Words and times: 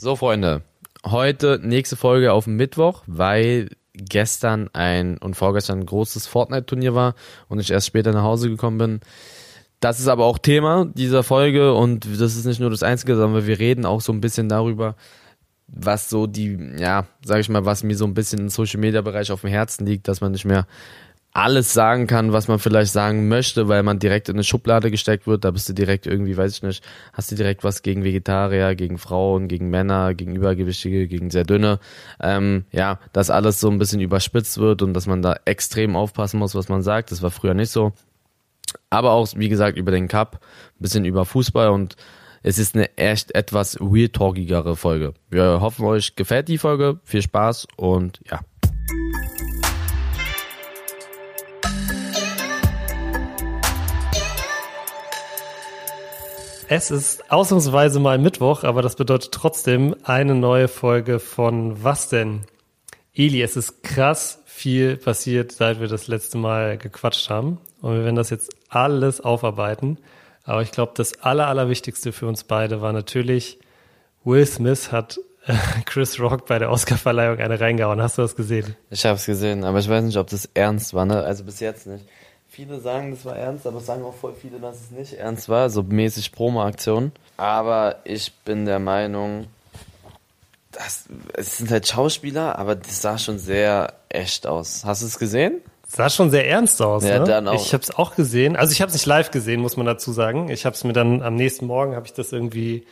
So, 0.00 0.14
Freunde, 0.14 0.62
heute 1.04 1.58
nächste 1.60 1.96
Folge 1.96 2.32
auf 2.32 2.46
Mittwoch, 2.46 3.02
weil 3.08 3.70
gestern 3.94 4.70
ein 4.72 5.18
und 5.18 5.34
vorgestern 5.34 5.80
ein 5.80 5.86
großes 5.86 6.28
Fortnite-Turnier 6.28 6.94
war 6.94 7.16
und 7.48 7.58
ich 7.58 7.72
erst 7.72 7.88
später 7.88 8.12
nach 8.12 8.22
Hause 8.22 8.48
gekommen 8.48 8.78
bin. 8.78 9.00
Das 9.80 9.98
ist 9.98 10.06
aber 10.06 10.24
auch 10.24 10.38
Thema 10.38 10.86
dieser 10.94 11.24
Folge 11.24 11.74
und 11.74 12.06
das 12.20 12.36
ist 12.36 12.44
nicht 12.44 12.60
nur 12.60 12.70
das 12.70 12.84
Einzige, 12.84 13.16
sondern 13.16 13.44
wir 13.44 13.58
reden 13.58 13.84
auch 13.84 14.00
so 14.00 14.12
ein 14.12 14.20
bisschen 14.20 14.48
darüber, 14.48 14.94
was 15.66 16.08
so 16.08 16.28
die, 16.28 16.56
ja, 16.78 17.08
sag 17.24 17.40
ich 17.40 17.48
mal, 17.48 17.64
was 17.64 17.82
mir 17.82 17.96
so 17.96 18.04
ein 18.04 18.14
bisschen 18.14 18.38
im 18.38 18.50
Social 18.50 18.78
Media 18.78 19.00
Bereich 19.00 19.32
auf 19.32 19.40
dem 19.40 19.50
Herzen 19.50 19.84
liegt, 19.84 20.06
dass 20.06 20.20
man 20.20 20.30
nicht 20.30 20.44
mehr 20.44 20.68
alles 21.38 21.72
sagen 21.72 22.08
kann, 22.08 22.32
was 22.32 22.48
man 22.48 22.58
vielleicht 22.58 22.92
sagen 22.92 23.28
möchte, 23.28 23.68
weil 23.68 23.84
man 23.84 24.00
direkt 24.00 24.28
in 24.28 24.34
eine 24.34 24.42
Schublade 24.42 24.90
gesteckt 24.90 25.28
wird. 25.28 25.44
Da 25.44 25.52
bist 25.52 25.68
du 25.68 25.72
direkt 25.72 26.06
irgendwie, 26.06 26.36
weiß 26.36 26.52
ich 26.52 26.62
nicht, 26.64 26.84
hast 27.12 27.30
du 27.30 27.36
direkt 27.36 27.62
was 27.62 27.82
gegen 27.82 28.02
Vegetarier, 28.02 28.74
gegen 28.74 28.98
Frauen, 28.98 29.46
gegen 29.46 29.70
Männer, 29.70 30.14
gegen 30.14 30.34
Übergewichtige, 30.34 31.06
gegen 31.06 31.30
sehr 31.30 31.44
dünne. 31.44 31.78
Ähm, 32.20 32.64
ja, 32.72 32.98
dass 33.12 33.30
alles 33.30 33.60
so 33.60 33.70
ein 33.70 33.78
bisschen 33.78 34.00
überspitzt 34.00 34.58
wird 34.58 34.82
und 34.82 34.94
dass 34.94 35.06
man 35.06 35.22
da 35.22 35.36
extrem 35.44 35.94
aufpassen 35.94 36.40
muss, 36.40 36.56
was 36.56 36.68
man 36.68 36.82
sagt. 36.82 37.12
Das 37.12 37.22
war 37.22 37.30
früher 37.30 37.54
nicht 37.54 37.70
so. 37.70 37.92
Aber 38.90 39.12
auch, 39.12 39.28
wie 39.36 39.48
gesagt, 39.48 39.78
über 39.78 39.92
den 39.92 40.08
Cup, 40.08 40.40
ein 40.42 40.82
bisschen 40.82 41.04
über 41.04 41.24
Fußball 41.24 41.68
und 41.68 41.94
es 42.42 42.58
ist 42.58 42.74
eine 42.74 42.96
echt 42.96 43.34
etwas 43.36 43.78
weird 43.78 44.14
talkigere 44.14 44.74
Folge. 44.74 45.14
Wir 45.30 45.60
hoffen, 45.60 45.84
euch 45.84 46.16
gefällt 46.16 46.48
die 46.48 46.58
Folge. 46.58 46.98
Viel 47.04 47.22
Spaß 47.22 47.68
und 47.76 48.20
ja. 48.28 48.40
Es 56.70 56.90
ist 56.90 57.32
ausnahmsweise 57.32 57.98
mal 57.98 58.18
Mittwoch, 58.18 58.62
aber 58.62 58.82
das 58.82 58.94
bedeutet 58.94 59.32
trotzdem 59.32 59.96
eine 60.02 60.34
neue 60.34 60.68
Folge 60.68 61.18
von 61.18 61.82
Was 61.82 62.10
denn? 62.10 62.42
Eli, 63.14 63.40
es 63.40 63.56
ist 63.56 63.82
krass 63.82 64.42
viel 64.44 64.98
passiert, 64.98 65.50
seit 65.50 65.80
wir 65.80 65.88
das 65.88 66.08
letzte 66.08 66.36
Mal 66.36 66.76
gequatscht 66.76 67.30
haben. 67.30 67.56
Und 67.80 67.94
wir 67.94 68.04
werden 68.04 68.16
das 68.16 68.28
jetzt 68.28 68.54
alles 68.68 69.22
aufarbeiten. 69.22 69.96
Aber 70.44 70.60
ich 70.60 70.70
glaube, 70.70 70.92
das 70.94 71.22
Aller, 71.22 71.46
Allerwichtigste 71.46 72.12
für 72.12 72.26
uns 72.26 72.44
beide 72.44 72.82
war 72.82 72.92
natürlich, 72.92 73.58
Will 74.22 74.44
Smith 74.44 74.92
hat 74.92 75.18
äh, 75.46 75.54
Chris 75.86 76.20
Rock 76.20 76.44
bei 76.44 76.58
der 76.58 76.70
Oscarverleihung 76.70 77.38
eine 77.38 77.58
reingehauen. 77.58 78.02
Hast 78.02 78.18
du 78.18 78.22
das 78.22 78.36
gesehen? 78.36 78.76
Ich 78.90 79.06
habe 79.06 79.16
es 79.16 79.24
gesehen, 79.24 79.64
aber 79.64 79.78
ich 79.78 79.88
weiß 79.88 80.04
nicht, 80.04 80.18
ob 80.18 80.26
das 80.26 80.50
ernst 80.52 80.92
war, 80.92 81.06
ne? 81.06 81.22
Also 81.22 81.44
bis 81.44 81.60
jetzt 81.60 81.86
nicht. 81.86 82.04
Viele 82.58 82.80
sagen, 82.80 83.12
das 83.12 83.24
war 83.24 83.36
ernst, 83.36 83.68
aber 83.68 83.78
sagen 83.78 84.02
auch 84.02 84.16
voll 84.16 84.34
viele, 84.34 84.58
dass 84.58 84.80
es 84.80 84.90
nicht 84.90 85.12
ernst 85.12 85.48
war, 85.48 85.70
so 85.70 85.84
mäßig 85.84 86.32
Promo-Aktion. 86.32 87.12
Aber 87.36 88.00
ich 88.02 88.32
bin 88.44 88.66
der 88.66 88.80
Meinung, 88.80 89.46
das, 90.72 91.04
es 91.34 91.58
sind 91.58 91.70
halt 91.70 91.86
Schauspieler, 91.86 92.58
aber 92.58 92.74
das 92.74 93.00
sah 93.00 93.16
schon 93.16 93.38
sehr 93.38 93.92
echt 94.08 94.48
aus. 94.48 94.84
Hast 94.84 95.02
du 95.02 95.06
es 95.06 95.20
gesehen? 95.20 95.60
Sah 95.86 96.10
schon 96.10 96.32
sehr 96.32 96.48
ernst 96.48 96.82
aus. 96.82 97.04
Ja, 97.04 97.20
ne? 97.20 97.26
dann 97.26 97.46
auch. 97.46 97.54
Ich 97.54 97.72
habe 97.72 97.84
es 97.84 97.96
auch 97.96 98.16
gesehen. 98.16 98.56
Also 98.56 98.72
ich 98.72 98.80
habe 98.80 98.88
es 98.88 98.94
nicht 98.94 99.06
live 99.06 99.30
gesehen, 99.30 99.60
muss 99.60 99.76
man 99.76 99.86
dazu 99.86 100.10
sagen. 100.10 100.48
Ich 100.48 100.66
habe 100.66 100.74
es 100.74 100.82
mir 100.82 100.92
dann 100.92 101.22
am 101.22 101.36
nächsten 101.36 101.64
Morgen 101.64 101.94
habe 101.94 102.06
ich 102.06 102.12
das 102.12 102.32
irgendwie 102.32 102.88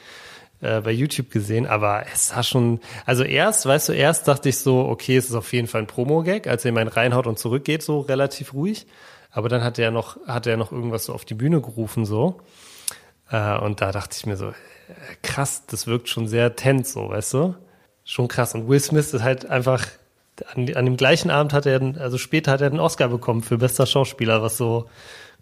äh, 0.61 0.81
bei 0.81 0.93
YouTube 0.93 1.33
gesehen. 1.33 1.67
Aber 1.67 2.05
es 2.15 2.29
sah 2.29 2.45
schon. 2.45 2.79
Also 3.05 3.25
erst, 3.25 3.67
weißt 3.67 3.89
du, 3.89 3.95
erst 3.95 4.29
dachte 4.29 4.49
ich 4.49 4.59
so, 4.59 4.87
okay, 4.87 5.17
es 5.17 5.25
ist 5.25 5.35
auf 5.35 5.53
jeden 5.53 5.67
Fall 5.67 5.81
ein 5.81 5.87
Promo-Gag, 5.89 6.47
als 6.47 6.65
er 6.65 6.69
in 6.69 6.77
meinen 6.77 6.87
reinhaut 6.87 7.27
und 7.27 7.41
zurückgeht, 7.41 7.83
so 7.83 7.99
relativ 7.99 8.55
ruhig. 8.55 8.87
Aber 9.37 9.51
dann 9.51 9.63
hat 9.63 9.79
er 9.79 9.91
noch, 9.91 10.17
hat 10.27 10.47
er 10.47 10.57
noch 10.57 10.73
irgendwas 10.73 11.05
so 11.05 11.13
auf 11.13 11.27
die 11.27 11.35
Bühne 11.35 11.61
gerufen 11.61 12.07
so. 12.07 12.41
Äh, 13.31 13.59
und 13.59 13.83
da 13.83 13.93
dachte 13.93 14.17
ich 14.19 14.25
mir 14.25 14.39
so, 14.39 14.49
äh, 14.49 14.55
krass, 15.23 15.65
das 15.67 15.87
wirkt 15.87 16.09
schon 16.09 16.27
sehr 16.27 16.57
tense, 16.57 16.95
so, 16.95 17.11
weißt 17.11 17.35
du? 17.35 17.55
Schon 18.03 18.29
krass. 18.29 18.55
Und 18.55 18.67
Will 18.67 18.81
Smith 18.81 19.13
ist 19.13 19.23
halt 19.23 19.45
einfach 19.45 19.87
an, 20.55 20.73
an 20.75 20.87
dem 20.87 20.97
gleichen 20.97 21.31
Abend 21.31 21.53
hat 21.53 21.67
er, 21.67 21.83
also 21.99 22.17
später 22.17 22.51
hat 22.51 22.63
er 22.63 22.69
einen 22.69 22.81
Oscar 22.81 23.09
bekommen 23.09 23.43
für 23.43 23.59
bester 23.59 23.85
Schauspieler, 23.85 24.41
was 24.41 24.57
so 24.57 24.89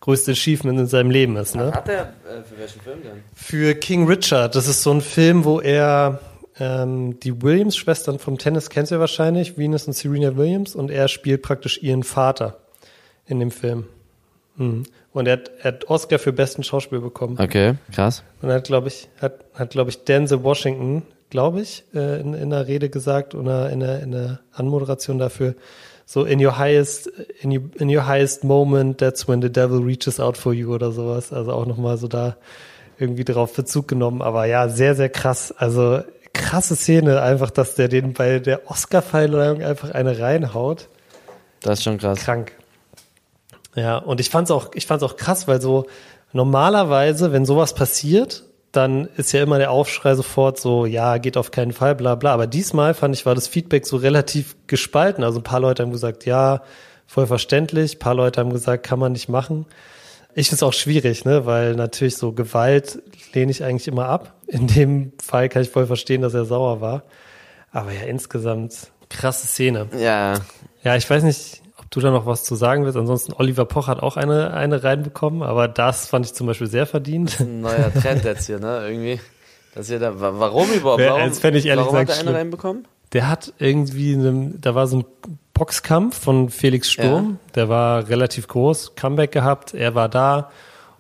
größte 0.00 0.32
Achievement 0.32 0.76
in 0.76 0.86
seinem 0.88 1.12
Leben 1.12 1.36
ist. 1.36 1.54
Ne? 1.54 1.70
Hat 1.70 1.88
er 1.88 2.14
äh, 2.28 2.42
für 2.42 2.58
welchen 2.58 2.80
Film 2.80 3.00
denn? 3.00 3.22
Für 3.32 3.76
King 3.76 4.08
Richard. 4.08 4.56
Das 4.56 4.66
ist 4.66 4.82
so 4.82 4.90
ein 4.90 5.02
Film, 5.02 5.44
wo 5.44 5.60
er 5.60 6.18
ähm, 6.58 7.20
die 7.20 7.42
Williams-Schwestern 7.42 8.18
vom 8.18 8.38
Tennis 8.38 8.70
kennst 8.70 8.90
du 8.90 8.96
ja 8.96 9.00
wahrscheinlich, 9.00 9.56
Venus 9.56 9.86
und 9.86 9.92
Serena 9.92 10.36
Williams, 10.36 10.74
und 10.74 10.90
er 10.90 11.06
spielt 11.06 11.42
praktisch 11.42 11.80
ihren 11.80 12.02
Vater 12.02 12.58
in 13.26 13.40
dem 13.40 13.50
Film. 13.50 13.84
Mhm. 14.56 14.84
Und 15.12 15.26
er 15.26 15.34
hat, 15.34 15.50
er 15.58 15.64
hat 15.64 15.88
Oscar 15.88 16.18
für 16.18 16.32
besten 16.32 16.62
Schauspiel 16.62 17.00
bekommen. 17.00 17.38
Okay, 17.40 17.74
krass. 17.92 18.22
Und 18.42 18.50
er 18.50 18.56
hat, 18.56 18.64
glaube 18.64 18.88
ich, 18.88 19.08
hat, 19.20 19.44
hat 19.54 19.70
glaube 19.70 19.90
ich, 19.90 20.04
Denzel 20.04 20.42
Washington, 20.42 21.02
glaube 21.30 21.60
ich, 21.60 21.84
äh, 21.94 22.20
in, 22.20 22.34
in 22.34 22.52
einer 22.52 22.66
Rede 22.66 22.90
gesagt 22.90 23.34
oder 23.34 23.70
in 23.70 23.80
der, 23.80 24.02
in 24.02 24.12
der 24.12 24.40
Anmoderation 24.52 25.18
dafür, 25.18 25.54
so 26.06 26.24
in 26.24 26.44
your 26.44 26.58
highest, 26.58 27.10
in, 27.40 27.50
you, 27.50 27.62
in 27.78 27.88
your 27.88 28.06
highest 28.06 28.44
moment, 28.44 28.98
that's 28.98 29.26
when 29.26 29.40
the 29.40 29.50
devil 29.50 29.78
reaches 29.82 30.20
out 30.20 30.36
for 30.36 30.52
you 30.52 30.74
oder 30.74 30.92
sowas. 30.92 31.32
Also 31.32 31.52
auch 31.52 31.66
nochmal 31.66 31.96
so 31.96 32.08
da 32.08 32.36
irgendwie 32.98 33.24
drauf 33.24 33.54
Bezug 33.54 33.88
genommen. 33.88 34.20
Aber 34.20 34.44
ja, 34.44 34.68
sehr, 34.68 34.94
sehr 34.94 35.08
krass. 35.08 35.52
Also 35.52 36.02
krasse 36.32 36.76
Szene, 36.76 37.22
einfach, 37.22 37.50
dass 37.50 37.74
der 37.74 37.88
den 37.88 38.12
bei 38.12 38.38
der 38.38 38.70
Oscar-Verleihung 38.70 39.62
einfach 39.62 39.92
eine 39.92 40.18
reinhaut. 40.18 40.88
Das 41.62 41.78
ist 41.78 41.84
schon 41.84 41.98
krass. 41.98 42.20
Krank. 42.20 42.52
Ja, 43.74 43.98
und 43.98 44.20
ich 44.20 44.30
fand's 44.30 44.50
auch, 44.50 44.70
ich 44.74 44.86
fand's 44.86 45.02
auch 45.02 45.16
krass, 45.16 45.48
weil 45.48 45.60
so 45.60 45.86
normalerweise, 46.32 47.32
wenn 47.32 47.44
sowas 47.44 47.74
passiert, 47.74 48.44
dann 48.72 49.08
ist 49.16 49.32
ja 49.32 49.42
immer 49.42 49.58
der 49.58 49.70
Aufschrei 49.70 50.14
sofort 50.14 50.58
so, 50.58 50.84
ja, 50.84 51.18
geht 51.18 51.36
auf 51.36 51.50
keinen 51.50 51.72
Fall, 51.72 51.94
bla 51.94 52.14
bla. 52.16 52.32
Aber 52.32 52.46
diesmal 52.46 52.94
fand 52.94 53.14
ich, 53.14 53.24
war 53.24 53.34
das 53.34 53.46
Feedback 53.46 53.86
so 53.86 53.96
relativ 53.96 54.56
gespalten. 54.66 55.22
Also 55.22 55.40
ein 55.40 55.44
paar 55.44 55.60
Leute 55.60 55.82
haben 55.82 55.92
gesagt, 55.92 56.26
ja, 56.26 56.62
voll 57.06 57.26
verständlich. 57.26 57.96
Ein 57.96 57.98
paar 58.00 58.14
Leute 58.14 58.40
haben 58.40 58.52
gesagt, 58.52 58.84
kann 58.84 58.98
man 58.98 59.12
nicht 59.12 59.28
machen. 59.28 59.66
Ich 60.34 60.48
find's 60.48 60.64
auch 60.64 60.72
schwierig, 60.72 61.24
ne, 61.24 61.46
weil 61.46 61.76
natürlich 61.76 62.16
so 62.16 62.32
Gewalt 62.32 63.00
lehne 63.32 63.52
ich 63.52 63.62
eigentlich 63.62 63.86
immer 63.86 64.06
ab. 64.06 64.34
In 64.48 64.66
dem 64.66 65.12
Fall 65.22 65.48
kann 65.48 65.62
ich 65.62 65.70
voll 65.70 65.86
verstehen, 65.86 66.22
dass 66.22 66.34
er 66.34 66.44
sauer 66.44 66.80
war. 66.80 67.04
Aber 67.70 67.92
ja, 67.92 68.02
insgesamt 68.02 68.88
krasse 69.08 69.46
Szene. 69.46 69.86
Ja. 69.96 70.40
Ja, 70.82 70.96
ich 70.96 71.08
weiß 71.08 71.22
nicht, 71.22 71.62
ob 71.84 71.90
du 71.90 72.00
da 72.00 72.10
noch 72.10 72.26
was 72.26 72.42
zu 72.44 72.54
sagen 72.54 72.84
willst. 72.84 72.96
Ansonsten 72.96 73.32
Oliver 73.34 73.64
Poch 73.64 73.86
hat 73.88 74.00
auch 74.02 74.16
eine, 74.16 74.52
eine 74.54 74.82
reinbekommen, 74.82 75.42
aber 75.42 75.68
das 75.68 76.08
fand 76.08 76.26
ich 76.26 76.34
zum 76.34 76.46
Beispiel 76.46 76.66
sehr 76.66 76.86
verdient. 76.86 77.38
Ein 77.40 77.60
neuer 77.60 77.92
Trend 77.94 78.24
jetzt 78.24 78.46
hier, 78.46 78.58
ne? 78.58 78.86
Irgendwie. 78.88 79.20
Das 79.74 79.88
hier 79.88 79.98
da, 79.98 80.20
wa- 80.20 80.34
warum 80.36 80.70
überhaupt? 80.72 81.02
Warum, 81.04 81.28
das 81.28 81.40
fänd 81.40 81.56
ich 81.56 81.66
ehrlich 81.66 81.84
warum 81.86 81.98
hat 81.98 82.06
gesagt 82.06 82.18
er 82.18 82.20
eine 82.22 82.30
schlimm. 82.30 82.36
reinbekommen? 82.36 82.84
Der 83.12 83.28
hat 83.28 83.52
irgendwie, 83.58 84.14
eine, 84.14 84.52
da 84.60 84.74
war 84.74 84.86
so 84.86 84.98
ein 84.98 85.04
Boxkampf 85.52 86.18
von 86.18 86.48
Felix 86.50 86.90
Sturm, 86.90 87.38
der 87.54 87.68
war 87.68 88.08
relativ 88.08 88.48
groß, 88.48 88.96
Comeback 88.96 89.30
gehabt, 89.30 89.72
er 89.74 89.94
war 89.94 90.08
da 90.08 90.50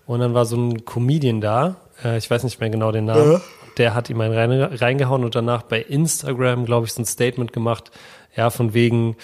und 0.06 0.20
dann 0.20 0.32
war 0.34 0.44
so 0.44 0.56
ein 0.56 0.84
Comedian 0.84 1.40
da, 1.40 1.76
äh, 2.04 2.16
ich 2.18 2.30
weiß 2.30 2.44
nicht 2.44 2.60
mehr 2.60 2.70
genau 2.70 2.92
den 2.92 3.06
Namen, 3.06 3.40
der 3.78 3.94
hat 3.94 4.10
ihm 4.10 4.20
einen 4.20 4.32
rein, 4.34 4.52
reingehauen 4.62 5.24
und 5.24 5.34
danach 5.34 5.62
bei 5.62 5.80
Instagram, 5.80 6.66
glaube 6.66 6.86
ich, 6.86 6.92
so 6.92 7.02
ein 7.02 7.04
Statement 7.06 7.52
gemacht, 7.52 7.90
ja, 8.36 8.50
von 8.50 8.74
wegen, 8.74 9.16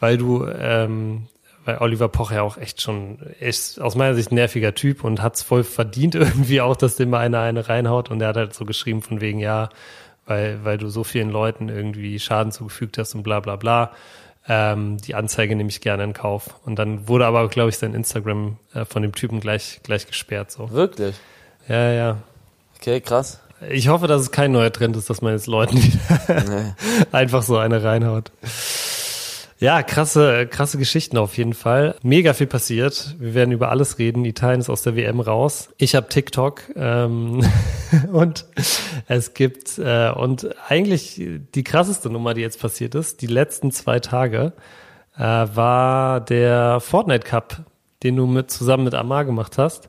weil 0.00 0.18
du, 0.18 0.46
ähm, 0.46 1.26
weil 1.64 1.78
Oliver 1.78 2.08
Poch 2.08 2.32
ja 2.32 2.42
auch 2.42 2.56
echt 2.56 2.80
schon, 2.80 3.18
ist 3.40 3.80
aus 3.80 3.94
meiner 3.94 4.14
Sicht 4.14 4.30
ein 4.30 4.36
nerviger 4.36 4.74
Typ 4.74 5.04
und 5.04 5.22
hat's 5.22 5.42
voll 5.42 5.64
verdient 5.64 6.14
irgendwie 6.16 6.60
auch, 6.60 6.76
dass 6.76 6.96
dem 6.96 7.10
mal 7.10 7.20
einer 7.20 7.40
eine 7.40 7.68
reinhaut 7.68 8.10
und 8.10 8.20
er 8.20 8.28
hat 8.28 8.36
halt 8.36 8.54
so 8.54 8.64
geschrieben 8.64 9.02
von 9.02 9.20
wegen, 9.20 9.38
ja, 9.38 9.68
weil, 10.26 10.64
weil 10.64 10.78
du 10.78 10.88
so 10.88 11.04
vielen 11.04 11.30
Leuten 11.30 11.68
irgendwie 11.68 12.18
Schaden 12.18 12.52
zugefügt 12.52 12.98
hast 12.98 13.14
und 13.14 13.22
bla 13.22 13.40
bla 13.40 13.56
bla. 13.56 13.92
Ähm, 14.48 14.98
die 14.98 15.14
Anzeige 15.14 15.56
nehme 15.56 15.70
ich 15.70 15.80
gerne 15.80 16.04
in 16.04 16.12
Kauf. 16.12 16.60
Und 16.64 16.78
dann 16.78 17.08
wurde 17.08 17.26
aber, 17.26 17.48
glaube 17.48 17.70
ich, 17.70 17.78
sein 17.78 17.94
Instagram 17.94 18.58
äh, 18.74 18.84
von 18.84 19.02
dem 19.02 19.12
Typen 19.12 19.40
gleich, 19.40 19.80
gleich 19.82 20.06
gesperrt. 20.06 20.52
So. 20.52 20.70
Wirklich? 20.70 21.16
Ja, 21.68 21.90
ja. 21.92 22.18
Okay, 22.76 23.00
krass. 23.00 23.40
Ich 23.70 23.88
hoffe, 23.88 24.06
dass 24.06 24.22
es 24.22 24.30
kein 24.30 24.52
neuer 24.52 24.72
Trend 24.72 24.96
ist, 24.96 25.08
dass 25.08 25.22
man 25.22 25.32
jetzt 25.32 25.46
Leuten 25.46 25.82
wieder 25.82 26.44
Nee. 26.48 26.74
einfach 27.12 27.42
so 27.42 27.56
eine 27.56 27.82
reinhaut. 27.82 28.30
Ja, 29.58 29.82
krasse, 29.82 30.46
krasse 30.46 30.76
Geschichten 30.76 31.16
auf 31.16 31.38
jeden 31.38 31.54
Fall. 31.54 31.94
Mega 32.02 32.34
viel 32.34 32.46
passiert. 32.46 33.16
Wir 33.18 33.32
werden 33.32 33.52
über 33.52 33.70
alles 33.70 33.98
reden. 33.98 34.26
Italien 34.26 34.60
ist 34.60 34.68
aus 34.68 34.82
der 34.82 34.96
WM 34.96 35.20
raus. 35.20 35.70
Ich 35.78 35.94
habe 35.94 36.08
TikTok 36.08 36.64
ähm, 36.76 37.40
und 38.12 38.44
es 39.08 39.32
gibt 39.32 39.78
äh, 39.78 40.10
und 40.10 40.54
eigentlich 40.68 41.22
die 41.54 41.64
krasseste 41.64 42.10
Nummer, 42.10 42.34
die 42.34 42.42
jetzt 42.42 42.60
passiert 42.60 42.94
ist, 42.94 43.22
die 43.22 43.26
letzten 43.28 43.72
zwei 43.72 43.98
Tage, 43.98 44.52
äh, 45.16 45.22
war 45.22 46.20
der 46.20 46.80
Fortnite 46.80 47.26
Cup, 47.26 47.64
den 48.02 48.16
du 48.16 48.26
mit 48.26 48.50
zusammen 48.50 48.84
mit 48.84 48.94
Amar 48.94 49.24
gemacht 49.24 49.56
hast. 49.56 49.88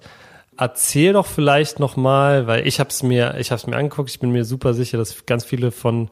Erzähl 0.58 1.14
doch 1.14 1.26
vielleicht 1.26 1.80
noch 1.80 1.96
mal, 1.96 2.48
weil 2.48 2.68
ich 2.68 2.80
habe 2.80 2.90
es 2.90 3.04
mir, 3.04 3.36
ich 3.38 3.52
habe 3.52 3.58
es 3.58 3.68
mir 3.68 3.76
angeguckt. 3.76 4.10
Ich 4.10 4.20
bin 4.20 4.32
mir 4.32 4.44
super 4.44 4.74
sicher, 4.74 4.98
dass 4.98 5.26
ganz 5.26 5.46
viele 5.46 5.72
von 5.72 6.10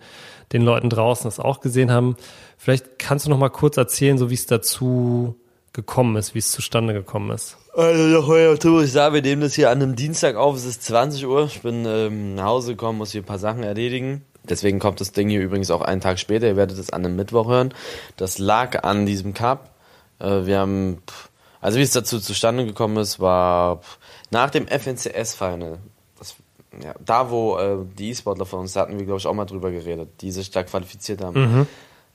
den 0.54 0.62
Leuten 0.62 0.90
draußen 0.90 1.26
das 1.26 1.40
auch 1.40 1.62
gesehen 1.62 1.92
haben. 1.92 2.16
Vielleicht 2.58 3.00
kannst 3.00 3.26
du 3.26 3.30
noch 3.30 3.40
mal 3.40 3.50
kurz 3.50 3.78
erzählen, 3.78 4.18
so 4.18 4.30
wie 4.30 4.36
es 4.36 4.46
dazu 4.46 5.36
gekommen 5.74 6.16
ist, 6.16 6.36
wie 6.36 6.40
es 6.40 6.52
zustande 6.52 6.94
gekommen 6.94 7.32
ist. 7.32 7.58
Also 7.74 8.04
nochmal 8.04 8.58
ich 8.84 8.92
sage, 8.92 9.16
wir 9.16 9.22
nehmen 9.22 9.42
das 9.42 9.56
hier 9.56 9.70
an 9.70 9.82
einem 9.82 9.96
Dienstag 9.96 10.38
auf, 10.38 10.56
es 10.56 10.66
ist 10.66 10.84
20 10.84 11.26
Uhr. 11.28 11.46
Ich 11.46 11.62
bin 11.62 11.86
ähm, 11.86 12.36
nach 12.36 12.46
Hause 12.46 12.72
gekommen, 12.72 13.00
muss 13.00 13.12
hier 13.12 13.22
ein 13.22 13.26
paar 13.26 13.40
Sachen 13.40 13.64
erledigen. 13.64 14.24
Deswegen 14.44 14.80
kommt 14.80 15.02
das 15.02 15.12
Ding 15.12 15.28
hier 15.28 15.42
übrigens 15.42 15.72
auch 15.72 15.82
einen 15.82 16.02
Tag 16.02 16.20
später. 16.20 16.48
Ihr 16.48 16.56
werdet 16.56 16.78
es 16.78 16.92
an 16.92 17.04
einem 17.04 17.16
Mittwoch 17.16 17.48
hören. 17.48 17.74
Das 18.16 18.38
lag 18.38 18.84
an 18.84 19.06
diesem 19.06 19.34
Cup. 19.34 19.72
Äh, 20.20 20.46
wir 20.46 20.60
haben, 20.60 21.02
also 21.62 21.78
wie 21.80 21.84
es 21.84 21.92
dazu 21.92 22.20
zustande 22.20 22.66
gekommen 22.66 22.98
ist, 22.98 23.20
war 23.20 23.82
nach 24.32 24.50
dem 24.50 24.68
FNCS-Final. 24.68 25.80
Ja, 26.84 26.94
da, 27.04 27.30
wo 27.30 27.58
äh, 27.58 27.78
die 27.98 28.10
E-Sportler 28.10 28.46
von 28.46 28.62
uns, 28.62 28.74
da 28.74 28.82
hatten 28.82 28.98
wir, 28.98 29.06
glaube 29.06 29.20
ich, 29.20 29.28
auch 29.28 29.34
mal 29.34 29.46
drüber 29.46 29.72
geredet, 29.72 30.10
die 30.22 30.32
sich 30.32 30.52
da 30.52 30.64
qualifiziert 30.64 31.24
haben. 31.24 31.40
Mhm. 31.40 31.68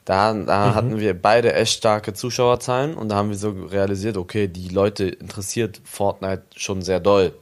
Da, 0.04 0.32
da 0.34 0.66
mhm. 0.66 0.74
hatten 0.74 1.00
wir 1.00 1.20
beide 1.20 1.54
echt 1.54 1.78
starke 1.78 2.12
Zuschauerzahlen 2.14 2.94
und 2.94 3.08
da 3.08 3.16
haben 3.16 3.30
wir 3.30 3.36
so 3.36 3.50
realisiert, 3.50 4.16
okay, 4.16 4.48
die 4.48 4.68
Leute 4.68 5.08
interessiert 5.08 5.80
Fortnite 5.84 6.42
schon 6.56 6.82
sehr 6.82 7.00
doll. 7.00 7.32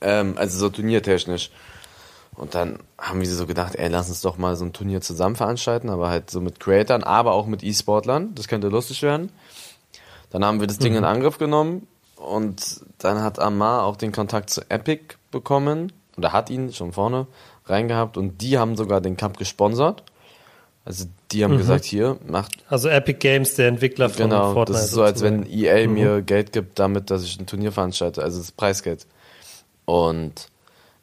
Ähm, 0.00 0.34
also 0.36 0.58
so 0.58 0.70
turniertechnisch. 0.70 1.50
Und 2.34 2.54
dann 2.54 2.78
haben 2.96 3.20
wir 3.20 3.28
so 3.28 3.46
gedacht, 3.46 3.74
ey, 3.74 3.88
lass 3.88 4.08
uns 4.08 4.20
doch 4.20 4.38
mal 4.38 4.54
so 4.54 4.64
ein 4.64 4.72
Turnier 4.72 5.00
zusammen 5.00 5.34
veranstalten, 5.34 5.90
aber 5.90 6.08
halt 6.08 6.30
so 6.30 6.40
mit 6.40 6.60
Creatern, 6.60 7.02
aber 7.02 7.32
auch 7.32 7.46
mit 7.46 7.64
E-Sportlern. 7.64 8.34
Das 8.36 8.46
könnte 8.46 8.68
lustig 8.68 9.02
werden. 9.02 9.30
Dann 10.30 10.44
haben 10.44 10.60
wir 10.60 10.68
das 10.68 10.78
Ding 10.78 10.92
mhm. 10.92 10.98
in 10.98 11.04
Angriff 11.04 11.38
genommen 11.38 11.88
und 12.18 12.80
dann 12.98 13.22
hat 13.22 13.38
Amar 13.38 13.84
auch 13.84 13.96
den 13.96 14.12
Kontakt 14.12 14.50
zu 14.50 14.62
Epic 14.70 15.16
bekommen 15.30 15.92
oder 16.16 16.32
hat 16.32 16.50
ihn 16.50 16.72
schon 16.72 16.92
vorne 16.92 17.26
reingehabt 17.66 18.16
und 18.16 18.42
die 18.42 18.58
haben 18.58 18.76
sogar 18.76 19.00
den 19.00 19.16
Cup 19.16 19.36
gesponsert. 19.36 20.02
Also 20.84 21.04
die 21.32 21.44
haben 21.44 21.54
mhm. 21.54 21.58
gesagt, 21.58 21.84
hier, 21.84 22.18
macht. 22.26 22.52
Also 22.68 22.88
Epic 22.88 23.18
Games, 23.18 23.54
der 23.54 23.68
Entwickler 23.68 24.08
von 24.08 24.30
genau, 24.30 24.54
Fortnite. 24.54 24.72
Das 24.78 24.86
ist 24.86 24.92
so, 24.92 25.02
als 25.02 25.22
wenn 25.22 25.44
EA 25.46 25.86
mhm. 25.86 25.94
mir 25.94 26.22
Geld 26.22 26.52
gibt, 26.52 26.78
damit, 26.78 27.10
dass 27.10 27.24
ich 27.24 27.38
ein 27.38 27.46
Turnier 27.46 27.72
veranstalte, 27.72 28.22
also 28.22 28.38
das 28.38 28.52
Preisgeld. 28.52 29.06
Und 29.84 30.48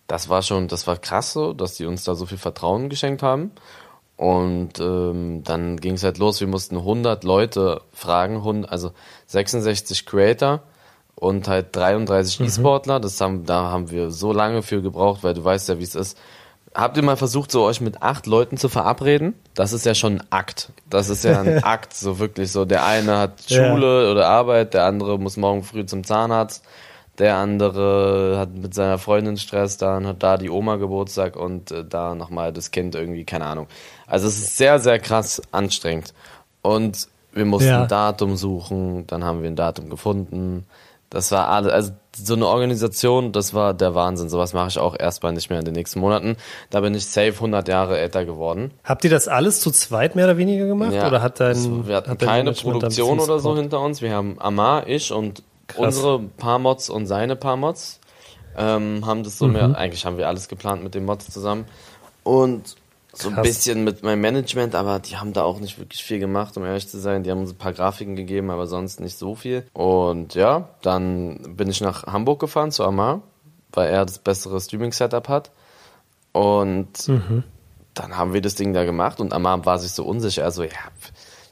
das 0.08 0.28
war 0.28 0.42
schon, 0.42 0.68
das 0.68 0.88
war 0.88 0.98
krass 0.98 1.34
so, 1.34 1.54
dass 1.54 1.76
die 1.76 1.86
uns 1.86 2.04
da 2.04 2.16
so 2.16 2.26
viel 2.26 2.38
Vertrauen 2.38 2.90
geschenkt 2.90 3.22
haben. 3.22 3.52
Und 4.18 4.80
ähm, 4.80 5.44
dann 5.44 5.78
ging 5.78 5.96
es 5.96 6.04
halt 6.04 6.18
los, 6.18 6.40
wir 6.40 6.48
mussten 6.48 6.78
100 6.78 7.24
Leute 7.24 7.82
fragen, 7.92 8.66
also 8.66 8.92
66 9.28 10.06
Creator 10.06 10.64
und 11.16 11.48
halt 11.48 11.76
33 11.76 12.40
mhm. 12.40 12.46
E-Sportler. 12.46 13.00
Das 13.00 13.20
haben, 13.22 13.46
da 13.46 13.72
haben 13.72 13.92
wir 13.92 14.12
so 14.12 14.34
lange 14.34 14.62
für 14.62 14.82
gebraucht, 14.82 15.24
weil 15.24 15.34
du 15.34 15.44
weißt 15.44 15.70
ja, 15.70 15.80
wie 15.80 15.84
es 15.84 15.96
ist. 15.96 16.18
Habt 16.74 16.98
ihr 16.98 17.04
mal 17.04 17.16
versucht, 17.16 17.52
so 17.52 17.64
euch 17.64 17.80
mit 17.80 18.02
acht 18.02 18.28
Leuten 18.28 18.58
zu 18.58 18.68
verabreden? 18.68 19.34
Das 19.54 19.72
ist 19.72 19.86
ja 19.86 19.96
schon 19.96 20.18
ein 20.18 20.24
Akt. 20.30 20.72
Das 20.90 21.10
ist 21.10 21.24
ja 21.24 21.40
ein 21.40 21.64
Akt, 21.64 21.94
so 21.94 22.20
wirklich 22.20 22.52
so. 22.52 22.66
Der 22.66 22.86
eine 22.86 23.18
hat 23.18 23.44
Schule 23.48 24.06
ja. 24.06 24.12
oder 24.12 24.28
Arbeit, 24.28 24.74
der 24.74 24.86
andere 24.86 25.18
muss 25.18 25.38
morgen 25.38 25.64
früh 25.64 25.86
zum 25.86 26.04
Zahnarzt 26.04 26.66
der 27.18 27.38
andere 27.38 28.38
hat 28.38 28.54
mit 28.54 28.74
seiner 28.74 28.98
Freundin 28.98 29.38
Stress, 29.38 29.78
dann 29.78 30.06
hat 30.06 30.22
da 30.22 30.38
die 30.38 30.50
Oma 30.50 30.76
Geburtstag 30.76 31.36
und 31.36 31.72
äh, 31.72 31.86
da 31.86 32.16
nochmal 32.16 32.52
das 32.52 32.72
Kind 32.72 32.96
irgendwie, 32.96 33.24
keine 33.24 33.46
Ahnung. 33.46 33.68
Also 34.06 34.28
es 34.28 34.38
ist 34.38 34.58
sehr, 34.58 34.80
sehr 34.80 35.00
krass 35.00 35.42
anstrengend. 35.52 36.14
Und 36.62 37.08
wir 37.32 37.46
mussten 37.46 37.70
ja. 37.70 37.84
ein 37.84 37.88
Datum 37.88 38.36
suchen, 38.36 39.08
dann 39.08 39.24
haben 39.24 39.42
wir 39.42 39.50
ein 39.50 39.56
Datum 39.56 39.90
gefunden. 39.90 40.66
Das 41.16 41.32
war 41.32 41.48
alles, 41.48 41.72
also 41.72 41.92
so 42.14 42.34
eine 42.34 42.46
Organisation, 42.46 43.32
das 43.32 43.54
war 43.54 43.74
der 43.74 43.96
Wahnsinn. 43.96 44.28
Sowas 44.28 44.52
mache 44.52 44.68
ich 44.68 44.80
auch 44.80 45.00
erstmal 45.00 45.32
nicht 45.32 45.50
mehr 45.50 45.60
in 45.60 45.64
den 45.64 45.74
nächsten 45.74 46.02
Monaten. 46.02 46.36
Da 46.70 46.82
bin 46.82 46.94
ich 46.94 47.06
safe 47.06 47.36
100 47.36 47.70
Jahre 47.70 47.98
älter 47.98 48.26
geworden. 48.26 48.72
Habt 48.84 49.06
ihr 49.06 49.10
das 49.10 49.30
alles 49.30 49.62
zu 49.62 49.72
zweit 49.72 50.18
mehr 50.18 50.26
oder 50.26 50.38
weniger 50.38 50.66
gemacht? 50.66 50.92
Ja, 50.92 51.08
oder 51.08 51.22
hat 51.22 51.40
dein, 51.40 51.88
wir 51.88 51.96
hatten 51.96 52.18
keine 52.18 52.52
Produktion 52.52 53.22
oder 53.22 53.40
so 53.40 53.56
hinter 53.56 53.80
uns. 53.80 54.02
Wir 54.02 54.14
haben 54.14 54.36
Amar, 54.42 54.88
ich 54.88 55.14
und 55.14 55.42
Krass. 55.68 55.86
unsere 55.86 56.20
paar 56.20 56.60
Mods 56.60 56.90
und 56.90 57.06
seine 57.06 57.38
paar 57.38 57.56
Mods. 57.56 58.02
Ähm, 58.58 59.06
haben 59.06 59.24
das 59.24 59.38
so 59.38 59.48
mhm. 59.48 59.54
mehr, 59.54 59.78
eigentlich 59.78 60.06
haben 60.06 60.18
wir 60.18 60.28
alles 60.28 60.50
geplant 60.50 60.84
mit 60.84 60.96
den 60.96 61.06
Mods 61.06 61.30
zusammen. 61.30 61.64
Und 62.24 62.76
so 63.18 63.30
Krass. 63.30 63.38
ein 63.38 63.44
bisschen 63.44 63.84
mit 63.84 64.04
meinem 64.04 64.22
Management, 64.22 64.76
aber 64.76 65.00
die 65.00 65.18
haben 65.18 65.34
da 65.34 65.44
auch 65.44 65.60
nicht 65.60 65.80
wirklich 65.80 66.04
viel 66.04 66.20
gemacht, 66.20 66.58
um 66.58 66.66
ehrlich 66.66 66.88
zu 66.88 67.00
sein. 67.00 67.24
Die 67.24 67.32
haben 67.32 67.40
uns 67.40 67.52
ein 67.52 67.58
paar 67.58 67.74
Grafiken 67.74 68.16
gegeben, 68.16 68.50
aber 68.50 68.68
sonst 68.68 69.00
nicht 69.00 69.18
so 69.18 69.36
viel. 69.36 69.66
Und 69.74 70.36
ja, 70.36 70.70
dann 70.82 71.56
bin 71.56 71.70
ich 71.70 71.82
nach 71.82 72.06
Hamburg 72.06 72.40
gefahren 72.40 72.72
zu 72.72 72.84
Amar, 72.84 73.22
weil 73.72 73.90
er 73.90 74.06
das 74.06 74.20
bessere 74.20 74.60
Streaming-Setup 74.60 75.28
hat. 75.30 75.52
Und 76.32 77.08
mhm. 77.08 77.44
dann 77.94 78.18
haben 78.18 78.34
wir 78.34 78.42
das 78.42 78.56
Ding 78.56 78.74
da 78.74 78.84
gemacht 78.84 79.22
und 79.22 79.34
Amar 79.34 79.66
war 79.66 79.80
sich 79.80 79.92
so 79.92 80.04
unsicher. 80.04 80.44
Also, 80.44 80.64
ja, 80.64 80.70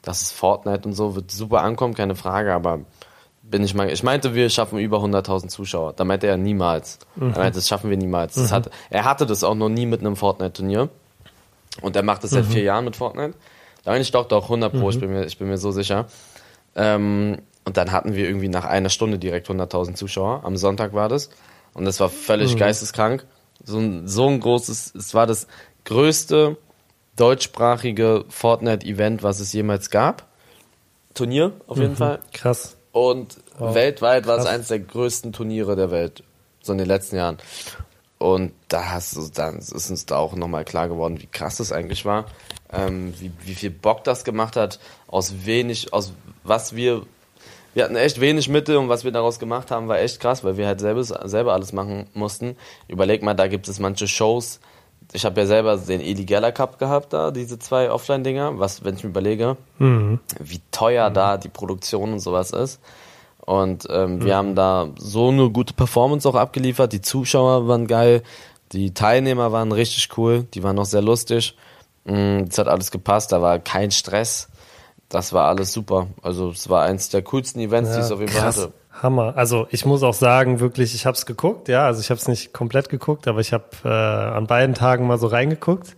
das 0.01 0.21
ist 0.21 0.31
Fortnite 0.33 0.87
und 0.87 0.93
so, 0.93 1.15
wird 1.15 1.31
super 1.31 1.61
ankommen, 1.61 1.93
keine 1.93 2.15
Frage, 2.15 2.53
aber 2.53 2.81
bin 3.43 3.63
ich 3.63 3.73
mal, 3.73 3.89
ich 3.89 4.03
meinte, 4.03 4.33
wir 4.33 4.49
schaffen 4.49 4.79
über 4.79 4.97
100.000 4.97 5.49
Zuschauer. 5.49 5.93
Da 5.93 6.05
meinte 6.05 6.27
er 6.27 6.37
niemals. 6.37 6.99
Mhm. 7.15 7.33
Er 7.33 7.39
meinte, 7.39 7.59
das 7.59 7.67
schaffen 7.67 7.89
wir 7.89 7.97
niemals. 7.97 8.37
Mhm. 8.37 8.51
Hat, 8.51 8.69
er 8.89 9.05
hatte 9.05 9.25
das 9.25 9.43
auch 9.43 9.55
noch 9.55 9.69
nie 9.69 9.85
mit 9.85 9.99
einem 9.99 10.15
Fortnite-Turnier. 10.15 10.89
Und 11.81 11.95
er 11.95 12.03
macht 12.03 12.23
das 12.23 12.31
seit 12.31 12.45
mhm. 12.45 12.51
vier 12.51 12.63
Jahren 12.63 12.85
mit 12.85 12.95
Fortnite. 12.95 13.33
Da 13.83 13.91
bin 13.91 14.01
ich 14.01 14.11
doch 14.11 14.27
doch 14.27 14.43
100 14.43 14.73
Pro, 14.73 14.89
ich, 14.89 14.97
mhm. 14.97 15.01
bin 15.01 15.11
mir, 15.11 15.25
ich 15.25 15.37
bin 15.37 15.47
mir 15.47 15.57
so 15.57 15.71
sicher. 15.71 16.07
Ähm, 16.75 17.39
und 17.65 17.77
dann 17.77 17.91
hatten 17.91 18.13
wir 18.13 18.25
irgendwie 18.25 18.49
nach 18.49 18.65
einer 18.65 18.89
Stunde 18.89 19.19
direkt 19.19 19.49
100.000 19.49 19.95
Zuschauer. 19.95 20.43
Am 20.43 20.57
Sonntag 20.57 20.93
war 20.93 21.09
das. 21.09 21.29
Und 21.73 21.85
das 21.85 21.99
war 21.99 22.09
völlig 22.09 22.55
mhm. 22.55 22.59
geisteskrank. 22.59 23.25
So 23.63 23.79
ein, 23.79 24.07
so 24.07 24.27
ein 24.27 24.39
großes, 24.39 24.93
es 24.95 25.13
war 25.13 25.27
das 25.27 25.47
größte 25.85 26.57
deutschsprachige 27.15 28.25
Fortnite-Event, 28.29 29.23
was 29.23 29.39
es 29.39 29.53
jemals 29.53 29.89
gab. 29.89 30.27
Turnier, 31.13 31.53
auf 31.67 31.77
jeden 31.77 31.91
mhm. 31.91 31.97
Fall. 31.97 32.19
Krass. 32.31 32.75
Und 32.91 33.37
wow. 33.57 33.73
weltweit 33.73 34.27
war 34.27 34.37
es 34.37 34.45
eines 34.45 34.67
der 34.67 34.79
größten 34.79 35.31
Turniere 35.31 35.75
der 35.75 35.91
Welt. 35.91 36.23
So 36.61 36.71
in 36.71 36.77
den 36.77 36.87
letzten 36.87 37.17
Jahren. 37.17 37.37
Und 38.23 38.53
da 38.69 38.91
hast 38.91 39.17
du, 39.17 39.27
dann 39.33 39.57
ist 39.57 39.89
uns 39.89 40.05
da 40.05 40.15
auch 40.15 40.33
nochmal 40.33 40.63
klar 40.63 40.87
geworden, 40.87 41.19
wie 41.19 41.27
krass 41.27 41.57
das 41.57 41.73
eigentlich 41.73 42.05
war. 42.05 42.23
Ähm, 42.71 43.13
wie, 43.19 43.33
wie 43.43 43.53
viel 43.53 43.69
Bock 43.69 44.05
das 44.05 44.23
gemacht 44.23 44.55
hat, 44.55 44.79
aus 45.07 45.45
wenig, 45.45 45.91
aus 45.91 46.13
was 46.45 46.73
wir, 46.73 47.01
wir 47.73 47.83
hatten 47.83 47.97
echt 47.97 48.21
wenig 48.21 48.47
Mittel 48.47 48.77
und 48.77 48.87
was 48.87 49.03
wir 49.03 49.11
daraus 49.11 49.39
gemacht 49.39 49.71
haben, 49.71 49.89
war 49.89 49.99
echt 49.99 50.21
krass, 50.21 50.41
weil 50.45 50.55
wir 50.55 50.67
halt 50.67 50.79
selber, 50.79 51.03
selber 51.03 51.51
alles 51.51 51.73
machen 51.73 52.07
mussten. 52.13 52.55
Überleg 52.87 53.23
mal, 53.23 53.33
da 53.33 53.47
gibt 53.47 53.67
es 53.67 53.79
manche 53.79 54.07
Shows, 54.07 54.61
ich 55.11 55.25
habe 55.25 55.41
ja 55.41 55.45
selber 55.45 55.75
den 55.75 55.99
Eli 55.99 56.23
Geller 56.23 56.53
Cup 56.53 56.79
gehabt 56.79 57.11
da, 57.11 57.29
diese 57.29 57.59
zwei 57.59 57.91
Offline-Dinger, 57.91 58.57
was, 58.57 58.85
wenn 58.85 58.95
ich 58.95 59.03
mir 59.03 59.09
überlege, 59.09 59.57
mhm. 59.79 60.21
wie 60.39 60.61
teuer 60.71 61.09
mhm. 61.09 61.13
da 61.13 61.37
die 61.37 61.49
Produktion 61.49 62.13
und 62.13 62.19
sowas 62.21 62.51
ist. 62.51 62.79
Und 63.45 63.87
ähm, 63.89 64.15
mhm. 64.15 64.25
wir 64.25 64.35
haben 64.35 64.55
da 64.55 64.89
so 64.97 65.29
eine 65.29 65.49
gute 65.49 65.73
Performance 65.73 66.27
auch 66.27 66.35
abgeliefert. 66.35 66.93
Die 66.93 67.01
Zuschauer 67.01 67.67
waren 67.67 67.87
geil, 67.87 68.23
die 68.71 68.93
Teilnehmer 68.93 69.51
waren 69.51 69.71
richtig 69.71 70.17
cool, 70.17 70.43
die 70.53 70.63
waren 70.63 70.79
auch 70.79 70.85
sehr 70.85 71.01
lustig. 71.01 71.55
Mm, 72.05 72.43
es 72.49 72.57
hat 72.57 72.67
alles 72.67 72.89
gepasst, 72.91 73.31
da 73.31 73.41
war 73.41 73.59
kein 73.59 73.91
Stress. 73.91 74.49
Das 75.09 75.33
war 75.33 75.47
alles 75.47 75.73
super. 75.73 76.07
Also 76.21 76.49
es 76.49 76.69
war 76.69 76.83
eins 76.83 77.09
der 77.09 77.21
coolsten 77.21 77.59
Events, 77.59 77.91
ja, 77.91 77.97
die 77.97 78.01
es 78.01 78.11
auf 78.11 78.19
jeden 78.19 78.31
Fall 78.31 78.43
hatte. 78.43 78.73
Hammer. 79.01 79.33
Also 79.35 79.67
ich 79.71 79.85
muss 79.85 80.03
auch 80.03 80.13
sagen, 80.13 80.59
wirklich, 80.59 80.95
ich 80.95 81.05
habe 81.05 81.15
es 81.15 81.25
geguckt, 81.25 81.67
ja, 81.67 81.85
also 81.85 81.99
ich 81.99 82.09
habe 82.09 82.19
es 82.19 82.27
nicht 82.27 82.53
komplett 82.53 82.89
geguckt, 82.89 83.27
aber 83.27 83.41
ich 83.41 83.51
habe 83.51 83.65
äh, 83.83 83.89
an 83.89 84.47
beiden 84.47 84.75
Tagen 84.75 85.07
mal 85.07 85.17
so 85.17 85.27
reingeguckt. 85.27 85.95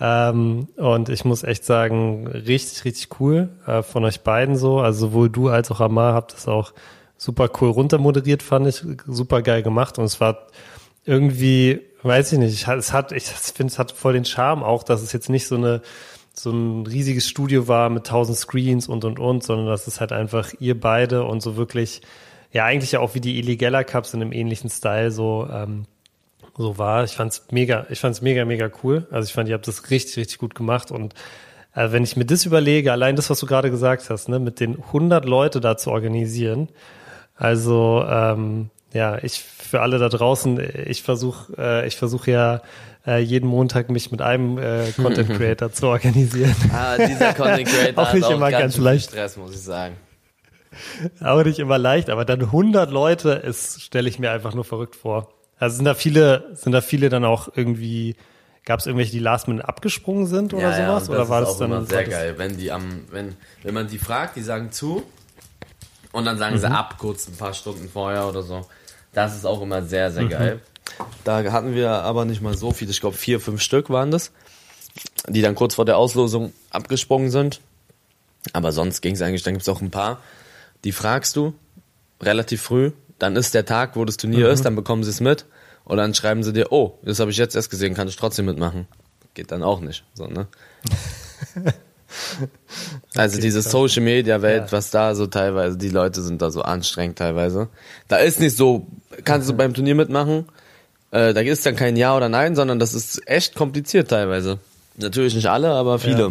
Ähm, 0.00 0.68
und 0.76 1.10
ich 1.10 1.24
muss 1.24 1.42
echt 1.42 1.64
sagen, 1.64 2.26
richtig, 2.26 2.84
richtig 2.84 3.20
cool 3.20 3.50
äh, 3.66 3.82
von 3.82 4.04
euch 4.04 4.22
beiden 4.22 4.56
so. 4.56 4.80
Also 4.80 5.08
sowohl 5.08 5.28
du 5.28 5.48
als 5.48 5.70
auch 5.70 5.80
Amar 5.80 6.14
habt 6.14 6.32
das 6.32 6.48
auch 6.48 6.72
super 7.18 7.50
cool 7.60 7.70
runtermoderiert, 7.70 8.42
fand 8.42 8.66
ich, 8.66 8.82
super 9.06 9.42
geil 9.42 9.62
gemacht. 9.62 9.98
Und 9.98 10.04
es 10.04 10.20
war 10.20 10.46
irgendwie, 11.04 11.80
weiß 12.02 12.32
ich 12.32 12.38
nicht, 12.38 12.66
es 12.66 12.92
hat, 12.92 13.12
ich 13.12 13.24
finde, 13.24 13.70
es 13.72 13.78
hat 13.78 13.92
voll 13.92 14.14
den 14.14 14.24
Charme 14.24 14.62
auch, 14.62 14.82
dass 14.82 15.02
es 15.02 15.12
jetzt 15.12 15.28
nicht 15.28 15.46
so 15.46 15.56
eine 15.56 15.82
so 16.32 16.50
ein 16.50 16.86
riesiges 16.86 17.28
Studio 17.28 17.68
war 17.68 17.90
mit 17.90 18.06
tausend 18.06 18.38
Screens 18.38 18.88
und 18.88 19.04
und 19.04 19.18
und, 19.18 19.42
sondern 19.42 19.66
dass 19.66 19.86
es 19.86 20.00
halt 20.00 20.12
einfach 20.12 20.52
ihr 20.58 20.78
beide 20.78 21.24
und 21.24 21.42
so 21.42 21.56
wirklich, 21.56 22.00
ja 22.52 22.64
eigentlich 22.64 22.92
ja 22.92 23.00
auch 23.00 23.14
wie 23.14 23.20
die 23.20 23.38
Illegella 23.38 23.84
Cups 23.84 24.14
in 24.14 24.22
einem 24.22 24.32
ähnlichen 24.32 24.70
Style 24.70 25.10
so 25.10 25.48
ähm, 25.52 25.86
so 26.56 26.78
war. 26.78 27.04
Ich 27.04 27.12
fand's 27.12 27.46
mega, 27.50 27.86
ich 27.90 28.00
fand's 28.00 28.22
mega, 28.22 28.44
mega 28.44 28.70
cool. 28.82 29.06
Also 29.10 29.26
ich 29.26 29.32
fand, 29.32 29.48
ihr 29.48 29.54
habt 29.54 29.68
das 29.68 29.90
richtig, 29.90 30.16
richtig 30.16 30.38
gut 30.38 30.54
gemacht 30.54 30.90
und 30.90 31.14
äh, 31.74 31.92
wenn 31.92 32.02
ich 32.02 32.16
mir 32.16 32.24
das 32.24 32.46
überlege, 32.46 32.92
allein 32.92 33.16
das, 33.16 33.30
was 33.30 33.38
du 33.38 33.46
gerade 33.46 33.70
gesagt 33.70 34.10
hast, 34.10 34.28
ne, 34.28 34.38
mit 34.38 34.60
den 34.60 34.76
100 34.76 35.24
Leute 35.24 35.60
da 35.60 35.76
zu 35.76 35.90
organisieren, 35.90 36.68
also 37.36 38.04
ähm, 38.08 38.70
ja, 38.92 39.18
ich 39.22 39.40
für 39.40 39.80
alle 39.80 39.98
da 39.98 40.08
draußen, 40.08 40.60
ich 40.86 41.02
versuche, 41.02 41.52
äh, 41.56 41.86
ich 41.86 41.96
versuche 41.96 42.30
ja 42.30 42.62
äh, 43.06 43.18
jeden 43.18 43.48
Montag 43.48 43.88
mich 43.90 44.10
mit 44.10 44.20
einem 44.20 44.58
äh, 44.58 44.90
Content 44.92 45.30
Creator 45.36 45.72
zu 45.72 45.86
organisieren. 45.86 46.54
Ah, 46.72 46.96
dieser 46.96 47.34
Content 47.34 47.68
Creator 47.72 48.02
auch 48.02 48.12
nicht 48.12 48.24
auch 48.24 48.30
immer 48.30 48.50
ganz, 48.50 48.62
ganz 48.74 48.76
leicht. 48.78 49.10
Stress, 49.10 49.36
muss 49.36 49.52
ich 49.52 49.60
sagen. 49.60 49.96
Auch 51.20 51.42
nicht 51.42 51.58
immer 51.58 51.78
leicht, 51.78 52.10
aber 52.10 52.24
dann 52.24 52.42
100 52.42 52.90
Leute, 52.90 53.30
ist 53.30 53.80
stelle 53.80 54.08
ich 54.08 54.18
mir 54.18 54.30
einfach 54.30 54.54
nur 54.54 54.64
verrückt 54.64 54.96
vor. 54.96 55.32
Also 55.60 55.76
sind 55.76 55.84
da 55.84 55.94
viele, 55.94 56.50
sind 56.54 56.72
da 56.72 56.80
viele 56.80 57.10
dann 57.10 57.24
auch 57.24 57.48
irgendwie, 57.54 58.16
gab 58.64 58.80
es 58.80 58.86
irgendwelche, 58.86 59.12
die 59.12 59.18
Last 59.18 59.46
Minute 59.46 59.68
abgesprungen 59.68 60.26
sind 60.26 60.54
oder 60.54 60.70
ja, 60.70 60.86
sowas? 60.86 61.06
Ja, 61.06 61.14
oder 61.14 61.28
war 61.28 61.42
das 61.42 61.58
dann 61.58 61.70
immer 61.70 61.84
sehr 61.84 62.04
geil, 62.04 62.34
wenn 62.38 62.56
die 62.56 62.72
am, 62.72 63.04
wenn, 63.10 63.36
wenn 63.62 63.74
man 63.74 63.86
die 63.86 63.98
fragt, 63.98 64.36
die 64.36 64.42
sagen 64.42 64.72
zu 64.72 65.02
und 66.12 66.24
dann 66.24 66.38
sagen 66.38 66.56
mhm. 66.56 66.60
sie 66.60 66.70
ab, 66.70 66.96
kurz 66.98 67.28
ein 67.28 67.36
paar 67.36 67.52
Stunden 67.52 67.88
vorher 67.88 68.26
oder 68.26 68.42
so. 68.42 68.66
Das 69.12 69.36
ist 69.36 69.44
auch 69.44 69.60
immer 69.60 69.82
sehr, 69.82 70.10
sehr 70.10 70.24
mhm. 70.24 70.30
geil. 70.30 70.60
Da 71.24 71.52
hatten 71.52 71.74
wir 71.74 71.90
aber 71.90 72.24
nicht 72.24 72.40
mal 72.40 72.56
so 72.56 72.72
viel, 72.72 72.88
ich 72.88 73.00
glaube 73.00 73.16
vier, 73.16 73.38
fünf 73.38 73.60
Stück 73.60 73.90
waren 73.90 74.10
das. 74.10 74.32
die 75.28 75.42
dann 75.42 75.54
kurz 75.54 75.74
vor 75.74 75.84
der 75.84 75.98
Auslosung 75.98 76.52
abgesprungen 76.70 77.30
sind. 77.30 77.60
Aber 78.52 78.72
sonst 78.72 79.02
ging 79.02 79.14
es 79.14 79.22
eigentlich, 79.22 79.42
dann 79.42 79.54
gibt 79.54 79.62
es 79.62 79.68
auch 79.68 79.82
ein 79.82 79.90
paar, 79.90 80.20
die 80.84 80.92
fragst 80.92 81.36
du 81.36 81.54
relativ 82.20 82.62
früh, 82.62 82.92
dann 83.20 83.36
ist 83.36 83.54
der 83.54 83.64
Tag, 83.64 83.94
wo 83.94 84.04
das 84.04 84.16
Turnier 84.16 84.46
Mhm. 84.48 84.52
ist, 84.52 84.64
dann 84.64 84.74
bekommen 84.74 85.04
sie 85.04 85.10
es 85.10 85.20
mit 85.20 85.46
und 85.84 85.96
dann 85.98 86.12
schreiben 86.14 86.42
sie 86.42 86.52
dir, 86.52 86.72
oh, 86.72 86.98
das 87.04 87.20
habe 87.20 87.30
ich 87.30 87.36
jetzt 87.36 87.54
erst 87.54 87.70
gesehen, 87.70 87.94
kann 87.94 88.08
ich 88.08 88.16
trotzdem 88.16 88.46
mitmachen. 88.46 88.86
Geht 89.34 89.52
dann 89.52 89.62
auch 89.62 89.80
nicht. 89.80 90.02
So, 90.14 90.26
ne? 90.26 90.48
Also 93.14 93.34
Okay, 93.34 93.42
diese. 93.42 93.62
Social 93.62 94.02
Media 94.02 94.42
Welt, 94.42 94.64
Ja. 94.66 94.72
was 94.72 94.90
da 94.90 95.14
so 95.14 95.26
teilweise, 95.26 95.76
die 95.76 95.88
Leute 95.90 96.22
sind 96.22 96.42
da 96.42 96.50
so 96.50 96.62
anstrengend 96.62 97.18
teilweise. 97.18 97.68
Da 98.08 98.16
ist 98.16 98.40
nicht 98.40 98.56
so, 98.56 98.86
kannst 99.24 99.48
du 99.48 99.52
beim 99.54 99.74
Turnier 99.74 99.94
mitmachen, 99.94 100.46
äh, 101.12 101.32
da 101.32 101.40
ist 101.40 101.64
dann 101.66 101.76
kein 101.76 101.96
Ja 101.96 102.16
oder 102.16 102.28
Nein, 102.28 102.56
sondern 102.56 102.78
das 102.80 102.94
ist 102.94 103.26
echt 103.28 103.54
kompliziert 103.54 104.08
teilweise. 104.10 104.58
Natürlich 104.96 105.34
nicht 105.34 105.46
alle, 105.48 105.70
aber 105.70 105.98
viele. 106.00 106.22
Ja. 106.22 106.30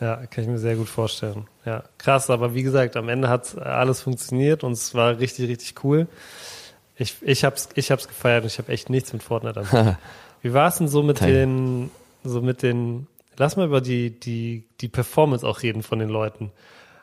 Ja, 0.00 0.16
kann 0.26 0.44
ich 0.44 0.50
mir 0.50 0.58
sehr 0.58 0.76
gut 0.76 0.88
vorstellen. 0.88 1.46
Ja, 1.66 1.84
krass, 1.98 2.30
aber 2.30 2.54
wie 2.54 2.62
gesagt, 2.62 2.96
am 2.96 3.08
Ende 3.08 3.28
hat 3.28 3.56
alles 3.58 4.00
funktioniert 4.00 4.64
und 4.64 4.72
es 4.72 4.94
war 4.94 5.18
richtig, 5.18 5.48
richtig 5.48 5.84
cool. 5.84 6.08
Ich, 6.96 7.16
ich 7.22 7.44
hab's, 7.44 7.68
ich 7.74 7.90
hab's 7.90 8.08
gefeiert 8.08 8.42
und 8.42 8.48
ich 8.50 8.58
habe 8.58 8.72
echt 8.72 8.90
nichts 8.90 9.12
mit 9.12 9.22
Fortnite 9.22 9.60
an. 9.60 9.96
Wie 10.42 10.54
war 10.54 10.68
es 10.68 10.78
denn 10.78 10.88
so 10.88 11.02
mit 11.02 11.18
Teil. 11.18 11.32
den, 11.32 11.90
so 12.24 12.40
mit 12.40 12.62
den, 12.62 13.06
lass 13.36 13.56
mal 13.56 13.66
über 13.66 13.80
die, 13.80 14.18
die, 14.18 14.64
die 14.80 14.88
Performance 14.88 15.46
auch 15.46 15.62
reden 15.62 15.82
von 15.82 15.98
den 15.98 16.08
Leuten. 16.08 16.50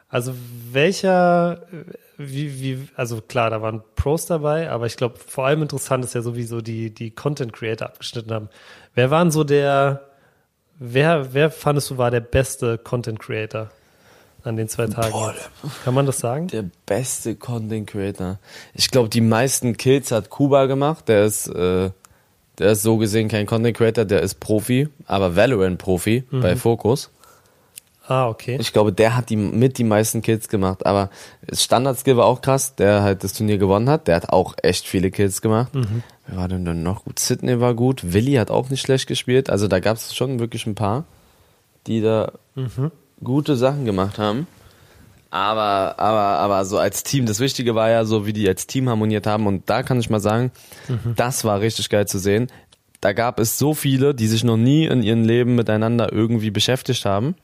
Also 0.10 0.34
welcher, 0.72 1.68
wie, 2.18 2.62
wie, 2.62 2.88
also 2.96 3.22
klar, 3.22 3.50
da 3.50 3.62
waren 3.62 3.84
Pros 3.96 4.26
dabei, 4.26 4.72
aber 4.72 4.86
ich 4.86 4.98
glaube, 4.98 5.18
vor 5.18 5.46
allem 5.46 5.62
interessant 5.62 6.06
ist 6.06 6.16
ja 6.16 6.22
sowieso 6.22 6.62
die, 6.62 6.94
die 6.94 7.12
Content 7.12 7.54
Creator 7.54 7.88
abgeschnitten 7.88 8.34
haben. 8.34 8.50
Wer 8.96 9.12
waren 9.12 9.32
so 9.32 9.44
der, 9.44 10.07
wer, 10.80 11.34
wer 11.34 11.52
fandest 11.52 11.90
du 11.90 11.98
war 11.98 12.12
der 12.12 12.20
beste 12.20 12.78
Content 12.78 13.20
Creator 13.20 13.70
an 14.44 14.56
den 14.56 14.70
zwei 14.70 14.88
Tagen? 14.88 15.12
Boah? 15.12 15.36
Kann 15.84 15.94
man 15.94 16.06
das 16.06 16.20
sagen? 16.20 16.48
Der 16.48 16.66
beste 16.86 17.36
Content 17.36 17.88
Creator. 17.88 18.40
Ich 18.74 18.90
glaube, 18.90 19.10
die 19.10 19.22
meisten 19.22 19.78
Kills 19.78 20.12
hat 20.12 20.30
Kuba 20.30 20.66
gemacht. 20.66 21.08
Der 21.08 21.26
ist, 21.26 21.48
äh, 21.48 21.92
der 22.58 22.72
ist 22.72 22.82
so 22.82 22.98
gesehen 22.98 23.28
kein 23.28 23.46
Content 23.46 23.76
Creator, 23.76 24.06
der 24.06 24.22
ist 24.22 24.40
Profi, 24.40 24.90
aber 25.06 25.36
Valorant 25.36 25.78
Profi 25.78 26.24
bei 26.32 26.56
Focus. 26.56 27.10
Ah, 28.08 28.30
okay. 28.30 28.58
Ich 28.60 28.72
glaube, 28.72 28.94
der 28.94 29.18
hat 29.18 29.30
die 29.30 29.36
mit 29.36 29.78
die 29.78 29.84
meisten 29.84 30.22
Kills 30.22 30.48
gemacht. 30.48 30.86
Aber 30.86 31.10
Standard 31.52 32.00
Skill 32.00 32.16
war 32.16 32.26
auch 32.26 32.42
krass, 32.42 32.76
der 32.76 33.04
halt 33.04 33.24
das 33.24 33.34
Turnier 33.34 33.58
gewonnen 33.58 33.90
hat. 33.90 34.08
Der 34.08 34.16
hat 34.16 34.30
auch 34.30 34.56
echt 34.64 34.88
viele 34.88 35.12
Kills 35.12 35.42
gemacht. 35.42 35.72
Wer 36.28 36.38
war 36.38 36.48
denn 36.48 36.64
dann 36.64 36.84
noch 36.84 37.04
gut? 37.04 37.20
Sydney 37.20 37.60
war 37.60 37.74
gut. 37.74 38.14
Willi 38.14 38.36
hat 38.36 38.50
auch 38.50 38.70
nicht 38.70 38.82
schlecht 38.82 39.08
gespielt. 39.08 39.50
Also 39.50 39.68
da 39.68 39.80
gab 39.80 39.98
es 39.98 40.16
schon 40.16 40.40
wirklich 40.40 40.66
ein 40.66 40.76
paar, 40.76 41.04
die 41.86 42.02
da 42.02 42.32
gute 43.22 43.58
Sachen 43.58 43.84
gemacht 43.84 44.18
haben. 44.20 44.48
Aber, 45.30 46.00
aber, 46.00 46.40
aber 46.40 46.66
so 46.66 46.78
als 46.78 47.04
Team, 47.04 47.26
das 47.26 47.42
Wichtige 47.42 47.76
war 47.76 47.90
ja 47.90 48.06
so, 48.06 48.26
wie 48.26 48.32
die 48.32 48.48
als 48.48 48.68
Team 48.68 48.88
harmoniert 48.88 49.28
haben. 49.28 49.48
Und 49.48 49.70
da 49.70 49.84
kann 49.84 50.00
ich 50.00 50.10
mal 50.10 50.22
sagen, 50.22 50.52
das 51.18 51.44
war 51.44 51.60
richtig 51.60 51.90
geil 51.90 52.08
zu 52.08 52.20
sehen. 52.20 52.48
Da 53.02 53.12
gab 53.12 53.40
es 53.40 53.58
so 53.58 53.74
viele, 53.74 54.16
die 54.16 54.28
sich 54.28 54.46
noch 54.46 54.58
nie 54.58 54.86
in 54.86 55.04
ihrem 55.04 55.24
Leben 55.26 55.56
miteinander 55.56 56.12
irgendwie 56.14 56.52
beschäftigt 56.52 57.06
haben. 57.06 57.36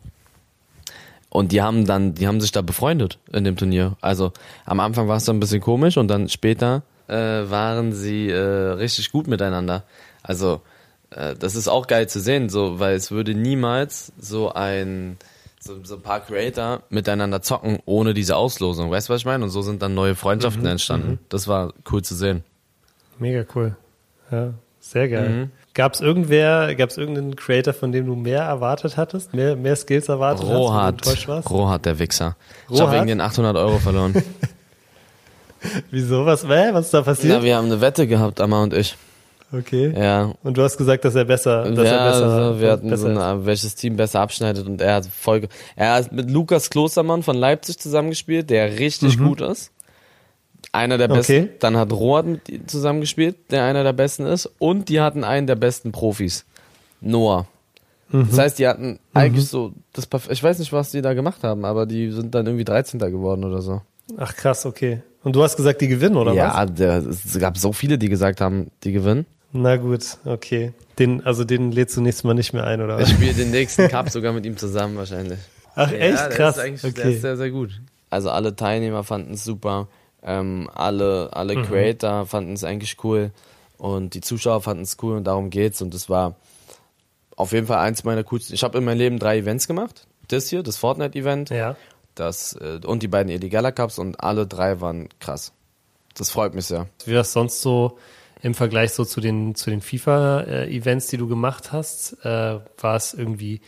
Und 1.34 1.52
die 1.52 1.64
haben 1.64 1.86
dann, 1.86 2.14
die 2.14 2.28
haben 2.28 2.40
sich 2.40 2.52
da 2.52 2.62
befreundet 2.62 3.18
in 3.32 3.44
dem 3.44 3.56
Turnier. 3.56 3.98
Also 4.02 4.34
am 4.66 4.80
Anfang 4.80 5.08
war 5.08 5.18
es 5.18 5.26
dann 5.26 5.38
ein 5.38 5.40
bisschen 5.40 5.62
komisch 5.62 5.98
und 5.98 6.08
dann 6.08 6.30
später 6.30 6.84
äh, 7.08 7.16
waren 7.16 7.92
sie 7.92 8.30
äh, 8.30 8.38
richtig 8.38 9.12
gut 9.12 9.26
miteinander. 9.26 9.84
Also 10.22 10.62
äh, 11.10 11.34
das 11.34 11.56
ist 11.56 11.68
auch 11.68 11.88
geil 11.88 12.08
zu 12.08 12.20
sehen, 12.20 12.50
so, 12.50 12.80
weil 12.80 12.96
es 12.96 13.10
würde 13.10 13.34
niemals 13.34 14.14
so 14.20 14.54
ein 14.54 15.18
so, 15.60 15.84
so 15.84 15.96
ein 15.96 16.02
paar 16.02 16.20
Creator 16.20 16.84
miteinander 16.90 17.42
zocken 17.42 17.80
ohne 17.86 18.14
diese 18.14 18.36
Auslosung. 18.36 18.92
Weißt 18.92 19.10
du, 19.10 19.14
was 19.14 19.22
ich 19.22 19.26
meine? 19.26 19.44
Und 19.44 19.50
so 19.50 19.64
sind 19.64 19.82
dann 19.82 19.96
neue 19.96 20.14
Freundschaften 20.14 20.68
entstanden. 20.68 21.18
Das 21.30 21.48
war 21.48 21.74
cool 21.92 22.04
zu 22.04 22.14
sehen. 22.14 22.44
Mega 23.18 23.44
cool. 23.56 23.76
Ja, 24.30 24.54
sehr 24.84 25.08
geil. 25.10 25.30
Mhm. 25.30 25.52
Gab 25.74 25.94
es 25.94 26.02
irgendwer, 26.02 26.76
gab 26.76 26.90
es 26.90 26.98
irgendeinen 26.98 27.36
Creator, 27.36 27.74
von 27.74 27.92
dem 27.92 28.06
du 28.06 28.16
mehr 28.16 28.44
erwartet 28.44 28.96
hattest, 28.98 29.34
mehr, 29.34 29.56
mehr 29.56 29.76
Skills 29.76 30.08
erwartet 30.08 30.46
hast, 30.46 30.54
Rohat, 30.54 30.94
enttäuscht 30.96 31.28
warst? 31.28 31.50
Rohat, 31.50 31.86
der 31.86 31.98
Wichser. 31.98 32.36
Ich 32.70 32.80
habe 32.80 32.92
Rohat? 32.92 32.96
wegen 32.96 33.08
den 33.08 33.22
800 33.22 33.56
Euro 33.58 33.80
verloren. 33.80 34.14
Wieso? 35.92 36.26
Was, 36.26 36.44
hä? 36.48 36.70
was 36.74 36.86
ist 36.86 36.94
da 36.94 37.02
passiert? 37.02 37.34
ja, 37.34 37.44
wir 37.44 37.56
haben 37.56 37.66
eine 37.66 37.82
Wette 37.82 38.06
gehabt, 38.06 38.42
Amma 38.42 38.62
und 38.64 38.74
ich. 38.74 38.96
okay. 39.52 39.94
Ja, 39.98 40.34
Und 40.44 40.58
du 40.58 40.62
hast 40.62 40.78
gesagt, 40.78 41.06
dass 41.06 41.16
er 41.16 41.26
besser, 41.26 41.64
dass 41.72 41.88
ja, 41.88 41.96
er 41.96 42.12
besser, 42.12 42.26
also 42.26 42.62
wir 42.62 42.72
hatten 42.72 42.98
so 42.98 43.08
eine, 43.08 43.46
welches 43.46 43.74
Team 43.76 43.96
besser 43.96 44.20
abschneidet 44.20 44.68
und 44.68 44.82
er 44.82 44.96
hat 44.96 45.06
voll, 45.06 45.48
er 45.76 45.94
hat 45.94 46.12
mit 46.12 46.30
Lukas 46.30 46.70
Klostermann 46.70 47.24
von 47.24 47.38
Leipzig 47.38 47.80
zusammengespielt, 47.80 48.50
der 48.50 48.78
richtig 48.78 49.18
gut 49.18 49.40
ist. 49.42 49.72
Einer 50.74 50.98
der 50.98 51.08
besten. 51.08 51.34
Mhm. 51.34 51.44
Okay. 51.44 51.50
Dann 51.60 51.78
hat 51.78 51.92
Rohat 51.94 52.26
mit 52.26 52.50
ihm 52.50 52.68
zusammengespielt, 52.68 53.36
der 53.52 53.64
einer 53.64 53.84
der 53.84 53.94
besten 53.94 54.26
ist. 54.26 54.50
Und 54.60 54.90
die 54.90 55.00
hatten 55.00 55.24
einen 55.24 55.48
der 55.48 55.56
besten 55.56 55.92
Profis. 55.94 56.46
Noah. 57.00 57.48
Mhm. 58.10 58.28
Das 58.30 58.40
heißt, 58.40 58.60
die 58.60 58.68
hatten 58.68 59.00
eigentlich 59.14 59.48
so, 59.48 59.72
das, 59.94 60.10
Perf- 60.12 60.30
ich 60.32 60.44
weiß 60.44 60.60
nicht, 60.60 60.74
was 60.74 60.92
die 60.92 61.02
da 61.02 61.14
gemacht 61.14 61.44
haben, 61.44 61.64
aber 61.64 61.86
die 61.86 62.12
sind 62.12 62.36
dann 62.36 62.46
irgendwie 62.46 62.66
13. 62.66 63.00
geworden 63.00 63.44
oder 63.46 63.62
so. 63.62 63.82
Ach 64.18 64.36
krass, 64.36 64.66
okay. 64.66 65.02
Und 65.24 65.36
du 65.36 65.42
hast 65.44 65.56
gesagt, 65.56 65.80
die 65.80 65.88
gewinnen, 65.88 66.18
oder 66.18 66.32
was? 66.32 66.38
ja, 66.38 66.66
der, 66.66 66.98
es 66.98 67.40
gab 67.40 67.58
so 67.58 67.72
viele, 67.72 67.98
die 67.98 68.10
gesagt 68.10 68.42
haben, 68.42 68.70
die 68.84 68.92
gewinnen. 68.92 69.26
Na 69.54 69.78
gut, 69.78 70.18
okay. 70.26 70.74
Den, 71.00 71.24
also 71.24 71.44
den 71.46 71.72
lädst 71.72 71.96
du 71.96 72.02
nächstes 72.02 72.24
Mal 72.24 72.34
nicht 72.34 72.52
mehr 72.54 72.66
ein, 72.66 72.82
oder 72.82 72.98
Ich 73.00 73.04
was? 73.04 73.12
spiele 73.12 73.34
den 73.34 73.52
nächsten 73.52 73.88
Cup 73.88 74.10
sogar 74.12 74.34
mit 74.34 74.46
ihm 74.46 74.58
zusammen 74.58 74.98
wahrscheinlich. 74.98 75.40
Ach 75.76 75.92
echt? 75.92 76.16
Ja, 76.18 76.28
der 76.28 76.38
krass. 76.38 76.58
Ist 76.58 76.64
eigentlich, 76.64 76.82
Der 76.82 77.04
okay. 77.06 77.14
ist 77.14 77.22
sehr, 77.22 77.38
sehr 77.38 77.52
gut. 77.52 77.80
Also 78.10 78.30
alle 78.32 78.56
Teilnehmer 78.56 79.04
fanden 79.04 79.34
es 79.36 79.44
super. 79.44 79.88
Ähm, 80.24 80.70
alle 80.74 81.30
alle 81.34 81.56
Mhm. 81.58 81.64
Creator 81.66 82.26
fanden 82.26 82.54
es 82.54 82.64
eigentlich 82.64 83.04
cool. 83.04 83.32
Und 83.78 84.14
die 84.14 84.22
Zuschauer 84.22 84.62
fanden 84.62 84.84
es 84.84 84.98
cool 85.02 85.18
und 85.18 85.26
darum 85.26 85.50
geht's. 85.50 85.82
Und 85.82 85.94
das 85.94 86.10
war 86.10 86.36
auf 87.36 87.52
jeden 87.52 87.68
Fall 87.68 87.80
eins 87.80 88.04
meiner 88.04 88.24
coolsten. 88.24 88.54
Ich 88.54 88.64
habe 88.64 88.78
in 88.78 88.86
meinem 88.86 88.98
Leben 89.00 89.20
drei 89.20 89.38
Events 89.40 89.68
gemacht. 89.68 90.08
Das 90.30 90.48
hier, 90.48 90.64
das 90.64 90.78
Fortnite-Event, 90.78 91.50
Ja. 91.50 91.76
das 92.16 92.54
äh, 92.54 92.80
und 92.86 93.04
die 93.04 93.08
beiden 93.10 93.32
Illegala 93.32 93.72
Cups 93.72 94.00
und 94.00 94.24
alle 94.24 94.48
drei 94.48 94.80
waren 94.80 95.10
krass. 95.20 95.52
Das 96.16 96.30
freut 96.30 96.54
mich 96.54 96.66
sehr. 96.68 96.88
Wie 97.06 97.14
war 97.16 97.22
es 97.22 97.34
sonst 97.34 97.62
so 97.62 97.98
im 98.42 98.54
Vergleich 98.54 98.92
so 98.94 99.04
zu 99.04 99.20
den, 99.20 99.56
zu 99.56 99.70
den 99.72 99.82
FIFA-Events, 99.82 101.08
die 101.08 101.18
du 101.18 101.28
gemacht 101.28 101.72
hast? 101.74 102.14
Äh, 102.24 102.60
war 102.78 102.96
es 102.96 103.14
irgendwie 103.14 103.60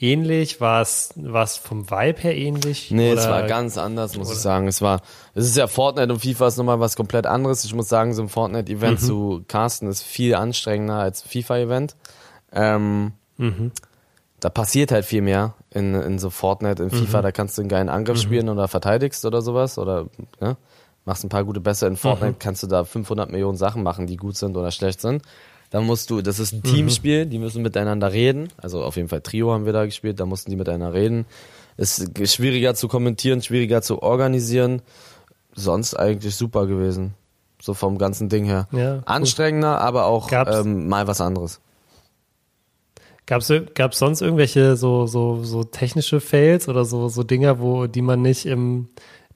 ähnlich? 0.00 0.60
War 0.60 0.82
es, 0.82 1.10
war 1.16 1.44
es 1.44 1.56
vom 1.56 1.90
Vibe 1.90 2.20
her 2.20 2.36
ähnlich? 2.36 2.90
Nee, 2.90 3.12
es 3.12 3.24
Oder- 3.24 3.30
war 3.30 3.42
ganz 3.44 3.78
anders, 3.78 4.16
muss 4.16 4.30
ich 4.32 4.38
sagen. 4.38 4.66
Es 4.68 4.82
war, 4.82 5.02
es 5.34 5.46
ist 5.46 5.56
ja 5.56 5.66
Fortnite 5.66 6.12
und 6.12 6.20
FIFA 6.20 6.46
ist 6.48 6.56
nochmal 6.56 6.80
was 6.80 6.96
komplett 6.96 7.26
anderes. 7.26 7.64
Ich 7.64 7.74
muss 7.74 7.88
sagen, 7.88 8.14
so 8.14 8.22
ein 8.22 8.28
Fortnite-Event 8.28 9.00
zu 9.00 9.44
casten 9.48 9.88
ist 9.88 10.02
viel 10.02 10.34
anstrengender 10.34 10.96
als 10.96 11.22
FIFA-Event. 11.22 11.96
Ähm, 12.52 13.12
Da 14.40 14.48
passiert 14.48 14.90
halt 14.90 15.04
viel 15.04 15.20
mehr 15.22 15.54
in, 15.70 15.94
in 15.94 16.18
so 16.18 16.30
Fortnite, 16.30 16.82
in 16.82 16.90
FIFA, 16.90 17.20
da 17.22 17.30
kannst 17.30 17.58
du 17.58 17.62
einen 17.62 17.68
geilen 17.68 17.88
Angriff 17.90 18.18
spielen 18.18 18.48
oder 18.48 18.68
verteidigst 18.68 19.24
oder 19.26 19.42
sowas 19.42 19.76
oder 19.76 20.06
ne, 20.40 20.56
machst 21.04 21.24
ein 21.24 21.28
paar 21.28 21.44
gute 21.44 21.60
besser. 21.60 21.86
In 21.88 21.96
Fortnite 21.96 22.36
kannst 22.38 22.62
du 22.62 22.66
da 22.66 22.84
500 22.84 23.30
Millionen 23.30 23.58
Sachen 23.58 23.82
machen, 23.82 24.06
die 24.06 24.16
gut 24.16 24.36
sind 24.36 24.56
oder 24.56 24.70
schlecht 24.70 25.00
sind. 25.02 25.22
Da 25.70 25.80
musst 25.80 26.10
du, 26.10 26.20
das 26.20 26.40
ist 26.40 26.52
ein 26.52 26.62
Teamspiel, 26.64 27.26
die 27.26 27.38
müssen 27.38 27.62
miteinander 27.62 28.12
reden. 28.12 28.48
Also 28.56 28.82
auf 28.82 28.96
jeden 28.96 29.08
Fall 29.08 29.20
Trio 29.20 29.52
haben 29.52 29.66
wir 29.66 29.72
da 29.72 29.84
gespielt, 29.84 30.18
da 30.18 30.26
mussten 30.26 30.50
die 30.50 30.56
miteinander 30.56 30.92
reden. 30.92 31.26
Ist 31.76 32.10
schwieriger 32.28 32.74
zu 32.74 32.88
kommentieren, 32.88 33.40
schwieriger 33.40 33.80
zu 33.80 34.02
organisieren. 34.02 34.82
Sonst 35.54 35.94
eigentlich 35.94 36.34
super 36.34 36.66
gewesen. 36.66 37.14
So 37.62 37.74
vom 37.74 37.98
ganzen 37.98 38.28
Ding 38.28 38.44
her. 38.44 38.68
Ja. 38.72 39.02
Anstrengender, 39.06 39.80
aber 39.80 40.06
auch 40.06 40.30
ähm, 40.32 40.88
mal 40.88 41.06
was 41.06 41.20
anderes. 41.20 41.60
Gab 43.26 43.42
es 43.42 43.52
gab's 43.74 43.98
sonst 43.98 44.22
irgendwelche 44.22 44.76
so, 44.76 45.06
so, 45.06 45.44
so 45.44 45.62
technische 45.62 46.20
Fails 46.20 46.68
oder 46.68 46.84
so, 46.84 47.08
so 47.08 47.22
Dinger, 47.22 47.60
wo, 47.60 47.86
die 47.86 48.02
man 48.02 48.22
nicht 48.22 48.44
im, 48.44 48.88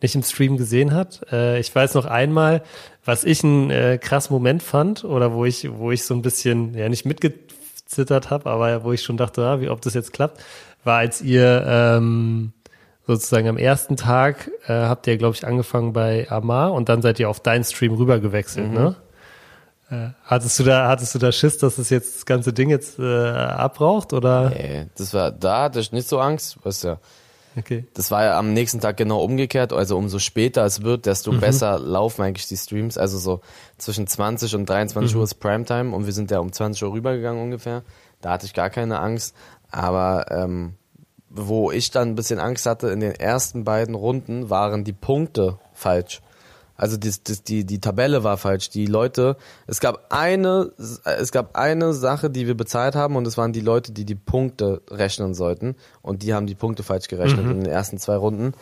nicht 0.05 0.15
im 0.15 0.23
Stream 0.23 0.57
gesehen 0.59 0.93
hat? 0.93 1.27
Äh, 1.33 1.59
ich 1.59 1.75
weiß 1.75 1.95
noch 1.95 2.05
einmal, 2.05 2.63
was 3.05 3.25
ich 3.25 3.43
einen 3.43 3.71
äh, 3.71 3.99
krassen 3.99 4.33
Moment 4.35 4.63
fand 4.63 5.03
oder 5.03 5.33
wo 5.33 5.45
ich, 5.47 5.69
wo 5.73 5.91
ich 5.91 6.05
so 6.05 6.15
ein 6.15 6.23
bisschen, 6.23 6.75
ja 6.75 6.89
nicht 6.89 7.07
mitgezittert 7.07 8.31
habe, 8.31 8.51
aber 8.51 8.85
wo 8.85 8.93
ich 8.93 9.03
schon 9.03 9.17
dachte, 9.17 9.43
ah, 9.43 9.61
wie, 9.61 9.71
ob 9.71 9.81
das 9.81 9.95
jetzt 9.95 10.13
klappt, 10.13 10.43
war 10.85 10.99
als 10.99 11.23
ihr 11.23 11.65
ähm, 11.67 12.53
sozusagen 13.07 13.49
am 13.49 13.57
ersten 13.57 13.97
Tag 13.97 14.51
äh, 14.67 14.73
habt 14.73 15.07
ihr, 15.07 15.17
glaube 15.17 15.35
ich, 15.37 15.47
angefangen 15.47 15.95
bei 15.95 16.31
Amar 16.31 16.75
und 16.75 16.89
dann 16.91 17.01
seid 17.01 17.19
ihr 17.19 17.29
auf 17.31 17.41
deinen 17.41 17.65
Stream 17.65 17.95
rüber 17.95 18.21
gewechselt, 18.21 18.73
ne? 18.73 18.97
Äh, 19.91 20.09
Hattest 20.25 20.59
du 20.59 20.65
da, 20.65 20.89
hattest 20.89 21.15
du 21.15 21.19
da 21.19 21.33
Schiss, 21.33 21.59
dass 21.59 21.79
es 21.79 21.89
jetzt 21.91 22.17
das 22.17 22.27
ganze 22.27 22.53
Ding 22.53 22.69
jetzt 22.69 22.99
äh, 22.99 23.31
abbraucht 23.31 24.13
oder? 24.13 24.53
Ey, 24.55 24.87
das 24.97 25.15
war, 25.15 25.31
da 25.33 25.63
hatte 25.65 25.81
ich 25.81 25.93
nicht 25.93 26.09
so 26.09 26.21
Angst, 26.21 26.59
weißt 26.63 26.85
ja. 26.85 26.99
Okay. 27.57 27.85
Das 27.95 28.11
war 28.11 28.25
ja 28.25 28.39
am 28.39 28.53
nächsten 28.53 28.81
Tag 28.81 28.97
genau 28.97 29.23
umgekehrt. 29.23 29.73
Also 29.73 29.97
umso 29.97 30.19
später 30.19 30.65
es 30.65 30.83
wird, 30.83 31.07
desto 31.07 31.33
besser 31.33 31.79
laufen 31.79 32.23
eigentlich 32.23 32.49
die 32.49 32.57
Streams. 32.57 32.99
Also 32.99 33.19
so 33.19 33.41
zwischen 33.79 34.07
20 34.07 34.55
und 34.57 34.69
23 34.69 35.15
Uhr 35.15 35.25
ist 35.25 35.35
Primetime 35.35 35.95
und 35.95 36.07
wir 36.07 36.13
sind 36.13 36.31
ja 36.31 36.41
um 36.41 36.53
20 36.53 36.83
Uhr 36.83 36.93
rübergegangen 36.93 37.43
ungefähr. 37.43 37.83
Da 38.21 38.31
hatte 38.31 38.47
ich 38.47 38.55
gar 38.55 38.71
keine 38.71 38.99
Angst. 38.99 39.35
Aber 39.71 40.27
ähm, 40.31 40.75
wo 41.29 41.71
ich 41.71 41.91
dann 41.91 42.11
ein 42.11 42.15
bisschen 42.15 42.39
Angst 42.39 42.67
hatte 42.67 42.89
in 42.89 43.01
den 43.01 43.13
ersten 43.13 43.65
beiden 43.65 43.95
Runden, 43.95 44.51
waren 44.51 44.85
die 44.85 44.93
Punkte 44.93 45.59
falsch. 45.73 46.23
Also 46.77 46.97
die, 46.97 47.13
die, 47.47 47.65
die, 47.65 47.81
Tabelle 47.81 48.25
war 48.25 48.37
falsch. 48.37 48.71
Die 48.71 48.87
Leute, 48.87 49.37
es 49.67 49.81
gab 49.81 50.13
eine, 50.13 50.73
es 50.79 51.31
gab 51.31 51.57
eine 51.57 51.93
Sache, 51.93 52.31
die 52.31 52.47
wir 52.47 52.57
bezahlt 52.57 52.97
haben 52.97 53.17
und 53.17 53.27
es 53.27 53.39
waren 53.39 53.53
die 53.53 53.61
Leute, 53.61 53.93
die 53.93 54.05
die 54.05 54.17
Punkte 54.17 54.83
rechnen 54.91 55.35
sollten 55.35 55.77
und 56.03 56.23
die 56.23 56.35
haben 56.35 56.47
die 56.47 56.57
Punkte 56.57 56.83
falsch 56.83 57.09
gerechnet 57.09 57.45
mhm. 57.45 57.51
in 57.53 57.61
den 57.61 57.71
ersten 57.71 57.99
zwei 57.99 58.17
Runden. 58.17 58.55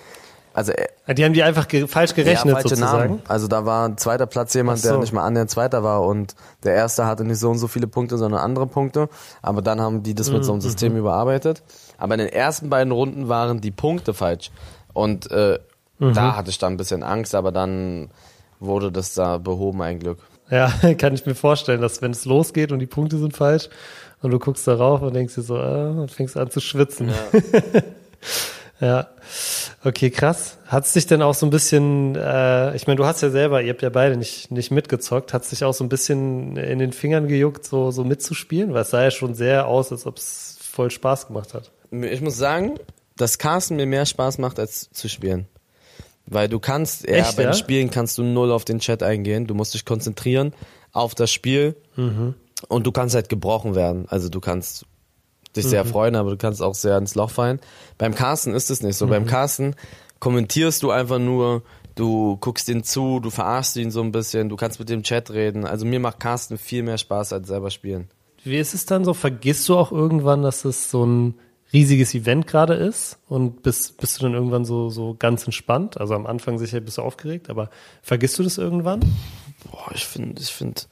Also 0.55 0.73
äh, 0.73 1.15
die 1.15 1.25
haben 1.25 1.33
die 1.33 1.43
einfach 1.43 1.69
ge 1.69 1.87
falsch 1.87 2.15
gerechnet 2.15 2.47
ja, 2.47 2.53
falsche 2.53 2.69
sozusagen. 2.71 3.15
Namen. 3.15 3.23
Also 3.27 3.49
da 3.49 3.65
war 3.65 3.89
ein 3.89 3.97
zweiter 3.97 4.27
Platz 4.27 4.55
jemand, 4.55 4.81
so. 4.81 4.91
der 4.91 4.99
nicht 4.99 5.13
mal 5.13 5.25
annähernd 5.25 5.51
Zweiter 5.51 5.83
war 5.83 6.03
und 6.03 6.35
der 6.65 6.75
Erste 6.75 7.07
hatte 7.07 7.25
nicht 7.25 7.39
so 7.39 7.51
und 7.51 7.59
so 7.59 7.69
viele 7.69 7.87
Punkte, 7.87 8.19
sondern 8.19 8.41
andere 8.41 8.67
Punkte. 8.67 9.09
Aber 9.41 9.63
dann 9.63 9.81
haben 9.81 10.03
die 10.03 10.15
das 10.15 10.31
mit 10.31 10.45
so 10.45 10.53
einem 10.53 10.59
mhm, 10.59 10.63
System 10.63 10.93
mhm. 10.93 10.99
überarbeitet. 10.99 11.63
Aber 11.99 12.15
in 12.15 12.21
den 12.21 12.29
ersten 12.29 12.69
beiden 12.69 12.93
Runden 12.93 13.29
waren 13.29 13.61
die 13.61 13.71
Punkte 13.71 14.13
falsch 14.13 14.51
und 14.93 15.31
äh, 15.31 15.59
Mhm. 16.03 16.15
Da 16.15 16.37
hatte 16.37 16.51
ich 16.51 16.59
dann 16.59 16.75
ein 16.75 16.77
bisschen 16.77 17.05
Angst, 17.05 17.35
aber 17.35 17.53
dann 17.53 18.11
wurde 18.59 18.91
das 18.91 19.15
da 19.15 19.39
behoben, 19.39 19.83
ein 19.83 20.01
Glück. 20.01 20.19
Ja, 20.51 20.73
kann 20.99 21.15
ich 21.15 21.25
mir 21.27 21.37
vorstellen, 21.37 21.81
dass 21.81 22.03
wenn 22.03 22.11
es 22.11 22.25
losgeht 22.25 22.73
und 22.73 22.81
die 22.81 22.87
Punkte 22.87 23.19
sind 23.19 23.37
falsch 23.37 23.69
und 24.21 24.33
du 24.33 24.39
guckst 24.41 24.67
darauf 24.67 25.03
und 25.03 25.15
denkst 25.15 25.37
dir 25.37 25.43
so, 25.43 25.57
äh, 25.57 25.87
und 25.91 26.11
fängst 26.11 26.37
an 26.37 26.51
zu 26.51 26.61
schwitzen. 26.61 27.09
Ja. 27.09 27.81
ja. 28.87 29.07
Okay, 29.85 30.11
krass. 30.11 30.59
Hat 30.67 30.87
es 30.87 30.93
dich 30.93 31.07
denn 31.07 31.23
auch 31.23 31.35
so 31.35 31.47
ein 31.47 31.51
bisschen, 31.51 32.17
äh, 32.17 32.75
ich 32.75 32.89
meine, 32.89 32.97
du 32.97 33.07
hast 33.07 33.21
ja 33.21 33.31
selber, 33.31 33.63
ihr 33.63 33.73
habt 33.73 33.83
ja 33.83 33.91
beide 33.91 34.17
nicht, 34.17 34.51
nicht 34.51 34.73
mitgezockt, 34.73 35.33
hat 35.33 35.45
es 35.45 35.51
dich 35.51 35.63
auch 35.63 35.75
so 35.75 35.85
ein 35.85 35.89
bisschen 35.89 36.57
in 36.57 36.81
den 36.81 36.93
Fingern 36.93 37.29
gejuckt, 37.29 37.65
so, 37.65 37.93
so 37.93 38.03
mitzuspielen? 38.03 38.75
Weil 38.75 38.83
es 38.83 38.91
sah 38.91 39.05
ja 39.05 39.13
schon 39.13 39.35
sehr 39.35 39.69
aus, 39.69 39.93
als 39.93 40.05
ob 40.07 40.19
es 40.19 40.59
voll 40.61 40.91
Spaß 40.91 41.29
gemacht 41.29 41.55
hat. 41.55 41.71
Ich 41.93 42.23
muss 42.23 42.37
sagen, 42.37 42.75
dass 43.17 43.39
Carsten 43.39 43.77
mir 43.77 43.87
mehr 43.87 44.07
Spaß 44.07 44.39
macht, 44.39 44.59
als 44.59 44.91
zu 44.91 45.09
spielen. 45.09 45.47
Weil 46.33 46.49
du 46.49 46.59
kannst, 46.59 47.07
ja, 47.07 47.17
Echt, 47.17 47.37
beim 47.37 47.47
ja? 47.47 47.53
Spielen 47.53 47.91
kannst 47.91 48.19
du 48.19 48.23
null 48.23 48.51
auf 48.53 48.65
den 48.65 48.79
Chat 48.79 49.03
eingehen. 49.03 49.47
Du 49.47 49.55
musst 49.55 49.75
dich 49.75 49.85
konzentrieren 49.85 50.55
auf 50.93 51.15
das 51.15 51.31
Spiel 51.31 51.77
mhm. 51.97 52.35
und 52.69 52.87
du 52.87 52.93
kannst 52.93 53.15
halt 53.15 53.29
gebrochen 53.29 53.75
werden. 53.75 54.07
Also 54.09 54.29
du 54.29 54.41
kannst 54.41 54.87
dich 55.57 55.65
mhm. 55.65 55.71
sehr 55.71 55.85
freuen, 55.85 56.17
aber 56.17 56.31
du 56.31 56.37
kannst 56.37 56.63
auch 56.63 56.75
sehr 56.75 56.99
ins 56.99 57.15
Loch 57.15 57.31
fallen. 57.31 57.61
Beim 57.99 58.15
Carsten 58.15 58.55
ist 58.55 58.71
es 58.71 58.83
nicht 58.83 58.97
so. 58.97 59.07
Mhm. 59.07 59.11
Beim 59.11 59.27
Carsten 59.27 59.75
kommentierst 60.21 60.83
du 60.83 60.91
einfach 60.91 61.19
nur, 61.19 61.63
du 61.95 62.37
guckst 62.39 62.69
ihn 62.69 62.85
zu, 62.85 63.21
du 63.21 63.31
verarschst 63.31 63.77
ihn 63.77 63.91
so 63.91 64.03
ein 64.03 64.13
bisschen, 64.13 64.49
du 64.49 64.57
kannst 64.57 64.79
mit 64.79 64.89
dem 64.89 65.03
Chat 65.03 65.31
reden. 65.31 65.67
Also 65.67 65.85
mir 65.85 66.01
macht 66.01 66.21
Carsten 66.21 66.59
viel 66.59 66.83
mehr 66.83 66.99
Spaß 66.99 67.33
als 67.33 67.49
selber 67.49 67.71
spielen. 67.71 68.09
Wie 68.45 68.57
ist 68.57 68.75
es 68.75 68.87
dann 68.87 69.05
so? 69.05 69.15
Vergisst 69.15 69.69
du 69.69 69.77
auch 69.77 69.93
irgendwann, 69.93 70.43
dass 70.43 70.65
es 70.65 70.91
so 70.91 71.05
ein 71.05 71.35
riesiges 71.73 72.15
Event 72.15 72.47
gerade 72.47 72.75
ist 72.75 73.19
und 73.29 73.63
bist, 73.63 73.99
bist 73.99 74.19
du 74.19 74.25
dann 74.25 74.35
irgendwann 74.35 74.65
so, 74.65 74.91
so 74.91 75.17
ganz 75.19 75.45
entspannt? 75.45 75.99
Also 76.01 76.15
am 76.15 76.27
Anfang 76.27 76.59
sicher 76.59 76.81
bist 76.81 76.99
du 76.99 77.03
aufgeregt, 77.03 77.49
aber 77.51 77.71
vergisst 78.03 78.39
du 78.39 78.43
das 78.43 78.59
irgendwann? 78.59 79.01
Boah, 79.71 79.93
ich 79.95 80.07
finde, 80.07 80.43
ich 80.43 80.53
finde, 80.53 80.83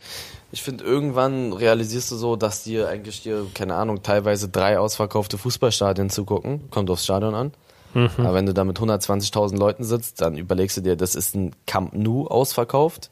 ich 0.52 0.62
finde, 0.62 0.84
irgendwann 0.84 1.52
realisierst 1.52 2.10
du 2.10 2.16
so, 2.16 2.36
dass 2.36 2.64
dir 2.64 2.88
eigentlich 2.88 3.22
dir, 3.22 3.46
keine 3.54 3.74
Ahnung, 3.74 4.02
teilweise 4.02 4.48
drei 4.48 4.78
ausverkaufte 4.78 5.38
Fußballstadien 5.38 6.10
zugucken. 6.10 6.70
Kommt 6.70 6.90
aufs 6.90 7.04
Stadion 7.04 7.34
an. 7.34 7.52
Mhm. 7.94 8.10
Aber 8.18 8.34
wenn 8.34 8.46
du 8.46 8.54
da 8.54 8.64
mit 8.64 8.78
120.000 8.78 9.56
Leuten 9.56 9.84
sitzt, 9.84 10.20
dann 10.20 10.36
überlegst 10.36 10.76
du 10.76 10.80
dir, 10.80 10.96
das 10.96 11.14
ist 11.14 11.34
ein 11.34 11.54
Camp 11.66 11.94
Nou 11.94 12.26
ausverkauft. 12.26 13.10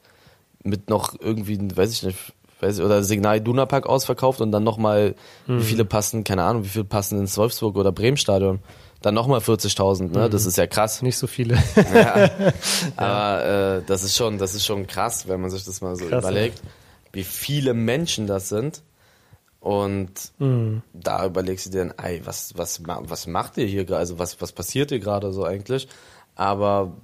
Mit 0.64 0.90
noch 0.90 1.14
irgendwie, 1.20 1.58
weiß 1.76 1.92
ich 1.92 2.02
nicht, 2.02 2.32
weiß 2.60 2.78
ich, 2.78 2.84
oder 2.84 3.02
Signal 3.02 3.40
Duna 3.40 3.66
Park 3.66 3.86
ausverkauft 3.86 4.40
und 4.40 4.52
dann 4.52 4.64
nochmal, 4.64 5.14
mhm. 5.46 5.60
wie 5.60 5.64
viele 5.64 5.84
passen, 5.84 6.24
keine 6.24 6.42
Ahnung, 6.44 6.64
wie 6.64 6.68
viele 6.68 6.84
passen 6.84 7.18
ins 7.18 7.36
Wolfsburg 7.36 7.76
oder 7.76 7.92
Bremen 7.92 8.16
Stadion. 8.16 8.60
Dann 9.00 9.14
nochmal 9.14 9.38
40.000, 9.38 10.10
ne? 10.10 10.26
Mhm. 10.26 10.30
Das 10.30 10.44
ist 10.44 10.58
ja 10.58 10.66
krass. 10.66 11.02
Nicht 11.02 11.18
so 11.18 11.28
viele. 11.28 11.56
ja. 11.94 12.30
Aber 12.96 13.44
äh, 13.76 13.82
das 13.86 14.02
ist 14.02 14.16
schon, 14.16 14.38
das 14.38 14.54
ist 14.54 14.66
schon 14.66 14.88
krass, 14.88 15.28
wenn 15.28 15.40
man 15.40 15.50
sich 15.50 15.64
das 15.64 15.80
mal 15.80 15.94
so 15.94 16.06
krass, 16.06 16.24
überlegt, 16.24 16.58
ja. 16.58 16.70
wie 17.12 17.22
viele 17.22 17.74
Menschen 17.74 18.26
das 18.26 18.48
sind. 18.48 18.82
Und 19.60 20.10
mhm. 20.38 20.82
da 20.92 21.26
überlegst 21.26 21.66
du 21.66 21.70
dir 21.70 21.78
dann, 21.78 21.94
ey, 22.02 22.22
was, 22.24 22.56
was, 22.56 22.82
was 22.84 23.26
macht 23.26 23.56
ihr 23.58 23.66
hier 23.66 23.84
gerade? 23.84 24.00
Also 24.00 24.18
was, 24.18 24.40
was 24.40 24.52
passiert 24.52 24.90
hier 24.90 25.00
gerade 25.00 25.32
so 25.32 25.44
eigentlich? 25.44 25.88
Aber 26.34 26.96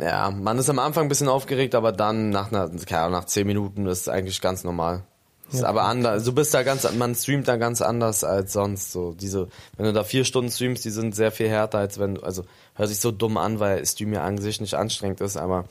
ja, 0.00 0.30
man 0.30 0.58
ist 0.58 0.70
am 0.70 0.78
Anfang 0.78 1.06
ein 1.06 1.08
bisschen 1.08 1.28
aufgeregt, 1.28 1.74
aber 1.74 1.92
dann 1.92 2.30
nach 2.30 2.52
einer, 2.52 2.68
nach 3.08 3.24
zehn 3.24 3.46
Minuten 3.46 3.86
ist 3.86 4.02
es 4.02 4.08
eigentlich 4.08 4.40
ganz 4.40 4.64
normal. 4.64 5.02
Ist 5.50 5.62
ja. 5.62 5.68
aber 5.68 5.84
anders. 5.84 6.24
Du 6.24 6.32
bist 6.32 6.52
da 6.52 6.62
ganz, 6.62 6.90
man 6.92 7.14
streamt 7.14 7.48
da 7.48 7.56
ganz 7.56 7.80
anders 7.80 8.22
als 8.22 8.52
sonst. 8.52 8.92
So 8.92 9.14
diese, 9.14 9.48
wenn 9.76 9.86
du 9.86 9.92
da 9.92 10.04
vier 10.04 10.24
Stunden 10.24 10.50
streamst, 10.50 10.84
die 10.84 10.90
sind 10.90 11.14
sehr 11.14 11.32
viel 11.32 11.48
härter 11.48 11.78
als 11.78 11.98
wenn 11.98 12.16
du, 12.16 12.22
also 12.22 12.44
hört 12.74 12.88
sich 12.90 13.00
so 13.00 13.10
dumm 13.10 13.38
an, 13.38 13.58
weil 13.58 13.84
Stream 13.86 14.12
ja 14.12 14.24
an 14.24 14.38
sich 14.38 14.60
nicht 14.60 14.74
anstrengend 14.74 15.22
ist, 15.22 15.38
aber 15.38 15.64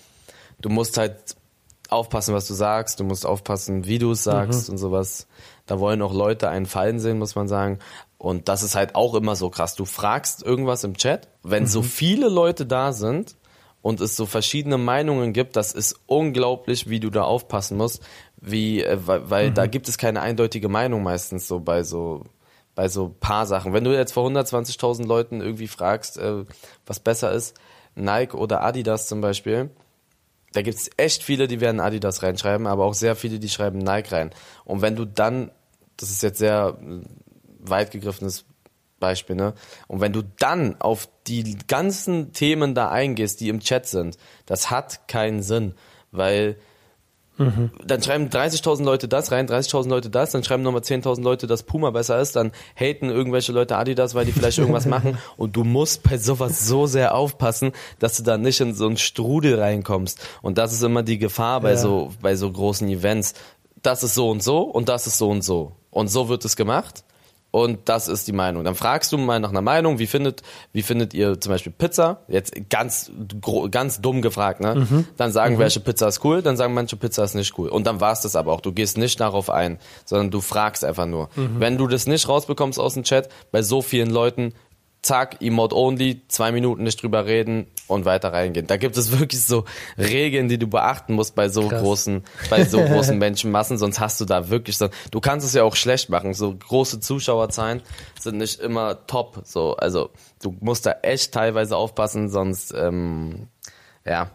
du 0.60 0.70
musst 0.70 0.98
halt 0.98 1.36
aufpassen, 1.90 2.34
was 2.34 2.48
du 2.48 2.54
sagst. 2.56 3.00
Du 3.00 3.04
musst 3.04 3.26
aufpassen, 3.26 3.86
wie 3.86 4.00
du 4.00 4.12
es 4.12 4.24
sagst 4.24 4.68
mhm. 4.68 4.74
und 4.74 4.78
sowas. 4.80 5.28
Da 5.68 5.80
wollen 5.80 6.02
auch 6.02 6.14
Leute 6.14 6.50
einen 6.50 6.66
Fallen 6.66 7.00
sehen, 7.00 7.20
muss 7.20 7.36
man 7.36 7.48
sagen. 7.48 7.80
Und 8.18 8.50
das 8.50 8.64
ist 8.64 8.76
halt 8.76 8.96
auch 8.96 9.14
immer 9.14 9.36
so 9.36 9.50
krass. 9.52 9.76
Du 9.76 9.86
fragst 9.86 10.42
irgendwas 10.42 10.84
im 10.84 10.98
Chat, 10.98 11.28
wenn 11.44 11.64
mhm. 11.64 11.68
so 11.68 11.82
viele 11.84 12.30
Leute 12.30 12.66
da 12.66 12.94
sind, 12.94 13.36
und 13.82 14.02
es 14.02 14.16
so 14.16 14.26
verschiedene 14.26 14.78
Meinungen 14.78 15.34
gibt, 15.34 15.56
das 15.56 15.74
ist 15.74 16.00
unglaublich, 16.08 16.90
wie 16.90 17.00
du 17.00 17.10
da 17.10 17.24
aufpassen 17.24 17.78
musst, 17.78 18.02
wie, 18.38 18.84
äh, 18.84 18.98
weil, 19.06 19.30
weil 19.30 19.50
mhm. 19.50 19.54
da 19.54 19.66
gibt 19.68 19.88
es 19.88 19.98
keine 19.98 20.22
eindeutige 20.22 20.70
Meinung 20.70 21.04
meistens 21.04 21.48
so 21.48 21.60
bei 21.60 21.84
so 21.84 22.24
bei 22.78 22.90
so 22.90 23.10
paar 23.20 23.48
Sachen. 23.48 23.74
Wenn 23.74 23.84
du 23.84 23.92
jetzt 23.92 24.12
vor 24.14 24.30
120.000 24.30 25.08
Leuten 25.08 25.42
irgendwie 25.42 25.68
fragst, 25.68 26.20
äh, 26.20 26.46
was 26.86 27.00
besser 27.00 27.32
ist, 27.32 27.58
Nike 27.96 28.38
oder 28.38 28.64
Adidas 28.64 29.08
zum 29.08 29.20
Beispiel, 29.20 29.72
da 30.54 30.62
gibt 30.62 30.78
es 30.78 30.92
echt 30.96 31.24
viele, 31.24 31.48
die 31.48 31.60
werden 31.60 31.80
Adidas 31.80 32.22
reinschreiben, 32.22 32.68
aber 32.68 32.86
auch 32.86 32.94
sehr 32.94 33.16
viele, 33.16 33.40
die 33.40 33.50
schreiben 33.50 33.80
Nike 33.80 34.12
rein. 34.12 34.30
Und 34.64 34.84
wenn 34.84 34.96
du 34.96 35.06
dann, 35.06 35.52
das 35.98 36.12
ist 36.12 36.22
jetzt 36.22 36.38
sehr 36.38 36.78
äh, 36.80 37.02
weit 37.60 37.90
gegriffenes 37.90 38.46
Beispiel, 39.00 39.36
ne? 39.36 39.54
Und 39.88 40.02
wenn 40.02 40.14
du 40.14 40.24
dann 40.40 40.80
auf 40.80 41.08
die 41.28 41.58
ganzen 41.68 42.34
Themen 42.34 42.74
da 42.76 42.90
eingehst, 42.90 43.40
die 43.42 43.50
im 43.50 43.60
Chat 43.60 43.86
sind, 43.86 44.18
das 44.46 44.72
hat 44.72 45.08
keinen 45.08 45.42
Sinn, 45.44 45.74
weil 46.12 46.56
mhm. 47.38 47.72
dann 47.86 48.02
schreiben 48.02 48.30
30.000 48.30 48.84
Leute 48.84 49.08
das 49.08 49.32
rein, 49.32 49.48
30.000 49.48 49.90
Leute 49.90 50.10
das, 50.10 50.32
dann 50.32 50.44
schreiben 50.44 50.64
nochmal 50.64 50.82
10.000 50.82 51.22
Leute, 51.22 51.48
dass 51.48 51.64
Puma 51.64 51.92
besser 51.92 52.20
ist, 52.20 52.36
dann 52.36 52.52
haten 52.76 53.10
irgendwelche 53.10 53.52
Leute 53.52 53.78
Adidas, 53.78 54.16
weil 54.16 54.26
die 54.26 54.32
vielleicht 54.32 54.58
irgendwas 54.58 54.86
machen 54.88 55.18
und 55.36 55.56
du 55.56 55.64
musst 55.64 56.04
bei 56.04 56.18
sowas 56.18 56.68
so 56.68 56.88
sehr 56.88 57.14
aufpassen, 57.14 57.74
dass 58.00 58.18
du 58.18 58.24
da 58.24 58.38
nicht 58.38 58.60
in 58.62 58.74
so 58.74 58.88
einen 58.88 58.98
Strudel 58.98 59.60
reinkommst 59.60 60.20
und 60.42 60.58
das 60.58 60.74
ist 60.74 60.84
immer 60.84 61.04
die 61.04 61.18
Gefahr 61.20 61.62
bei 61.62 61.72
ja. 61.72 61.78
so 61.78 62.12
bei 62.22 62.36
so 62.36 62.52
großen 62.52 62.88
Events. 62.90 63.34
Das 63.84 64.04
ist 64.04 64.16
so 64.16 64.30
und 64.30 64.42
so 64.42 64.62
und 64.62 64.90
das 64.90 65.08
ist 65.08 65.18
so 65.18 65.30
und 65.30 65.44
so 65.44 65.74
und 65.92 66.08
so 66.08 66.30
wird 66.30 66.44
es 66.46 66.56
gemacht 66.56 67.04
und 67.64 67.80
das 67.86 68.08
ist 68.08 68.28
die 68.28 68.34
Meinung. 68.34 68.64
Dann 68.64 68.76
fragst 68.76 69.12
du 69.12 69.18
mal 69.18 69.40
nach 69.40 69.50
einer 69.50 69.62
Meinung, 69.62 70.00
wie 70.00 70.08
findet, 70.08 70.44
wie 70.74 70.82
findet 70.82 71.14
ihr 71.14 71.40
zum 71.40 71.52
Beispiel 71.52 71.72
Pizza? 71.72 72.22
Jetzt 72.28 72.54
ganz, 72.70 73.12
ganz 73.72 74.00
dumm 74.00 74.22
gefragt, 74.22 74.62
ne? 74.62 74.76
Mhm. 74.76 75.08
Dann 75.18 75.32
sagen 75.32 75.56
mhm. 75.56 75.60
welche 75.60 75.80
Pizza 75.80 76.08
ist 76.08 76.24
cool, 76.24 76.42
dann 76.42 76.56
sagen 76.56 76.74
manche 76.74 76.98
Pizza 76.98 77.24
ist 77.24 77.34
nicht 77.34 77.58
cool. 77.58 77.70
Und 77.70 77.88
dann 77.88 78.00
war 78.00 78.12
es 78.12 78.22
das 78.22 78.36
aber 78.36 78.54
auch. 78.54 78.62
Du 78.62 78.72
gehst 78.72 78.98
nicht 78.98 79.20
darauf 79.20 79.50
ein, 79.50 79.80
sondern 80.06 80.30
du 80.30 80.42
fragst 80.42 80.86
einfach 80.86 81.06
nur. 81.06 81.30
Mhm. 81.36 81.60
Wenn 81.60 81.78
du 81.78 81.88
das 81.88 82.06
nicht 82.06 82.30
rausbekommst 82.30 82.80
aus 82.80 82.94
dem 82.94 83.04
Chat, 83.04 83.30
bei 83.52 83.62
so 83.62 83.82
vielen 83.82 84.10
Leuten, 84.10 84.54
zack, 85.02 85.42
Emote 85.42 85.76
only, 85.76 86.22
zwei 86.28 86.52
Minuten 86.52 86.84
nicht 86.84 87.02
drüber 87.02 87.26
reden 87.26 87.68
und 87.88 88.06
weiter 88.06 88.34
reingehen. 88.34 88.68
Da 88.68 88.78
gibt 88.78 88.98
es 88.98 89.18
wirklich 89.18 89.44
so 89.44 89.66
Regeln, 89.98 90.50
die 90.50 90.58
du 90.58 90.68
beachten 90.68 91.14
musst 91.14 91.36
bei 91.36 91.50
so 91.50 91.68
Krass. 91.68 91.82
großen, 91.82 92.24
bei 92.50 92.66
so 92.66 92.82
großen 92.82 93.18
Menschenmassen, 93.18 93.78
sonst 93.78 94.00
hast 94.00 94.20
du 94.20 94.26
da 94.26 94.50
wirklich 94.50 94.78
so, 94.78 94.90
du 95.12 95.22
kannst 95.22 95.46
es 95.46 95.54
ja 95.54 95.64
auch 95.64 95.76
schlecht 95.76 96.10
machen. 96.10 96.34
So 96.34 96.56
große 96.56 97.00
Zuschauerzahlen 97.00 97.82
sind 98.20 98.38
nicht 98.38 98.60
immer 98.60 99.06
top, 99.08 99.42
so, 99.44 99.76
also 99.78 100.10
du 100.42 100.56
musst 100.60 100.86
da 100.86 100.92
echt 101.02 101.34
teilweise 101.34 101.78
aufpassen, 101.78 102.30
sonst, 102.30 102.74
ähm, 102.76 103.48
ja, 104.06 104.32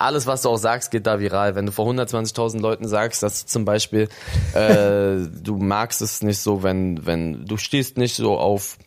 alles, 0.00 0.26
was 0.26 0.42
du 0.42 0.48
auch 0.48 0.56
sagst, 0.56 0.90
geht 0.90 1.06
da 1.06 1.20
viral. 1.20 1.54
Wenn 1.54 1.66
du 1.66 1.72
vor 1.72 1.86
120.000 1.86 2.58
Leuten 2.60 2.88
sagst, 2.88 3.22
dass 3.22 3.44
du 3.44 3.50
zum 3.50 3.64
Beispiel, 3.66 4.08
äh, 4.54 5.28
du 5.42 5.58
magst 5.58 6.00
es 6.00 6.22
nicht 6.22 6.38
so, 6.38 6.62
wenn, 6.62 7.04
wenn, 7.04 7.44
du 7.44 7.58
stehst 7.58 7.98
nicht 7.98 8.16
so 8.16 8.38
auf, 8.38 8.78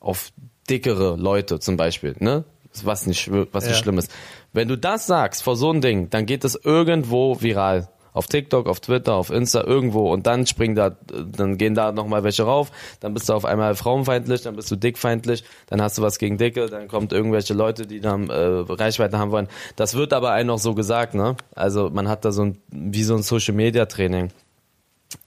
auf 0.00 0.32
dickere 0.70 1.16
Leute 1.16 1.60
zum 1.60 1.76
Beispiel, 1.76 2.16
ne? 2.18 2.44
Was 2.84 3.06
nicht, 3.06 3.30
was 3.52 3.64
nicht 3.64 3.76
ja. 3.76 3.82
schlimm 3.82 3.98
ist. 3.98 4.10
Wenn 4.52 4.68
du 4.68 4.76
das 4.76 5.06
sagst 5.06 5.42
vor 5.42 5.56
so 5.56 5.70
einem 5.70 5.80
Ding, 5.80 6.10
dann 6.10 6.26
geht 6.26 6.44
es 6.44 6.54
irgendwo 6.54 7.40
viral. 7.40 7.88
Auf 8.12 8.26
TikTok, 8.26 8.66
auf 8.66 8.80
Twitter, 8.80 9.14
auf 9.14 9.30
Insta, 9.30 9.62
irgendwo 9.62 10.12
und 10.12 10.26
dann 10.26 10.46
springen 10.46 10.74
da, 10.74 10.90
dann 10.90 11.56
gehen 11.56 11.74
da 11.74 11.92
nochmal 11.92 12.24
welche 12.24 12.42
rauf, 12.42 12.72
dann 12.98 13.14
bist 13.14 13.28
du 13.28 13.32
auf 13.32 13.44
einmal 13.44 13.76
frauenfeindlich, 13.76 14.42
dann 14.42 14.56
bist 14.56 14.70
du 14.70 14.76
dickfeindlich, 14.76 15.44
dann 15.66 15.80
hast 15.80 15.98
du 15.98 16.02
was 16.02 16.18
gegen 16.18 16.36
Dicke, 16.36 16.66
dann 16.66 16.88
kommt 16.88 17.12
irgendwelche 17.12 17.54
Leute, 17.54 17.86
die 17.86 18.00
dann 18.00 18.28
äh, 18.28 18.34
Reichweite 18.34 19.18
haben 19.18 19.30
wollen. 19.30 19.46
Das 19.76 19.94
wird 19.94 20.12
aber 20.12 20.32
einem 20.32 20.48
noch 20.48 20.58
so 20.58 20.74
gesagt, 20.74 21.14
ne? 21.14 21.36
Also 21.54 21.90
man 21.90 22.08
hat 22.08 22.24
da 22.24 22.32
so 22.32 22.42
ein, 22.42 22.58
wie 22.68 23.04
so 23.04 23.14
ein 23.14 23.22
Social 23.22 23.54
Media 23.54 23.86
Training. 23.86 24.30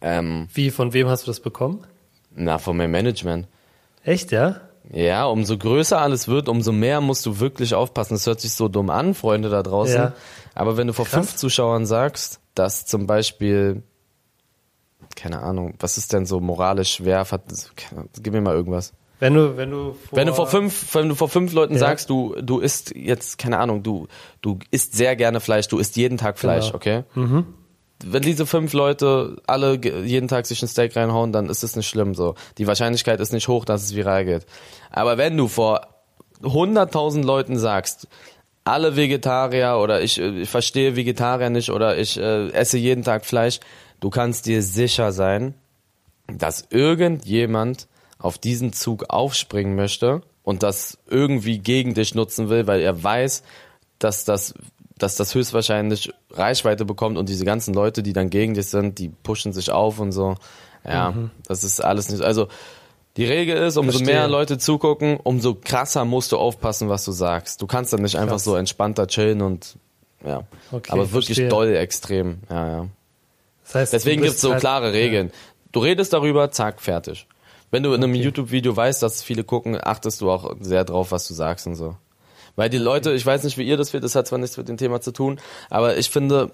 Ähm, 0.01 0.47
wie, 0.53 0.69
von 0.69 0.93
wem 0.93 1.07
hast 1.07 1.23
du 1.23 1.27
das 1.27 1.39
bekommen? 1.39 1.85
Na, 2.35 2.57
von 2.57 2.75
meinem 2.75 2.91
Management. 2.91 3.47
Echt, 4.03 4.31
ja? 4.31 4.61
Ja, 4.93 5.25
umso 5.25 5.57
größer 5.57 5.99
alles 6.01 6.27
wird, 6.27 6.49
umso 6.49 6.71
mehr 6.73 6.99
musst 6.99 7.25
du 7.25 7.39
wirklich 7.39 7.73
aufpassen. 7.73 8.13
Das 8.15 8.27
hört 8.27 8.41
sich 8.41 8.53
so 8.53 8.67
dumm 8.67 8.89
an, 8.89 9.13
Freunde 9.13 9.49
da 9.49 9.63
draußen. 9.63 9.95
Ja. 9.95 10.13
Aber 10.53 10.75
wenn 10.75 10.87
du 10.87 10.93
vor 10.93 11.05
Krass. 11.05 11.13
fünf 11.27 11.35
Zuschauern 11.37 11.85
sagst, 11.85 12.41
dass 12.55 12.85
zum 12.85 13.07
Beispiel, 13.07 13.83
keine 15.15 15.41
Ahnung, 15.41 15.75
was 15.79 15.97
ist 15.97 16.11
denn 16.11 16.25
so 16.25 16.39
moralisch 16.41 16.95
schwer? 16.95 17.25
Gib 18.21 18.33
mir 18.33 18.41
mal 18.41 18.53
irgendwas. 18.55 18.91
Wenn 19.19 19.35
du, 19.35 19.55
wenn 19.55 19.69
du 19.69 19.93
vor, 19.93 20.17
Wenn 20.17 20.27
du 20.27 20.33
vor 20.33 20.47
fünf, 20.47 20.95
wenn 20.95 21.07
du 21.07 21.15
vor 21.15 21.29
fünf 21.29 21.53
Leuten 21.53 21.73
Ja. 21.75 21.79
sagst, 21.79 22.09
du, 22.09 22.35
du 22.41 22.59
isst 22.59 22.93
jetzt, 22.95 23.37
keine 23.37 23.59
Ahnung, 23.59 23.83
du, 23.83 24.07
du 24.41 24.57
isst 24.71 24.93
sehr 24.95 25.15
gerne 25.15 25.39
Fleisch, 25.39 25.67
du 25.67 25.77
isst 25.77 25.95
jeden 25.95 26.17
Tag 26.17 26.39
Fleisch, 26.39 26.65
Genau. 26.65 26.75
okay? 26.75 27.03
Wenn 28.03 28.23
diese 28.23 28.45
fünf 28.45 28.73
Leute 28.73 29.37
alle 29.47 29.79
jeden 29.83 30.27
Tag 30.27 30.45
sich 30.45 30.61
ein 30.61 30.67
Steak 30.67 30.95
reinhauen, 30.95 31.31
dann 31.31 31.49
ist 31.49 31.63
es 31.63 31.75
nicht 31.75 31.87
schlimm, 31.87 32.15
so. 32.15 32.35
Die 32.57 32.67
Wahrscheinlichkeit 32.67 33.19
ist 33.19 33.33
nicht 33.33 33.47
hoch, 33.47 33.65
dass 33.65 33.83
es 33.83 33.95
viral 33.95 34.25
geht. 34.25 34.45
Aber 34.89 35.17
wenn 35.17 35.37
du 35.37 35.47
vor 35.47 35.87
100.000 36.41 37.23
Leuten 37.23 37.57
sagst, 37.57 38.07
alle 38.63 38.95
Vegetarier 38.95 39.79
oder 39.81 40.01
ich, 40.01 40.19
äh, 40.19 40.41
ich 40.41 40.49
verstehe 40.49 40.95
Vegetarier 40.95 41.49
nicht 41.49 41.69
oder 41.69 41.97
ich 41.97 42.17
äh, 42.17 42.49
esse 42.51 42.77
jeden 42.77 43.03
Tag 43.03 43.25
Fleisch, 43.25 43.59
du 43.99 44.09
kannst 44.09 44.45
dir 44.45 44.61
sicher 44.61 45.11
sein, 45.11 45.55
dass 46.27 46.67
irgendjemand 46.69 47.87
auf 48.19 48.37
diesen 48.37 48.71
Zug 48.73 49.05
aufspringen 49.09 49.75
möchte 49.75 50.21
und 50.43 50.63
das 50.63 50.99
irgendwie 51.07 51.59
gegen 51.59 51.93
dich 51.93 52.15
nutzen 52.15 52.49
will, 52.49 52.67
weil 52.67 52.81
er 52.81 53.03
weiß, 53.03 53.43
dass 53.99 54.25
das, 54.25 54.53
dass 55.01 55.15
das 55.15 55.33
höchstwahrscheinlich 55.35 56.11
Reichweite 56.31 56.85
bekommt 56.85 57.17
und 57.17 57.29
diese 57.29 57.45
ganzen 57.45 57.73
Leute, 57.73 58.03
die 58.03 58.13
dann 58.13 58.29
gegen 58.29 58.53
dich 58.53 58.67
sind, 58.67 58.99
die 58.99 59.09
pushen 59.09 59.53
sich 59.53 59.71
auf 59.71 59.99
und 59.99 60.11
so. 60.11 60.35
Ja, 60.85 61.13
das 61.47 61.63
ist 61.63 61.79
alles 61.79 62.09
nicht. 62.09 62.21
Also 62.23 62.47
die 63.17 63.25
Regel 63.25 63.57
ist, 63.57 63.77
umso 63.77 63.97
Verstehe. 63.97 64.15
mehr 64.15 64.27
Leute 64.27 64.57
zugucken, 64.57 65.17
umso 65.21 65.55
krasser 65.55 66.05
musst 66.05 66.31
du 66.31 66.37
aufpassen, 66.37 66.89
was 66.89 67.03
du 67.05 67.11
sagst. 67.11 67.61
Du 67.61 67.67
kannst 67.67 67.93
dann 67.93 68.01
nicht 68.01 68.15
einfach 68.15 68.33
Krass. 68.35 68.43
so 68.45 68.55
entspannter 68.55 69.05
chillen 69.07 69.41
und 69.41 69.77
ja. 70.25 70.43
Okay, 70.71 70.91
Aber 70.91 71.03
wirklich 71.11 71.25
verstehe. 71.37 71.49
doll 71.49 71.75
extrem. 71.75 72.39
Ja, 72.49 72.67
ja. 72.67 72.87
Das 73.65 73.75
heißt, 73.75 73.93
Deswegen 73.93 74.21
gibt's 74.21 74.35
bist 74.35 74.41
so 74.41 74.51
halt- 74.51 74.61
klare 74.61 74.93
Regeln. 74.93 75.31
Du 75.71 75.79
redest 75.81 76.13
darüber, 76.13 76.51
zack, 76.51 76.81
fertig. 76.81 77.27
Wenn 77.69 77.83
du 77.83 77.93
in 77.93 78.03
einem 78.03 78.11
Okay. 78.13 78.23
YouTube-Video 78.23 78.75
weißt, 78.75 79.01
dass 79.01 79.23
viele 79.23 79.43
gucken, 79.43 79.77
achtest 79.81 80.19
du 80.21 80.29
auch 80.29 80.55
sehr 80.59 80.83
drauf, 80.83 81.11
was 81.11 81.27
du 81.27 81.33
sagst 81.33 81.67
und 81.67 81.75
so. 81.75 81.95
Weil 82.55 82.69
die 82.69 82.77
Leute, 82.77 83.11
ich 83.13 83.25
weiß 83.25 83.43
nicht, 83.43 83.57
wie 83.57 83.63
ihr 83.63 83.77
das 83.77 83.91
findet, 83.91 84.05
das 84.05 84.15
hat 84.15 84.27
zwar 84.27 84.39
nichts 84.39 84.57
mit 84.57 84.67
dem 84.69 84.77
Thema 84.77 85.01
zu 85.01 85.11
tun, 85.11 85.39
aber 85.69 85.97
ich 85.97 86.09
finde, 86.09 86.51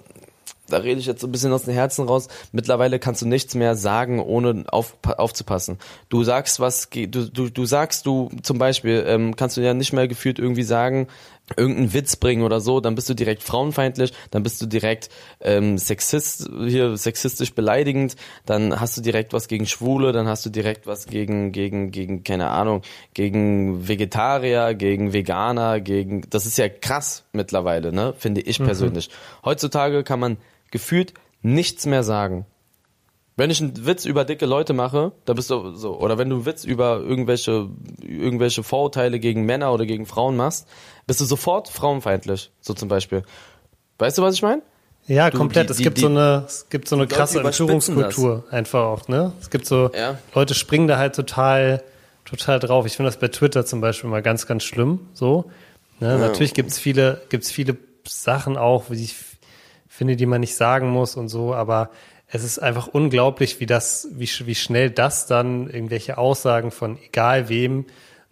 da 0.69 0.77
rede 0.77 0.99
ich 0.99 1.05
jetzt 1.05 1.21
so 1.21 1.27
ein 1.27 1.31
bisschen 1.31 1.53
aus 1.53 1.63
dem 1.63 1.73
Herzen 1.73 2.05
raus, 2.07 2.27
mittlerweile 2.51 2.99
kannst 2.99 3.21
du 3.21 3.27
nichts 3.27 3.55
mehr 3.55 3.75
sagen, 3.75 4.19
ohne 4.19 4.65
auf, 4.67 4.97
aufzupassen. 5.03 5.77
Du 6.09 6.23
sagst 6.23 6.59
was, 6.59 6.89
du, 6.89 7.07
du, 7.07 7.49
du 7.49 7.65
sagst 7.65 8.05
du, 8.05 8.29
zum 8.43 8.57
Beispiel, 8.57 9.03
ähm, 9.07 9.35
kannst 9.35 9.57
du 9.57 9.61
ja 9.61 9.73
nicht 9.73 9.93
mehr 9.93 10.07
gefühlt 10.07 10.39
irgendwie 10.39 10.63
sagen, 10.63 11.07
irgendeinen 11.55 11.93
Witz 11.93 12.15
bringen 12.17 12.43
oder 12.43 12.59
so, 12.59 12.81
dann 12.81 12.95
bist 12.95 13.09
du 13.09 13.13
direkt 13.13 13.43
frauenfeindlich, 13.43 14.11
dann 14.31 14.43
bist 14.43 14.61
du 14.61 14.65
direkt 14.65 15.09
ähm, 15.39 15.77
sexist, 15.77 16.49
hier 16.67 16.97
sexistisch 16.97 17.53
beleidigend, 17.53 18.15
dann 18.45 18.79
hast 18.79 18.97
du 18.97 19.01
direkt 19.01 19.31
was 19.31 19.47
gegen 19.47 19.65
Schwule, 19.65 20.11
dann 20.11 20.27
hast 20.27 20.45
du 20.45 20.49
direkt 20.49 20.87
was 20.87 21.05
gegen, 21.05 21.51
gegen, 21.53 21.91
gegen, 21.91 22.23
keine 22.23 22.49
Ahnung, 22.49 22.81
gegen 23.13 23.87
Vegetarier, 23.87 24.73
gegen 24.73 25.13
Veganer, 25.13 25.79
gegen, 25.79 26.23
das 26.29 26.45
ist 26.45 26.57
ja 26.57 26.67
krass 26.67 27.23
mittlerweile, 27.31 27.93
ne, 27.93 28.13
finde 28.17 28.41
ich 28.41 28.57
persönlich. 28.57 29.09
Heutzutage 29.45 30.03
kann 30.03 30.19
man 30.19 30.37
gefühlt 30.71 31.13
nichts 31.41 31.85
mehr 31.85 32.03
sagen. 32.03 32.45
Wenn 33.37 33.51
ich 33.51 33.61
einen 33.61 33.85
Witz 33.85 34.03
über 34.05 34.25
dicke 34.25 34.45
Leute 34.47 34.73
mache, 34.73 35.11
da 35.25 35.33
bist 35.33 35.49
du 35.51 35.71
so, 35.75 35.97
oder 35.99 36.17
wenn 36.17 36.27
du 36.29 36.37
einen 36.37 36.45
Witz 36.47 36.63
über 36.63 36.99
irgendwelche, 36.99 37.69
irgendwelche 38.01 38.63
Vorurteile 38.63 39.19
gegen 39.19 39.45
Männer 39.45 39.71
oder 39.71 39.85
gegen 39.85 40.05
Frauen 40.07 40.35
machst, 40.35 40.67
bist 41.05 41.21
du 41.21 41.25
sofort 41.25 41.69
frauenfeindlich, 41.69 42.51
so 42.61 42.73
zum 42.73 42.89
Beispiel. 42.89 43.21
Weißt 43.99 44.17
du, 44.17 44.23
was 44.23 44.33
ich 44.33 44.41
meine? 44.41 44.63
Ja, 45.05 45.29
Du, 45.29 45.37
komplett. 45.37 45.69
die- 45.69 45.71
es 45.71 45.77
die- 45.77 45.83
gibt 45.83 45.97
die- 45.97 46.01
so 46.01 46.07
eine, 46.07 46.43
es 46.47 46.67
gibt 46.69 46.87
so 46.89 46.95
eine 46.95 47.07
krasse 47.07 47.39
Entführungskultur 47.39 48.43
einfach 48.51 48.81
auch, 48.83 49.07
ne? 49.07 49.31
Es 49.39 49.49
gibt 49.51 49.65
so, 49.67 49.91
Ja. 49.95 50.17
Leute 50.35 50.53
springen 50.55 50.87
da 50.87 50.97
halt 50.97 51.15
total, 51.15 51.83
total 52.25 52.59
drauf. 52.59 52.85
Ich 52.87 52.97
finde 52.97 53.09
das 53.11 53.19
bei 53.19 53.27
Twitter 53.29 53.65
zum 53.65 53.79
Beispiel 53.81 54.09
mal 54.09 54.21
ganz, 54.23 54.47
ganz 54.47 54.63
schlimm, 54.63 55.07
so. 55.13 55.45
Ne? 55.99 56.17
Natürlich 56.17 56.53
gibt's 56.55 56.77
viele, 56.79 57.21
gibt's 57.29 57.51
viele 57.51 57.77
Sachen 58.07 58.57
auch, 58.57 58.89
wie 58.89 59.03
ich 59.03 59.15
finde, 59.87 60.15
die 60.15 60.25
man 60.25 60.41
nicht 60.41 60.55
sagen 60.55 60.89
muss 60.89 61.15
und 61.15 61.29
so, 61.29 61.53
aber 61.53 61.89
es 62.29 62.43
ist 62.43 62.59
einfach 62.59 62.87
unglaublich, 62.87 63.59
wie 63.59 63.65
das, 63.65 64.07
wie, 64.11 64.29
wie 64.45 64.55
schnell 64.55 64.89
das 64.91 65.27
dann 65.27 65.69
irgendwelche 65.69 66.17
Aussagen 66.17 66.71
von 66.71 66.97
egal 67.01 67.49
wem, 67.49 67.85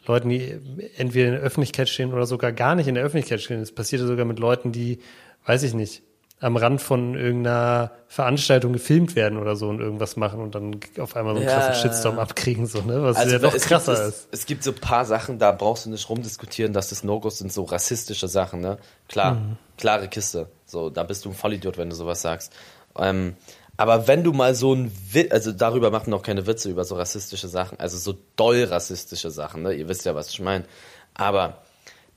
Leuten, 0.05 0.29
die 0.29 0.59
entweder 0.97 1.27
in 1.27 1.33
der 1.33 1.41
Öffentlichkeit 1.41 1.89
stehen 1.89 2.13
oder 2.13 2.25
sogar 2.27 2.51
gar 2.51 2.75
nicht 2.75 2.87
in 2.87 2.95
der 2.95 3.03
Öffentlichkeit 3.03 3.41
stehen. 3.41 3.59
Das 3.59 3.71
passiert 3.71 4.01
ja 4.01 4.07
sogar 4.07 4.25
mit 4.25 4.37
Leuten, 4.37 4.71
die, 4.71 4.99
weiß 5.45 5.63
ich 5.63 5.73
nicht, 5.73 6.03
am 6.41 6.57
Rand 6.57 6.81
von 6.81 7.15
irgendeiner 7.15 7.91
Veranstaltung 8.07 8.73
gefilmt 8.73 9.15
werden 9.15 9.39
oder 9.39 9.55
so 9.55 9.67
und 9.69 9.79
irgendwas 9.79 10.15
machen 10.17 10.41
und 10.41 10.53
dann 10.53 10.79
auf 10.99 11.15
einmal 11.15 11.33
so 11.33 11.39
einen 11.39 11.47
Ja. 11.49 11.53
krassen 11.55 11.73
Shitstorm 11.73 12.19
abkriegen, 12.19 12.67
so, 12.67 12.81
ne? 12.81 13.01
Was 13.01 13.17
Also 13.17 13.33
ja 13.35 13.39
noch 13.41 13.53
es 13.55 13.63
krasser 13.65 13.93
gibt, 13.95 14.07
ist. 14.09 14.15
Es, 14.15 14.27
es 14.41 14.45
gibt 14.45 14.63
so 14.63 14.71
ein 14.71 14.75
paar 14.77 15.05
Sachen, 15.05 15.39
da 15.39 15.51
brauchst 15.53 15.85
du 15.85 15.89
nicht 15.89 16.07
rumdiskutieren, 16.09 16.73
dass 16.73 16.89
das 16.89 17.03
No-Gos 17.03 17.37
sind 17.39 17.51
so 17.53 17.63
rassistische 17.63 18.27
Sachen, 18.27 18.59
ne? 18.59 18.77
Klar, 19.07 19.35
Mhm. 19.35 19.57
klare 19.77 20.07
Kiste. 20.09 20.49
So, 20.65 20.89
da 20.89 21.03
bist 21.03 21.23
du 21.25 21.29
ein 21.29 21.35
Vollidiot, 21.35 21.77
wenn 21.77 21.89
du 21.89 21.95
sowas 21.95 22.21
sagst. 22.21 22.51
Ähm, 22.99 23.35
aber 23.77 24.07
wenn 24.07 24.23
du 24.23 24.33
mal 24.33 24.55
so 24.55 24.73
ein 24.73 24.91
Witz, 25.11 25.31
also 25.31 25.51
darüber 25.51 25.91
machen 25.91 26.09
noch 26.09 26.21
keine 26.23 26.47
Witze 26.47 26.69
über 26.69 26.83
so 26.85 26.95
rassistische 26.95 27.47
Sachen, 27.47 27.79
also 27.79 27.97
so 27.97 28.15
doll 28.35 28.63
rassistische 28.63 29.29
Sachen, 29.31 29.63
ne? 29.63 29.73
Ihr 29.73 29.87
wisst 29.87 30.05
ja, 30.05 30.15
was 30.15 30.29
ich 30.29 30.39
meine. 30.39 30.65
Aber 31.13 31.61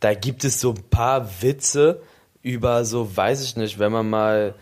da 0.00 0.14
gibt 0.14 0.44
es 0.44 0.60
so 0.60 0.70
ein 0.70 0.82
paar 0.90 1.28
Witze 1.42 2.00
über 2.42 2.84
so, 2.84 3.16
weiß 3.16 3.42
ich 3.42 3.56
nicht, 3.56 3.78
wenn 3.78 3.90
man 3.92 4.08
mal, 4.08 4.54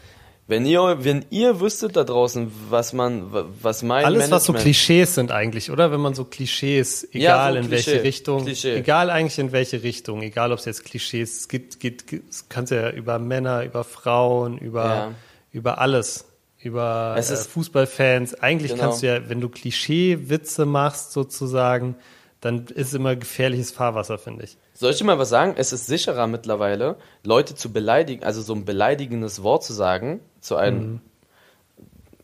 wenn 0.48 0.64
ihr, 0.64 1.04
wenn 1.04 1.24
ihr 1.30 1.60
wüsstet 1.60 1.96
da 1.96 2.04
draußen, 2.04 2.50
was 2.70 2.92
man, 2.92 3.26
was 3.60 3.82
mein 3.82 4.04
Alles, 4.04 4.30
was 4.30 4.44
so 4.44 4.52
Management- 4.52 4.62
Klischees 4.62 5.14
sind 5.14 5.32
eigentlich, 5.32 5.70
oder? 5.70 5.90
Wenn 5.90 6.00
man 6.00 6.14
so 6.14 6.24
Klischees, 6.24 7.06
egal 7.12 7.52
so 7.54 7.58
in 7.58 7.66
Klischee, 7.68 7.90
welche 7.92 8.02
Richtung, 8.04 8.44
Klischee. 8.44 8.76
egal 8.76 9.10
eigentlich 9.10 9.38
in 9.38 9.52
welche 9.52 9.82
Richtung, 9.82 10.22
egal 10.22 10.52
ob 10.52 10.58
es 10.60 10.64
jetzt 10.64 10.84
Klischees 10.84 11.40
es 11.40 11.48
gibt, 11.48 11.80
gibt, 11.80 12.06
gibt 12.06 12.30
es 12.30 12.48
kannst 12.48 12.72
ja 12.72 12.90
über 12.90 13.18
Männer, 13.18 13.64
über 13.64 13.84
Frauen, 13.84 14.56
über, 14.58 14.84
Ja. 14.86 15.12
über 15.52 15.78
alles, 15.80 16.24
über 16.58 17.14
Es 17.18 17.30
äh, 17.30 17.36
Fußballfans. 17.36 18.34
Eigentlich 18.34 18.72
Genau. 18.72 18.84
kannst 18.84 19.02
du 19.02 19.06
ja, 19.06 19.28
wenn 19.28 19.40
du 19.40 19.48
Klischee-Witze 19.48 20.66
machst 20.66 21.12
sozusagen, 21.12 21.96
dann 22.40 22.66
ist 22.66 22.94
immer 22.94 23.16
gefährliches 23.16 23.70
Fahrwasser, 23.70 24.18
finde 24.18 24.44
ich. 24.44 24.56
Soll 24.74 24.92
ich 24.92 24.98
dir 24.98 25.04
mal 25.04 25.18
was 25.18 25.30
sagen? 25.30 25.54
Es 25.56 25.72
ist 25.72 25.86
sicherer 25.86 26.26
mittlerweile, 26.26 26.96
Leute 27.24 27.54
zu 27.54 27.72
beleidigen, 27.72 28.24
also 28.24 28.42
so 28.42 28.54
ein 28.54 28.64
beleidigendes 28.64 29.42
Wort 29.42 29.64
zu 29.64 29.72
sagen, 29.72 30.20
zu 30.40 30.56
einem, 30.56 31.00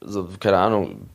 so, 0.00 0.28
keine 0.38 0.58
Ahnung, 0.58 1.08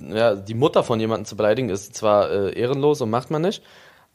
ja, 0.00 0.34
die 0.34 0.54
Mutter 0.54 0.84
von 0.84 1.00
jemandem 1.00 1.24
zu 1.24 1.36
beleidigen, 1.36 1.70
ist 1.70 1.94
zwar 1.94 2.30
äh, 2.30 2.58
ehrenlos 2.58 3.00
und 3.00 3.10
macht 3.10 3.30
man 3.30 3.42
nicht, 3.42 3.62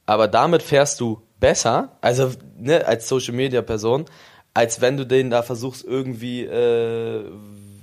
aber 0.06 0.28
damit 0.28 0.64
fährst 0.64 1.00
du 1.02 1.22
besser, 1.40 1.98
also 2.02 2.32
ne, 2.58 2.86
als 2.86 3.08
Social 3.08 3.34
Media 3.34 3.62
Person, 3.62 4.06
als 4.54 4.82
wenn 4.82 4.98
du 4.98 5.06
den 5.06 5.30
da 5.30 5.42
versuchst 5.42 5.84
irgendwie 5.84 6.44
äh, 6.44 7.26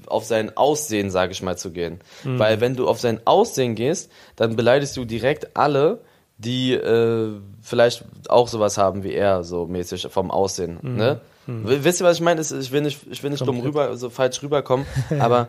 auf 0.09 0.25
sein 0.25 0.57
Aussehen, 0.57 1.11
sage 1.11 1.33
ich 1.33 1.43
mal, 1.43 1.57
zu 1.57 1.71
gehen. 1.71 2.01
Weil 2.25 2.61
wenn 2.61 2.77
du 2.77 2.89
auf 2.89 3.01
sein 3.01 3.21
Aussehen 3.25 3.75
gehst, 3.75 4.11
dann 4.37 4.57
beleidigst 4.57 4.97
du 4.97 5.05
direkt 5.05 5.57
alle, 5.57 6.01
die 6.39 6.73
äh, 6.75 7.31
vielleicht 7.63 8.05
auch 8.29 8.49
sowas 8.49 8.77
haben 8.79 9.03
wie 9.05 9.15
er, 9.15 9.43
so 9.45 9.67
mäßig 9.67 10.09
vom 10.11 10.31
Aussehen. 10.31 10.79
Ne? 10.83 11.21
W- 11.47 11.79
Wisst 11.85 12.01
ihr, 12.01 12.05
was 12.07 12.17
ich 12.17 12.23
meine? 12.23 12.41
Ich 12.41 12.73
will 12.73 12.83
nicht, 12.83 13.01
ich 13.11 13.23
will 13.23 13.31
nicht 13.31 13.47
dumm 13.47 13.57
rüber, 13.61 13.97
so 13.97 14.11
falsch 14.11 14.43
rüberkommen, 14.43 14.85
aber 15.19 15.49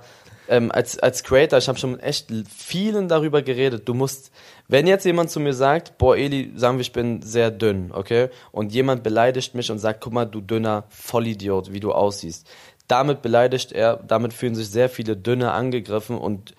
ähm, 0.50 0.72
als, 0.72 0.98
als 1.00 1.24
Creator, 1.26 1.60
ich 1.60 1.68
habe 1.68 1.78
schon 1.78 1.92
mit 1.94 2.04
echt 2.04 2.28
vielen 2.56 3.10
darüber 3.10 3.42
geredet. 3.42 3.90
Du 3.90 3.94
musst, 3.94 4.32
wenn 4.70 4.88
jetzt 4.88 5.04
jemand 5.06 5.30
zu 5.30 5.42
mir 5.42 5.54
sagt, 5.54 5.98
boah, 5.98 6.16
Eli, 6.16 6.54
sagen 6.56 6.78
wir, 6.78 6.82
ich 6.84 6.94
bin 6.94 7.22
sehr 7.22 7.52
dünn, 7.52 7.92
okay? 7.94 8.30
Und 8.54 8.72
jemand 8.74 9.04
beleidigt 9.04 9.56
mich 9.56 9.70
und 9.72 9.80
sagt, 9.80 10.00
guck 10.00 10.14
mal, 10.14 10.24
du 10.24 10.40
dünner 10.40 10.86
Vollidiot, 10.88 11.74
wie 11.74 11.82
du 11.82 11.92
aussiehst. 11.92 12.48
Damit 12.88 13.22
beleidigt 13.22 13.72
er, 13.72 13.98
damit 13.98 14.34
fühlen 14.34 14.56
sich 14.56 14.70
sehr 14.70 14.90
viele 14.90 15.18
Dünne 15.18 15.52
angegriffen 15.52 16.18
und 16.18 16.56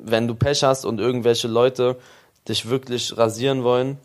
wenn 0.00 0.26
du 0.28 0.34
Pech 0.34 0.62
hast 0.62 0.84
und 0.84 1.00
irgendwelche 1.00 1.48
Leute 1.48 1.96
dich 2.48 2.68
wirklich 2.68 3.16
rasieren 3.18 3.62
wollen, 3.62 3.98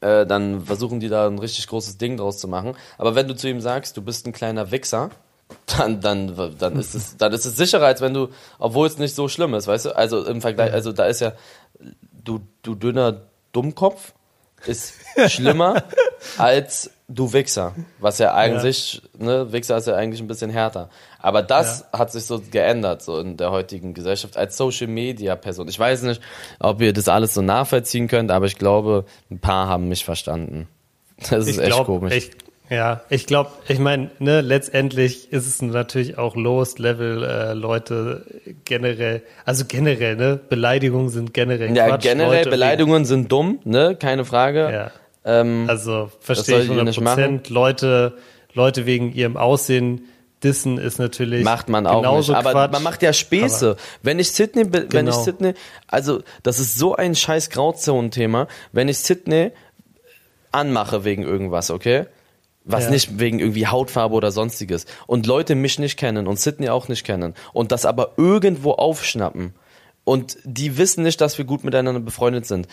äh, 0.00 0.26
dann 0.26 0.62
versuchen 0.62 1.00
die 1.00 1.08
da 1.08 1.26
ein 1.26 1.38
richtig 1.38 1.66
großes 1.68 1.98
Ding 1.98 2.16
draus 2.16 2.38
zu 2.38 2.48
machen. 2.48 2.76
Aber 2.98 3.14
wenn 3.14 3.28
du 3.28 3.36
zu 3.36 3.48
ihm 3.48 3.60
sagst, 3.60 3.96
du 3.96 4.02
bist 4.02 4.26
ein 4.26 4.32
kleiner 4.32 4.70
Wichser, 4.70 5.10
dann, 5.78 6.00
dann, 6.00 6.56
dann 6.58 6.76
ist 6.76 6.94
es, 6.94 7.16
dann 7.16 7.32
ist 7.32 7.44
es 7.44 7.56
sicherer, 7.56 7.86
als 7.86 8.00
wenn 8.00 8.14
du, 8.14 8.28
obwohl 8.58 8.86
es 8.86 8.98
nicht 8.98 9.14
so 9.14 9.28
schlimm 9.28 9.54
ist, 9.54 9.66
weißt 9.66 9.86
du? 9.86 9.96
Also 9.96 10.24
im 10.24 10.40
Vergleich, 10.40 10.72
also 10.72 10.92
da 10.92 11.06
ist 11.06 11.20
ja, 11.20 11.32
du, 12.12 12.40
du 12.62 12.74
dünner 12.74 13.22
Dummkopf, 13.52 14.12
ist 14.66 14.94
schlimmer 15.28 15.84
als 16.38 16.90
du 17.08 17.32
Wichser. 17.32 17.74
Was 18.00 18.18
ja 18.18 18.34
eigentlich, 18.34 19.02
ja. 19.18 19.24
ne, 19.24 19.52
Wichser 19.52 19.76
ist 19.76 19.86
ja 19.86 19.94
eigentlich 19.94 20.20
ein 20.20 20.26
bisschen 20.26 20.50
härter. 20.50 20.90
Aber 21.18 21.42
das 21.42 21.86
ja. 21.92 21.98
hat 21.98 22.12
sich 22.12 22.24
so 22.24 22.40
geändert, 22.50 23.02
so 23.02 23.18
in 23.18 23.36
der 23.36 23.50
heutigen 23.50 23.94
Gesellschaft, 23.94 24.36
als 24.36 24.56
Social 24.56 24.88
Media 24.88 25.36
Person. 25.36 25.68
Ich 25.68 25.78
weiß 25.78 26.02
nicht, 26.02 26.20
ob 26.58 26.80
ihr 26.80 26.92
das 26.92 27.08
alles 27.08 27.34
so 27.34 27.42
nachvollziehen 27.42 28.08
könnt, 28.08 28.30
aber 28.30 28.46
ich 28.46 28.56
glaube, 28.56 29.04
ein 29.30 29.38
paar 29.38 29.68
haben 29.68 29.88
mich 29.88 30.04
verstanden. 30.04 30.68
Das 31.30 31.46
ist 31.46 31.48
ich 31.48 31.58
echt 31.58 31.68
glaub, 31.68 31.86
komisch. 31.86 32.14
Ich, 32.14 32.30
ja, 32.68 33.02
ich 33.10 33.26
glaube, 33.26 33.50
ich 33.68 33.78
meine, 33.78 34.10
ne, 34.18 34.40
letztendlich 34.40 35.32
ist 35.32 35.46
es 35.46 35.62
natürlich 35.62 36.18
auch 36.18 36.34
Lowest 36.34 36.78
Level 36.78 37.22
äh, 37.22 37.52
Leute 37.54 38.24
generell, 38.64 39.22
also 39.44 39.64
generell, 39.66 40.16
ne, 40.16 40.38
Beleidigungen 40.48 41.08
sind 41.08 41.32
generell 41.32 41.76
Ja, 41.76 41.88
Quatsch, 41.88 42.02
generell 42.02 42.38
Leute 42.38 42.50
Beleidigungen 42.50 43.02
wegen, 43.02 43.06
sind 43.06 43.32
dumm, 43.32 43.60
ne, 43.64 43.96
keine 43.98 44.24
Frage. 44.24 44.70
Ja. 44.72 44.90
Ähm, 45.24 45.66
also 45.68 46.10
verstehe 46.20 46.62
ich 46.62 46.70
100 46.70 46.96
Prozent. 46.96 47.50
Leute, 47.50 48.16
Leute 48.52 48.86
wegen 48.86 49.12
ihrem 49.12 49.36
Aussehen 49.36 50.08
dissen 50.42 50.78
ist 50.78 50.98
natürlich 50.98 51.44
macht 51.44 51.68
man 51.68 51.86
auch 51.86 52.16
nicht. 52.16 52.30
Aber 52.30 52.52
Quatsch, 52.52 52.72
man 52.72 52.82
macht 52.82 53.02
ja 53.02 53.12
Späße. 53.12 53.70
Aber 53.70 53.80
wenn 54.02 54.18
ich 54.18 54.32
Sydney, 54.32 54.64
genau. 54.64 54.74
wenn 54.90 55.06
ich 55.06 55.14
genau. 55.14 55.22
Sydney, 55.22 55.54
also 55.88 56.20
das 56.42 56.60
ist 56.60 56.76
so 56.76 56.94
ein 56.94 57.14
scheiß 57.14 57.50
Grauzonenthema. 57.50 58.46
Wenn 58.72 58.88
ich 58.88 58.98
Sydney 58.98 59.52
anmache 60.52 61.04
wegen 61.04 61.22
irgendwas, 61.22 61.70
okay? 61.70 62.06
Was 62.68 62.84
ja. 62.84 62.90
nicht 62.90 63.18
wegen 63.18 63.38
irgendwie 63.38 63.68
Hautfarbe 63.68 64.14
oder 64.14 64.32
sonstiges. 64.32 64.86
Und 65.06 65.26
Leute 65.26 65.54
mich 65.54 65.78
nicht 65.78 65.96
kennen 65.96 66.26
und 66.26 66.38
Sydney 66.38 66.68
auch 66.68 66.88
nicht 66.88 67.04
kennen. 67.04 67.34
Und 67.52 67.72
das 67.72 67.86
aber 67.86 68.14
irgendwo 68.16 68.72
aufschnappen. 68.72 69.54
Und 70.04 70.36
die 70.44 70.76
wissen 70.76 71.02
nicht, 71.02 71.20
dass 71.20 71.38
wir 71.38 71.44
gut 71.44 71.64
miteinander 71.64 72.00
befreundet 72.00 72.46
sind 72.46 72.68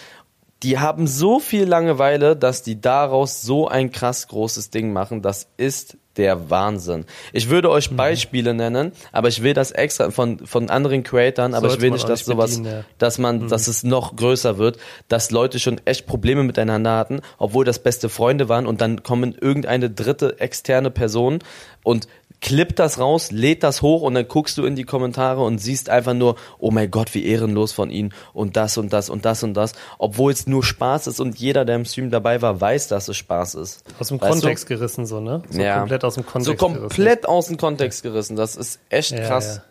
die 0.64 0.80
haben 0.80 1.08
so 1.08 1.40
viel 1.40 1.66
Langeweile, 1.66 2.36
dass 2.36 2.64
die 2.64 2.80
daraus 2.80 3.42
so 3.42 3.68
ein 3.68 3.92
krass 3.92 4.28
großes 4.28 4.70
Ding 4.70 4.94
machen. 4.94 5.22
Das 5.22 5.48
ist 5.58 5.98
der 6.18 6.50
Wahnsinn. 6.50 7.06
Ich 7.32 7.50
würde 7.50 7.70
euch 7.70 7.92
mhm. 7.92 7.98
Beispiele 7.98 8.54
nennen, 8.54 8.92
aber 9.12 9.30
ich 9.30 9.42
will 9.42 9.54
das 9.54 9.72
extra 9.72 10.12
von, 10.12 10.46
von 10.46 10.70
anderen 10.70 11.04
Creatoren, 11.04 11.54
aber 11.54 11.70
Sollte 11.70 11.76
ich 11.76 11.82
will 11.82 11.92
nicht, 11.92 12.08
dass 12.08 12.26
sowas, 12.26 12.62
ja. 12.64 12.84
dass 12.98 13.18
man, 13.18 13.44
mhm. 13.44 13.48
dass 13.50 13.68
es 13.68 13.84
noch 13.84 14.16
größer 14.16 14.58
wird, 14.58 14.78
dass 15.08 15.32
Leute 15.32 15.60
schon 15.60 15.82
echt 15.86 16.06
Probleme 16.06 16.44
miteinander 16.44 16.98
hatten, 16.98 17.22
obwohl 17.38 17.66
das 17.66 17.80
beste 17.80 18.10
Freunde 18.10 18.48
waren 18.48 18.68
und 18.68 18.82
dann 18.82 19.04
kommen 19.04 19.36
irgendeine 19.40 19.90
dritte 19.90 20.40
externe 20.40 20.92
Person 20.92 21.40
und 21.84 22.08
klippt 22.44 22.78
das 22.78 23.00
raus, 23.00 23.32
lädt 23.32 23.64
das 23.64 23.82
hoch 23.82 24.02
und 24.02 24.16
dann 24.16 24.28
guckst 24.28 24.58
du 24.58 24.66
in 24.66 24.76
die 24.76 24.84
Kommentare 24.84 25.42
und 25.42 25.60
siehst 25.60 25.90
einfach 25.90 26.14
nur, 26.14 26.36
oh 26.60 26.72
mein 26.72 26.92
Gott, 26.92 27.14
wie 27.16 27.26
ehrenlos 27.26 27.72
von 27.72 27.90
ihnen 27.90 28.14
und 28.34 28.58
das 28.58 28.78
und 28.78 28.92
das 28.92 29.10
und 29.10 29.24
das 29.24 29.44
und 29.44 29.54
das, 29.54 29.72
obwohl 29.98 30.34
es 30.34 30.46
nur 30.46 30.62
Spaß 30.62 31.08
ist 31.08 31.22
und 31.22 31.40
jeder, 31.40 31.64
der 31.64 31.78
im 31.78 31.86
Stream 31.86 32.12
dabei 32.12 32.42
war, 32.42 32.60
weiß, 32.60 32.90
dass 32.90 33.08
es 33.08 33.16
Spaß 33.16 33.56
ist. 33.56 33.86
Aus 33.98 34.10
dem 34.10 34.22
weißt 34.22 34.32
Kontext 34.32 34.66
du? 34.66 34.76
gerissen, 34.76 35.06
so, 35.06 35.22
ne? 35.22 35.42
So 35.50 35.62
ja. 35.62 35.80
komplett 35.80 36.04
aus 36.04 36.16
dem 36.16 36.26
Kontext 36.26 36.60
So 36.60 36.68
komplett 36.68 37.22
gerissen. 37.22 37.26
aus 37.26 37.48
dem 37.48 37.58
Kontext 37.58 38.04
gerissen, 38.04 38.36
das 38.36 38.58
ist 38.58 38.80
echt 38.90 39.12
ja, 39.12 39.26
krass. 39.26 39.56
Ja. 39.56 39.64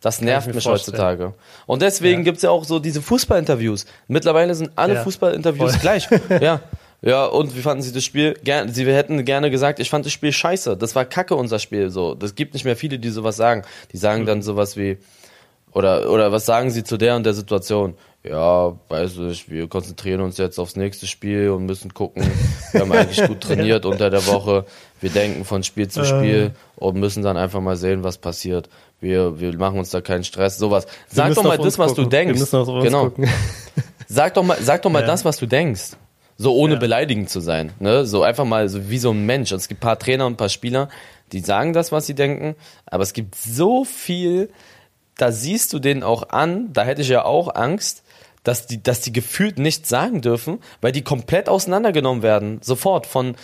Das 0.00 0.20
nervt 0.20 0.52
mich 0.52 0.66
heutzutage. 0.66 1.34
Und 1.66 1.82
deswegen 1.82 2.20
ja. 2.20 2.24
gibt's 2.24 2.42
ja 2.42 2.50
auch 2.50 2.64
so 2.64 2.80
diese 2.80 3.02
Fußballinterviews. 3.02 3.86
Mittlerweile 4.08 4.54
sind 4.54 4.72
alle. 4.74 5.00
Fußballinterviews 5.02 5.80
gleich. 5.80 6.08
ja. 6.40 6.60
Ja, 7.02 7.26
und 7.26 7.56
wie 7.56 7.62
fanden 7.62 7.82
Sie 7.82 7.92
das 7.92 8.04
Spiel? 8.04 8.38
Ger 8.44 8.68
Sie 8.68 8.86
hätten 8.86 9.24
gerne 9.24 9.50
gesagt, 9.50 9.80
ich 9.80 9.90
fand 9.90 10.06
das 10.06 10.12
Spiel 10.12 10.32
scheiße. 10.32 10.76
Das 10.76 10.94
war 10.94 11.04
kacke, 11.04 11.34
unser 11.34 11.58
Spiel. 11.58 11.90
So, 11.90 12.14
das 12.14 12.36
gibt 12.36 12.54
nicht 12.54 12.64
mehr 12.64 12.76
viele, 12.76 12.98
die 13.00 13.10
sowas 13.10 13.36
sagen. 13.36 13.62
Die 13.92 13.96
sagen 13.96 14.24
dann 14.24 14.40
sowas 14.40 14.76
wie, 14.76 14.98
oder, 15.72 16.10
oder 16.10 16.30
was 16.30 16.46
sagen 16.46 16.70
Sie 16.70 16.84
zu 16.84 16.96
der 16.96 17.16
und 17.16 17.24
der 17.24 17.34
Situation? 17.34 17.94
Ja, 18.22 18.76
weiß 18.88 19.18
ich, 19.30 19.50
wir 19.50 19.66
konzentrieren 19.66 20.20
uns 20.20 20.38
jetzt 20.38 20.60
aufs 20.60 20.76
nächste 20.76 21.08
Spiel 21.08 21.50
und 21.50 21.66
müssen 21.66 21.92
gucken. 21.92 22.22
Wir 22.70 22.82
haben 22.82 22.92
eigentlich 22.92 23.26
gut 23.26 23.40
trainiert 23.40 23.84
unter 23.84 24.10
der 24.10 24.24
Woche. 24.28 24.64
Wir 25.00 25.10
denken 25.10 25.44
von 25.44 25.64
Spiel 25.64 25.88
zu 25.88 26.04
Spiel 26.04 26.52
und 26.76 26.98
müssen 26.98 27.24
dann 27.24 27.36
einfach 27.36 27.60
mal 27.60 27.74
sehen, 27.74 28.04
was 28.04 28.18
passiert. 28.18 28.68
Wir, 29.00 29.40
wir 29.40 29.58
machen 29.58 29.80
uns 29.80 29.90
da 29.90 30.00
keinen 30.00 30.22
Stress, 30.22 30.56
sowas. 30.56 30.86
Sag 31.08 31.34
doch 31.34 31.42
mal 31.42 31.58
das, 31.58 31.80
was 31.80 31.88
gucken. 31.88 32.04
du 32.04 32.10
denkst. 32.10 32.50
Genau. 32.52 33.04
Gucken. 33.06 33.28
Sag 34.06 34.34
doch 34.34 34.44
mal, 34.44 34.58
sag 34.60 34.82
doch 34.82 34.90
mal 34.90 35.00
ja. 35.00 35.06
das, 35.06 35.24
was 35.24 35.38
du 35.38 35.46
denkst. 35.46 35.96
So 36.36 36.54
ohne 36.54 36.74
ja. 36.74 36.80
beleidigend 36.80 37.30
zu 37.30 37.40
sein. 37.40 37.72
Ne? 37.78 38.04
So 38.04 38.22
einfach 38.22 38.44
mal 38.44 38.68
so 38.68 38.90
wie 38.90 38.98
so 38.98 39.10
ein 39.10 39.26
Mensch. 39.26 39.52
Und 39.52 39.58
es 39.58 39.68
gibt 39.68 39.80
ein 39.80 39.86
paar 39.86 39.98
Trainer 39.98 40.26
und 40.26 40.34
ein 40.34 40.36
paar 40.36 40.48
Spieler, 40.48 40.88
die 41.32 41.40
sagen 41.40 41.72
das, 41.72 41.92
was 41.92 42.06
sie 42.06 42.14
denken. 42.14 42.56
Aber 42.86 43.02
es 43.02 43.12
gibt 43.12 43.34
so 43.34 43.84
viel, 43.84 44.50
da 45.16 45.32
siehst 45.32 45.72
du 45.72 45.78
denen 45.78 46.02
auch 46.02 46.30
an, 46.30 46.72
da 46.72 46.84
hätte 46.84 47.02
ich 47.02 47.08
ja 47.08 47.24
auch 47.24 47.54
Angst, 47.54 48.02
dass 48.44 48.66
die, 48.66 48.82
dass 48.82 49.00
die 49.00 49.12
gefühlt 49.12 49.58
nichts 49.58 49.88
sagen 49.88 50.20
dürfen, 50.20 50.58
weil 50.80 50.92
die 50.92 51.02
komplett 51.02 51.48
auseinandergenommen 51.48 52.22
werden. 52.22 52.60
Sofort 52.60 53.06
von, 53.06 53.36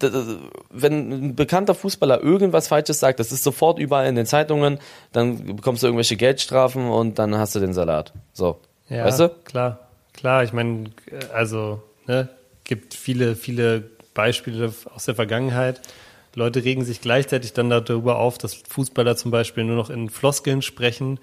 wenn 0.00 1.10
ein 1.10 1.36
bekannter 1.36 1.74
Fußballer 1.74 2.22
irgendwas 2.22 2.68
Falsches 2.68 3.00
sagt, 3.00 3.20
das 3.20 3.32
ist 3.32 3.44
sofort 3.44 3.78
überall 3.78 4.06
in 4.06 4.14
den 4.14 4.26
Zeitungen, 4.26 4.78
dann 5.12 5.56
bekommst 5.56 5.82
du 5.82 5.88
irgendwelche 5.88 6.16
Geldstrafen 6.16 6.88
und 6.88 7.18
dann 7.18 7.36
hast 7.36 7.54
du 7.54 7.60
den 7.60 7.74
Salat. 7.74 8.12
So. 8.32 8.60
Ja, 8.88 9.04
weißt 9.04 9.20
du? 9.20 9.28
klar. 9.44 9.80
Klar, 10.12 10.42
ich 10.44 10.54
meine, 10.54 10.84
also 11.34 11.82
Ne? 12.06 12.28
Gibt 12.64 12.94
viele, 12.94 13.36
viele 13.36 13.90
Beispiele 14.14 14.72
aus 14.94 15.04
der 15.04 15.14
Vergangenheit. 15.14 15.80
Leute 16.34 16.64
regen 16.64 16.84
sich 16.84 17.00
gleichzeitig 17.00 17.54
dann 17.54 17.70
darüber 17.70 18.18
auf, 18.18 18.38
dass 18.38 18.54
Fußballer 18.54 19.16
zum 19.16 19.30
Beispiel 19.30 19.64
nur 19.64 19.76
noch 19.76 19.90
in 19.90 20.10
Floskeln 20.10 20.60
sprechen 20.62 21.18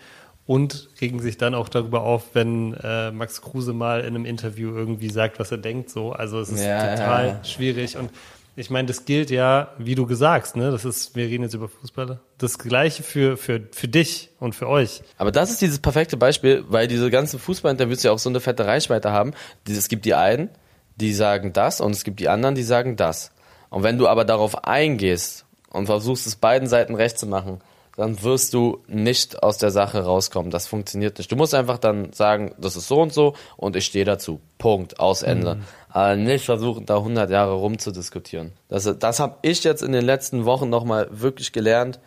und 0.46 0.90
regen 1.00 1.20
sich 1.20 1.38
dann 1.38 1.56
auch 1.56 1.70
darüber 1.70 2.02
auf, 2.02 2.34
wenn 2.34 2.74
äh, 2.74 3.12
Max 3.12 3.42
Kruse 3.42 3.74
mal 3.74 4.02
in 4.02 4.08
einem 4.08 4.26
Interview 4.26 4.76
irgendwie 4.76 5.10
sagt, 5.10 5.40
was 5.40 5.52
er 5.52 5.60
denkt. 5.60 5.90
So, 5.90 6.12
also 6.12 6.40
es 6.40 6.50
ist 6.50 6.64
ja, 6.64 6.96
total 6.96 7.28
ja. 7.28 7.44
schwierig 7.44 7.98
und 7.98 8.10
ich 8.56 8.70
meine, 8.70 8.88
das 8.88 9.06
gilt 9.06 9.32
ja, 9.32 9.74
wie 9.80 9.96
du 9.96 10.06
gesagt, 10.06 10.56
ne? 10.56 10.70
Das 10.70 10.86
ist, 10.86 11.16
wir 11.16 11.26
reden 11.26 11.44
jetzt 11.44 11.56
über 11.56 11.68
Fußballer. 11.68 12.20
Das 12.38 12.60
gleiche 12.60 13.02
für, 13.02 13.36
für, 13.36 13.62
für 13.72 13.88
dich 13.88 14.30
und 14.40 14.54
für 14.54 14.68
euch. 14.68 15.02
Aber 15.18 15.32
das 15.32 15.50
ist 15.50 15.62
dieses 15.62 15.80
perfekte 15.80 16.18
Beispiel, 16.18 16.64
weil 16.68 16.88
diese 16.88 17.10
ganzen 17.10 17.40
Fußballinterviews 17.40 18.04
ja 18.04 18.12
auch 18.12 18.20
so 18.20 18.30
eine 18.30 18.40
fette 18.40 18.68
Reichweite 18.68 19.12
haben. 19.12 19.32
Es 19.68 19.88
gibt 19.88 20.06
die 20.06 20.14
einen, 20.14 20.50
die 20.96 21.14
sagen 21.14 21.54
das 21.54 21.82
und 21.82 21.92
es 21.92 22.04
gibt 22.04 22.20
die 22.20 22.30
anderen, 22.30 22.56
die 22.56 22.64
sagen 22.64 22.96
das. 22.96 23.32
Und 23.70 23.84
wenn 23.84 23.98
du 23.98 24.08
aber 24.08 24.26
darauf 24.26 24.66
eingehst 24.66 25.46
und 25.72 25.88
versuchst 25.88 26.28
es 26.28 26.36
beiden 26.36 26.68
Seiten 26.68 26.96
recht 26.96 27.18
zu 27.18 27.26
machen, 27.26 27.62
dann 27.96 28.22
wirst 28.24 28.54
du 28.54 28.84
nicht 28.88 29.44
aus 29.44 29.58
der 29.58 29.70
Sache 29.70 30.04
rauskommen. 30.04 30.52
Das 30.52 30.68
funktioniert 30.68 31.18
nicht. 31.18 31.32
Du 31.32 31.36
musst 31.36 31.54
einfach 31.54 31.78
dann 31.78 32.12
sagen, 32.12 32.54
das 32.58 32.76
ist 32.76 32.88
so 32.88 33.02
und 33.02 33.14
so 33.14 33.36
und 33.56 33.76
ich 33.76 33.86
stehe 33.86 34.06
dazu. 34.06 34.42
Punkt. 34.58 35.00
Aus 35.00 35.22
Ende. 35.22 35.56
Mhm. 35.56 35.64
Aber 35.90 36.16
nicht 36.16 36.46
versuchen, 36.46 36.86
da 36.88 36.98
100 36.98 37.30
Jahre 37.30 37.54
rumzudiskutieren. 37.54 38.54
Das, 38.68 38.92
das 38.98 39.20
habe 39.20 39.38
ich 39.44 39.64
jetzt 39.64 39.84
in 39.84 39.92
den 39.92 40.06
letzten 40.06 40.46
Wochen 40.46 40.70
nochmal 40.70 41.08
wirklich 41.12 41.52
gelernt 41.52 42.00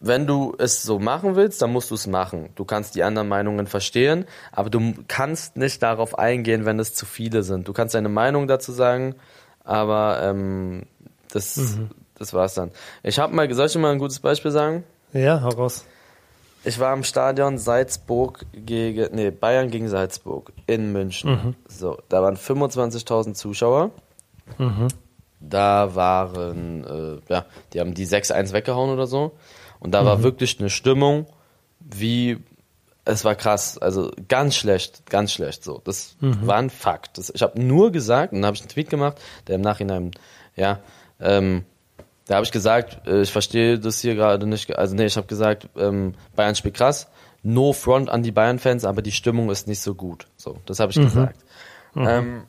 wenn 0.00 0.26
du 0.26 0.54
es 0.58 0.82
so 0.82 0.98
machen 0.98 1.36
willst, 1.36 1.62
dann 1.62 1.72
musst 1.72 1.90
du 1.90 1.94
es 1.94 2.06
machen. 2.06 2.50
Du 2.54 2.64
kannst 2.64 2.94
die 2.94 3.02
anderen 3.02 3.28
Meinungen 3.28 3.66
verstehen, 3.66 4.26
aber 4.52 4.70
du 4.70 4.94
kannst 5.08 5.56
nicht 5.56 5.82
darauf 5.82 6.18
eingehen, 6.18 6.64
wenn 6.64 6.78
es 6.78 6.94
zu 6.94 7.06
viele 7.06 7.42
sind. 7.42 7.66
Du 7.66 7.72
kannst 7.72 7.94
deine 7.94 8.08
Meinung 8.08 8.46
dazu 8.46 8.72
sagen, 8.72 9.14
aber 9.64 10.20
ähm, 10.22 10.84
das, 11.32 11.56
mhm. 11.56 11.90
das 12.18 12.34
war's 12.34 12.54
dann. 12.54 12.70
Ich 13.02 13.18
habe 13.18 13.34
mal, 13.34 13.52
soll 13.54 13.66
ich 13.66 13.76
mal 13.76 13.92
ein 13.92 13.98
gutes 13.98 14.20
Beispiel 14.20 14.50
sagen? 14.50 14.84
Ja, 15.12 15.40
hau 15.42 15.48
raus. 15.48 15.84
Ich 16.64 16.80
war 16.80 16.92
im 16.92 17.04
Stadion 17.04 17.58
Salzburg 17.58 18.44
gegen, 18.52 19.14
nee, 19.14 19.30
Bayern 19.30 19.70
gegen 19.70 19.88
Salzburg 19.88 20.52
in 20.66 20.92
München. 20.92 21.30
Mhm. 21.30 21.54
So, 21.68 21.98
da 22.08 22.22
waren 22.22 22.36
25.000 22.36 23.34
Zuschauer. 23.34 23.92
Mhm. 24.58 24.88
Da 25.38 25.94
waren, 25.94 26.84
äh, 26.84 27.32
ja, 27.32 27.46
die 27.72 27.80
haben 27.80 27.94
die 27.94 28.06
6-1 28.06 28.52
weggehauen 28.52 28.90
oder 28.90 29.06
so. 29.06 29.32
Und 29.78 29.92
da 29.92 30.02
mhm. 30.02 30.06
war 30.06 30.22
wirklich 30.22 30.58
eine 30.58 30.70
Stimmung, 30.70 31.26
wie 31.80 32.38
es 33.04 33.24
war 33.24 33.36
krass, 33.36 33.78
also 33.78 34.10
ganz 34.28 34.56
schlecht, 34.56 35.08
ganz 35.08 35.32
schlecht 35.32 35.62
so. 35.62 35.80
Das 35.84 36.16
mhm. 36.20 36.46
war 36.46 36.56
ein 36.56 36.70
Fakt. 36.70 37.18
Das, 37.18 37.30
ich 37.30 37.42
habe 37.42 37.62
nur 37.62 37.92
gesagt, 37.92 38.32
und 38.32 38.40
dann 38.40 38.46
habe 38.46 38.56
ich 38.56 38.62
einen 38.62 38.68
Tweet 38.68 38.90
gemacht, 38.90 39.18
der 39.46 39.54
im 39.54 39.60
Nachhinein, 39.60 40.10
ja, 40.56 40.80
ähm, 41.20 41.64
da 42.26 42.34
habe 42.34 42.44
ich 42.44 42.50
gesagt, 42.50 43.06
äh, 43.06 43.22
ich 43.22 43.30
verstehe 43.30 43.78
das 43.78 44.00
hier 44.00 44.16
gerade 44.16 44.46
nicht, 44.46 44.76
also 44.76 44.96
nee, 44.96 45.06
ich 45.06 45.16
habe 45.16 45.28
gesagt, 45.28 45.68
ähm, 45.76 46.14
Bayern 46.34 46.56
spielt 46.56 46.74
krass, 46.74 47.06
no 47.44 47.72
front 47.72 48.10
an 48.10 48.24
die 48.24 48.32
Bayern-Fans, 48.32 48.84
aber 48.84 49.02
die 49.02 49.12
Stimmung 49.12 49.50
ist 49.50 49.68
nicht 49.68 49.80
so 49.80 49.94
gut. 49.94 50.26
So, 50.36 50.58
das 50.66 50.80
habe 50.80 50.90
ich 50.90 50.98
mhm. 50.98 51.04
gesagt. 51.04 51.38
Mhm. 51.94 52.06
Ähm, 52.08 52.42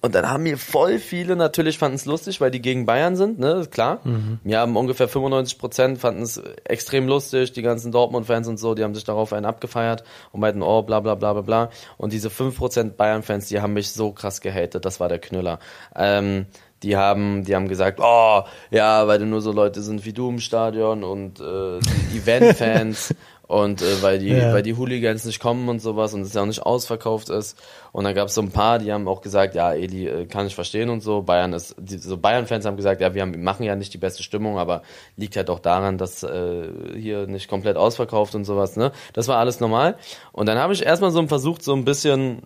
und 0.00 0.14
dann 0.14 0.30
haben 0.30 0.44
mir 0.44 0.58
voll 0.58 0.98
viele 0.98 1.34
natürlich 1.34 1.78
fanden 1.78 1.96
es 1.96 2.04
lustig, 2.04 2.40
weil 2.40 2.52
die 2.52 2.62
gegen 2.62 2.86
Bayern 2.86 3.16
sind, 3.16 3.40
ne, 3.40 3.66
klar. 3.68 4.00
Mhm. 4.04 4.38
Mir 4.44 4.60
haben 4.60 4.76
ungefähr 4.76 5.08
95 5.08 5.58
Prozent 5.58 5.98
fanden 5.98 6.22
es 6.22 6.40
extrem 6.64 7.08
lustig, 7.08 7.52
die 7.52 7.62
ganzen 7.62 7.90
Dortmund-Fans 7.90 8.46
und 8.46 8.58
so, 8.58 8.74
die 8.74 8.84
haben 8.84 8.94
sich 8.94 9.04
darauf 9.04 9.32
einen 9.32 9.46
abgefeiert 9.46 10.04
und 10.30 10.40
meinten, 10.40 10.62
oh, 10.62 10.82
bla, 10.82 11.00
bla, 11.00 11.16
bla, 11.16 11.32
bla, 11.32 11.42
bla. 11.42 11.70
Und 11.96 12.12
diese 12.12 12.30
5 12.30 12.56
Prozent 12.56 12.96
Bayern-Fans, 12.96 13.48
die 13.48 13.60
haben 13.60 13.72
mich 13.72 13.90
so 13.90 14.12
krass 14.12 14.40
gehatet, 14.40 14.84
das 14.84 15.00
war 15.00 15.08
der 15.08 15.18
Knüller. 15.18 15.58
Ähm, 15.96 16.46
die 16.84 16.96
haben, 16.96 17.44
die 17.44 17.56
haben 17.56 17.66
gesagt, 17.66 17.98
oh, 18.00 18.42
ja, 18.70 19.08
weil 19.08 19.18
nur 19.20 19.40
so 19.40 19.50
Leute 19.50 19.82
sind 19.82 20.04
wie 20.04 20.12
du 20.12 20.28
im 20.28 20.38
Stadion 20.38 21.02
und 21.02 21.40
äh, 21.40 21.78
Event-Fans 22.16 23.14
Und 23.48 23.80
äh, 23.80 24.02
weil 24.02 24.18
die, 24.18 24.28
ja. 24.28 24.52
weil 24.52 24.62
die 24.62 24.76
Hooligans 24.76 25.24
nicht 25.24 25.40
kommen 25.40 25.70
und 25.70 25.80
sowas 25.80 26.12
und 26.12 26.20
es 26.20 26.34
ja 26.34 26.42
auch 26.42 26.46
nicht 26.46 26.60
ausverkauft 26.60 27.30
ist. 27.30 27.58
Und 27.92 28.04
dann 28.04 28.14
gab 28.14 28.28
es 28.28 28.34
so 28.34 28.42
ein 28.42 28.50
paar, 28.50 28.78
die 28.78 28.92
haben 28.92 29.08
auch 29.08 29.22
gesagt, 29.22 29.54
ja, 29.54 29.72
Eli, 29.72 30.06
äh, 30.06 30.26
kann 30.26 30.46
ich 30.46 30.54
verstehen 30.54 30.90
und 30.90 31.00
so. 31.00 31.22
Bayern 31.22 31.54
ist, 31.54 31.74
die, 31.78 31.96
so 31.96 32.18
Bayern-Fans 32.18 32.66
haben 32.66 32.76
gesagt, 32.76 33.00
ja, 33.00 33.14
wir, 33.14 33.22
haben, 33.22 33.32
wir 33.32 33.40
machen 33.40 33.64
ja 33.64 33.74
nicht 33.74 33.94
die 33.94 33.98
beste 33.98 34.22
Stimmung, 34.22 34.58
aber 34.58 34.82
liegt 35.16 35.34
halt 35.34 35.48
auch 35.48 35.60
daran, 35.60 35.96
dass 35.96 36.22
äh, 36.22 36.68
hier 36.94 37.26
nicht 37.26 37.48
komplett 37.48 37.78
ausverkauft 37.78 38.34
und 38.34 38.44
sowas, 38.44 38.76
ne? 38.76 38.92
Das 39.14 39.28
war 39.28 39.38
alles 39.38 39.60
normal. 39.60 39.96
Und 40.32 40.44
dann 40.44 40.58
habe 40.58 40.74
ich 40.74 40.84
erstmal 40.84 41.10
so 41.10 41.26
versucht, 41.26 41.64
so 41.64 41.72
ein 41.72 41.86
bisschen 41.86 42.42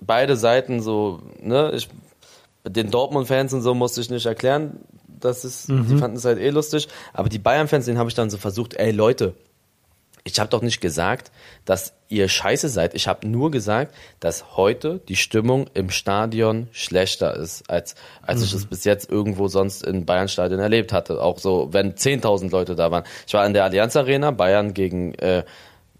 beide 0.00 0.36
Seiten 0.36 0.80
so, 0.80 1.22
ne, 1.40 1.72
ich 1.74 1.88
den 2.64 2.90
Dortmund-Fans 2.92 3.52
und 3.52 3.62
so 3.62 3.74
musste 3.74 4.00
ich 4.00 4.10
nicht 4.10 4.26
erklären, 4.26 4.78
das 5.08 5.44
ist, 5.44 5.68
mhm. 5.68 5.88
die 5.88 5.96
fanden 5.96 6.16
es 6.16 6.24
halt 6.24 6.38
eh 6.38 6.50
lustig. 6.50 6.88
Aber 7.12 7.28
die 7.28 7.38
Bayern-Fans, 7.38 7.86
den 7.86 7.98
habe 7.98 8.08
ich 8.08 8.14
dann 8.14 8.30
so 8.30 8.38
versucht, 8.38 8.74
ey 8.74 8.92
Leute, 8.92 9.34
ich 10.26 10.40
habe 10.40 10.50
doch 10.50 10.60
nicht 10.60 10.80
gesagt, 10.80 11.30
dass 11.64 11.94
ihr 12.08 12.28
scheiße 12.28 12.68
seid. 12.68 12.94
Ich 12.94 13.06
habe 13.06 13.26
nur 13.28 13.52
gesagt, 13.52 13.94
dass 14.18 14.56
heute 14.56 15.00
die 15.08 15.14
Stimmung 15.14 15.68
im 15.72 15.90
Stadion 15.90 16.66
schlechter 16.72 17.36
ist, 17.36 17.70
als, 17.70 17.94
als 18.22 18.40
mhm. 18.40 18.44
ich 18.44 18.52
es 18.54 18.66
bis 18.66 18.84
jetzt 18.84 19.08
irgendwo 19.08 19.46
sonst 19.46 19.84
in 19.84 20.04
Bayern-Stadion 20.04 20.58
erlebt 20.58 20.92
hatte. 20.92 21.22
Auch 21.22 21.38
so, 21.38 21.68
wenn 21.70 21.94
10.000 21.94 22.50
Leute 22.50 22.74
da 22.74 22.90
waren. 22.90 23.04
Ich 23.26 23.34
war 23.34 23.46
in 23.46 23.54
der 23.54 23.64
Allianz 23.64 23.94
Arena, 23.94 24.32
Bayern 24.32 24.74
gegen 24.74 25.14
äh, 25.14 25.44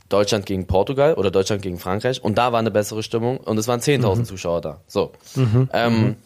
Deutschland 0.09 0.45
gegen 0.45 0.67
Portugal 0.67 1.15
oder 1.15 1.31
Deutschland 1.31 1.63
gegen 1.63 1.79
Frankreich 1.79 2.23
und 2.23 2.37
da 2.37 2.53
war 2.53 2.59
eine 2.59 2.71
bessere 2.71 3.03
Stimmung 3.03 3.39
und 3.39 3.59
es 3.59 3.69
waren 3.69 3.81
10.000 3.81 4.17
mhm. 4.17 4.25
Zuschauer 4.25 4.61
da. 4.61 4.81
So. 4.87 5.13
Mhm. 5.37 5.69
Ähm, 5.73 6.01
mhm. 6.01 6.17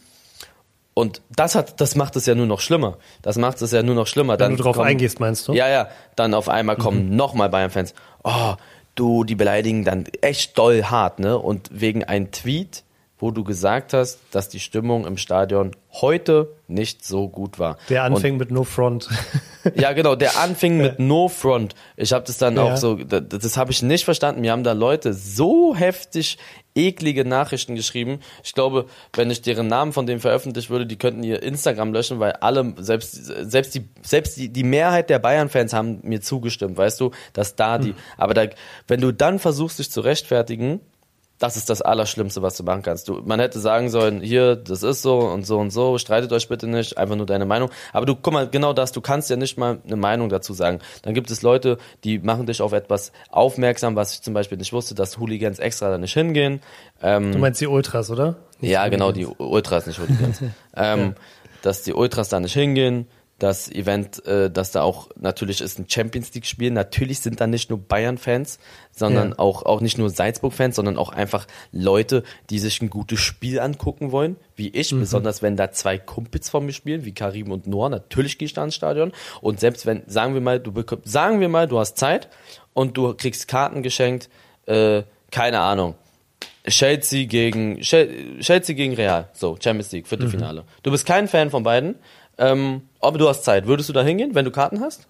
Und 0.93 1.21
das 1.29 1.55
hat, 1.55 1.79
das 1.79 1.95
macht 1.95 2.15
es 2.15 2.25
ja 2.25 2.35
nur 2.35 2.45
noch 2.45 2.59
schlimmer. 2.59 2.97
Das 3.21 3.37
macht 3.37 3.61
es 3.61 3.71
ja 3.71 3.81
nur 3.81 3.95
noch 3.95 4.07
schlimmer. 4.07 4.33
Wenn 4.33 4.39
dann 4.39 4.57
du 4.57 4.63
drauf 4.63 4.75
kommen, 4.75 4.89
eingehst, 4.89 5.19
meinst 5.19 5.47
du? 5.47 5.53
Ja, 5.53 5.69
ja. 5.69 5.87
Dann 6.15 6.33
auf 6.33 6.49
einmal 6.49 6.75
kommen 6.75 7.09
mhm. 7.09 7.15
nochmal 7.15 7.49
Bayern-Fans. 7.49 7.93
Oh, 8.23 8.55
du, 8.95 9.23
die 9.23 9.35
beleidigen 9.35 9.85
dann 9.85 10.05
echt 10.21 10.57
doll 10.57 10.83
hart, 10.83 11.19
ne? 11.19 11.37
Und 11.37 11.69
wegen 11.71 12.03
einem 12.03 12.31
Tweet 12.31 12.83
wo 13.21 13.29
du 13.29 13.43
gesagt 13.43 13.93
hast, 13.93 14.19
dass 14.31 14.49
die 14.49 14.59
Stimmung 14.59 15.05
im 15.05 15.15
Stadion 15.15 15.71
heute 15.93 16.49
nicht 16.67 17.05
so 17.05 17.29
gut 17.29 17.59
war. 17.59 17.77
Der 17.87 18.03
anfing 18.03 18.33
Und, 18.33 18.39
mit 18.39 18.51
No 18.51 18.63
Front. 18.63 19.09
ja, 19.75 19.93
genau, 19.93 20.15
der 20.15 20.39
anfing 20.39 20.77
mit 20.77 20.97
No 20.99 21.27
Front. 21.27 21.75
Ich 21.97 22.13
habe 22.13 22.25
das 22.25 22.39
dann 22.39 22.55
ja. 22.55 22.63
auch 22.63 22.77
so, 22.77 22.95
das, 22.95 23.21
das 23.29 23.57
habe 23.57 23.71
ich 23.71 23.83
nicht 23.83 24.05
verstanden. 24.05 24.41
Mir 24.41 24.51
haben 24.51 24.63
da 24.63 24.71
Leute 24.71 25.13
so 25.13 25.75
heftig 25.75 26.39
eklige 26.75 27.25
Nachrichten 27.25 27.75
geschrieben. 27.75 28.19
Ich 28.43 28.53
glaube, 28.53 28.85
wenn 29.13 29.29
ich 29.29 29.41
deren 29.41 29.67
Namen 29.67 29.93
von 29.93 30.05
denen 30.05 30.19
veröffentlichen 30.19 30.69
würde, 30.69 30.85
die 30.85 30.97
könnten 30.97 31.23
ihr 31.23 31.43
Instagram 31.43 31.93
löschen, 31.93 32.19
weil 32.19 32.33
alle, 32.33 32.73
selbst, 32.77 33.13
selbst 33.13 33.75
die, 33.75 33.89
selbst 34.01 34.37
die, 34.37 34.49
die 34.49 34.63
Mehrheit 34.63 35.09
der 35.09 35.19
Bayern-Fans 35.19 35.73
haben 35.73 35.99
mir 36.03 36.21
zugestimmt, 36.21 36.77
weißt 36.77 36.99
du, 36.99 37.11
dass 37.33 37.55
da 37.55 37.77
die, 37.77 37.89
hm. 37.89 37.95
aber 38.17 38.33
da, 38.33 38.45
wenn 38.87 39.01
du 39.01 39.11
dann 39.11 39.39
versuchst, 39.39 39.79
dich 39.79 39.91
zu 39.91 40.01
rechtfertigen, 40.01 40.81
das 41.41 41.57
ist 41.57 41.71
das 41.71 41.81
Allerschlimmste, 41.81 42.43
was 42.43 42.55
du 42.55 42.63
machen 42.63 42.83
kannst. 42.83 43.09
Du, 43.09 43.21
man 43.25 43.39
hätte 43.39 43.59
sagen 43.59 43.89
sollen, 43.89 44.21
hier, 44.21 44.55
das 44.55 44.83
ist 44.83 45.01
so 45.01 45.17
und 45.17 45.45
so 45.45 45.57
und 45.57 45.71
so, 45.71 45.97
streitet 45.97 46.31
euch 46.33 46.47
bitte 46.47 46.67
nicht, 46.67 46.99
einfach 46.99 47.15
nur 47.15 47.25
deine 47.25 47.45
Meinung. 47.45 47.71
Aber 47.93 48.05
du, 48.05 48.15
guck 48.15 48.31
mal, 48.31 48.47
genau 48.47 48.73
das, 48.73 48.91
du 48.91 49.01
kannst 49.01 49.31
ja 49.31 49.37
nicht 49.37 49.57
mal 49.57 49.79
eine 49.83 49.95
Meinung 49.95 50.29
dazu 50.29 50.53
sagen. 50.53 50.79
Dann 51.01 51.15
gibt 51.15 51.31
es 51.31 51.41
Leute, 51.41 51.79
die 52.03 52.19
machen 52.19 52.45
dich 52.45 52.61
auf 52.61 52.73
etwas 52.73 53.11
aufmerksam, 53.29 53.95
was 53.95 54.13
ich 54.13 54.21
zum 54.21 54.35
Beispiel 54.35 54.59
nicht 54.59 54.71
wusste, 54.71 54.93
dass 54.93 55.17
Hooligans 55.17 55.57
extra 55.57 55.89
da 55.89 55.97
nicht 55.97 56.13
hingehen. 56.13 56.61
Ähm, 57.01 57.31
du 57.31 57.39
meinst 57.39 57.59
die 57.59 57.67
Ultras, 57.67 58.11
oder? 58.11 58.35
Nicht 58.59 58.71
ja, 58.71 58.87
genau, 58.87 59.11
die 59.11 59.25
Ultras, 59.25 59.87
nicht 59.87 59.99
Hooligans. 59.99 60.41
ähm, 60.75 60.99
ja. 60.99 61.13
Dass 61.63 61.81
die 61.81 61.93
Ultras 61.93 62.29
da 62.29 62.39
nicht 62.39 62.53
hingehen 62.53 63.07
das 63.41 63.71
Event, 63.71 64.23
äh, 64.27 64.51
dass 64.51 64.71
da 64.71 64.83
auch 64.83 65.09
natürlich 65.19 65.61
ist 65.61 65.79
ein 65.79 65.89
Champions 65.89 66.31
League 66.35 66.45
Spiel. 66.45 66.69
Natürlich 66.69 67.21
sind 67.21 67.41
da 67.41 67.47
nicht 67.47 67.71
nur 67.71 67.79
Bayern 67.79 68.19
Fans, 68.19 68.59
sondern 68.91 69.29
ja. 69.29 69.39
auch 69.39 69.63
auch 69.63 69.81
nicht 69.81 69.97
nur 69.97 70.11
Salzburg 70.11 70.53
Fans, 70.53 70.75
sondern 70.75 70.97
auch 70.97 71.09
einfach 71.09 71.47
Leute, 71.71 72.23
die 72.51 72.59
sich 72.59 72.81
ein 72.81 72.91
gutes 72.91 73.19
Spiel 73.19 73.59
angucken 73.59 74.11
wollen, 74.11 74.35
wie 74.55 74.69
ich. 74.69 74.91
Mhm. 74.91 74.99
Besonders 74.99 75.41
wenn 75.41 75.57
da 75.57 75.71
zwei 75.71 75.97
Kumpels 75.97 76.49
von 76.49 76.65
mir 76.65 76.73
spielen, 76.73 77.03
wie 77.03 77.13
Karim 77.13 77.51
und 77.51 77.65
Noah. 77.65 77.89
Natürlich 77.89 78.37
gehe 78.37 78.45
ich 78.45 78.53
da 78.53 78.63
ins 78.63 78.75
Stadion. 78.75 79.11
Und 79.41 79.59
selbst 79.59 79.87
wenn, 79.87 80.03
sagen 80.05 80.35
wir 80.35 80.41
mal, 80.41 80.59
du 80.59 80.71
bekommst, 80.71 81.09
sagen 81.09 81.39
wir 81.39 81.49
mal, 81.49 81.67
du 81.67 81.79
hast 81.79 81.97
Zeit 81.97 82.29
und 82.73 82.95
du 82.95 83.15
kriegst 83.15 83.47
Karten 83.47 83.81
geschenkt, 83.81 84.29
äh, 84.67 85.01
keine 85.31 85.61
Ahnung. 85.61 85.95
Chelsea 86.67 87.25
gegen 87.25 87.79
Chelsea 87.81 88.75
gegen 88.75 88.93
Real, 88.93 89.29
so 89.33 89.57
Champions 89.59 89.91
League 89.93 90.07
Viertelfinale. 90.07 90.61
Mhm. 90.61 90.65
Du 90.83 90.91
bist 90.91 91.07
kein 91.07 91.27
Fan 91.27 91.49
von 91.49 91.63
beiden 91.63 91.95
ähm, 92.37 92.83
aber 93.01 93.17
du 93.17 93.27
hast 93.27 93.43
Zeit. 93.43 93.67
Würdest 93.67 93.89
du 93.89 93.93
da 93.93 94.03
hingehen, 94.03 94.35
wenn 94.35 94.45
du 94.45 94.51
Karten 94.51 94.81
hast? 94.81 95.07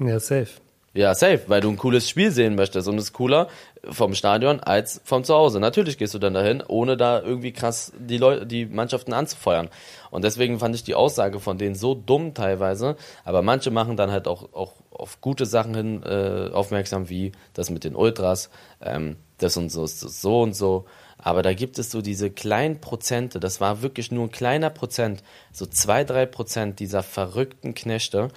Ja, 0.00 0.18
safe. 0.18 0.48
Ja, 0.96 1.12
safe, 1.16 1.40
weil 1.48 1.60
du 1.60 1.70
ein 1.70 1.76
cooles 1.76 2.08
Spiel 2.08 2.30
sehen 2.30 2.54
möchtest 2.54 2.86
und 2.86 2.98
es 2.98 3.06
ist 3.06 3.12
cooler 3.14 3.48
vom 3.82 4.14
Stadion 4.14 4.60
als 4.60 5.00
vom 5.04 5.24
Zuhause. 5.24 5.58
Natürlich 5.58 5.98
gehst 5.98 6.14
du 6.14 6.20
dann 6.20 6.34
dahin, 6.34 6.62
ohne 6.68 6.96
da 6.96 7.20
irgendwie 7.20 7.50
krass 7.50 7.92
die 7.98 8.16
Leute, 8.16 8.46
die 8.46 8.64
Mannschaften 8.64 9.12
anzufeuern. 9.12 9.70
Und 10.12 10.22
deswegen 10.22 10.60
fand 10.60 10.76
ich 10.76 10.84
die 10.84 10.94
Aussage 10.94 11.40
von 11.40 11.58
denen 11.58 11.74
so 11.74 11.96
dumm 11.96 12.32
teilweise, 12.32 12.94
aber 13.24 13.42
manche 13.42 13.72
machen 13.72 13.96
dann 13.96 14.12
halt 14.12 14.28
auch, 14.28 14.52
auch 14.52 14.74
auf 14.92 15.20
gute 15.20 15.46
Sachen 15.46 15.74
hin 15.74 16.02
äh, 16.04 16.50
aufmerksam, 16.52 17.08
wie 17.08 17.32
das 17.54 17.70
mit 17.70 17.82
den 17.82 17.96
Ultras, 17.96 18.48
ähm, 18.80 19.16
das 19.38 19.56
und 19.56 19.70
so 19.70 19.82
ist 19.82 19.98
so 19.98 20.42
und 20.42 20.54
so. 20.54 20.84
Aber 21.24 21.40
da 21.40 21.54
gibt 21.54 21.78
es 21.78 21.90
so 21.90 22.02
diese 22.02 22.30
kleinen 22.30 22.82
Prozente, 22.82 23.40
das 23.40 23.58
war 23.58 23.80
wirklich 23.80 24.12
nur 24.12 24.24
ein 24.24 24.30
kleiner 24.30 24.68
Prozent, 24.68 25.24
so 25.52 25.64
zwei, 25.64 26.04
drei 26.04 26.26
Prozent 26.26 26.80
dieser 26.80 27.02
verrückten 27.02 27.72
Knechte. 27.72 28.28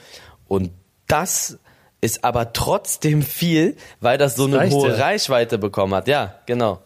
Und 0.47 0.71
das 1.05 1.59
ist 1.99 2.23
aber 2.23 2.53
trotzdem 2.53 3.23
viel, 3.23 3.75
weil 3.99 4.17
das 4.17 4.37
so 4.37 4.45
eine 4.45 4.59
reicht, 4.59 4.73
hohe 4.73 4.91
ja. 4.91 4.95
Reichweite 4.95 5.57
bekommen 5.57 5.95
hat. 5.95 6.07
Ja, 6.07 6.35
genau. 6.45 6.79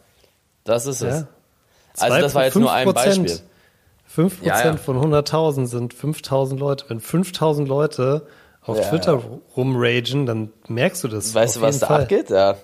Das 0.63 0.87
ist 0.87 1.01
es. 1.01 1.19
Ja. 1.21 1.27
Also 1.99 2.19
das 2.19 2.33
war 2.33 2.45
jetzt 2.45 2.55
nur 2.55 2.73
ein 2.73 2.91
Beispiel. 2.91 3.39
5% 4.11 4.31
ja, 4.41 4.65
ja. 4.65 4.77
von 4.77 4.97
100.000 4.97 5.67
sind 5.67 5.93
5.000 5.93 6.57
Leute. 6.57 6.85
Wenn 6.87 6.99
5.000 6.99 7.67
Leute 7.67 8.25
auf 8.63 8.79
ja, 8.79 8.89
Twitter 8.89 9.21
rumragen, 9.55 10.25
dann 10.25 10.51
merkst 10.67 11.03
du 11.03 11.09
das. 11.09 11.35
Weißt 11.35 11.57
du, 11.57 11.61
was 11.61 11.77
da 11.77 11.85
Fall. 11.85 12.01
abgeht? 12.01 12.31
Ja. 12.31 12.55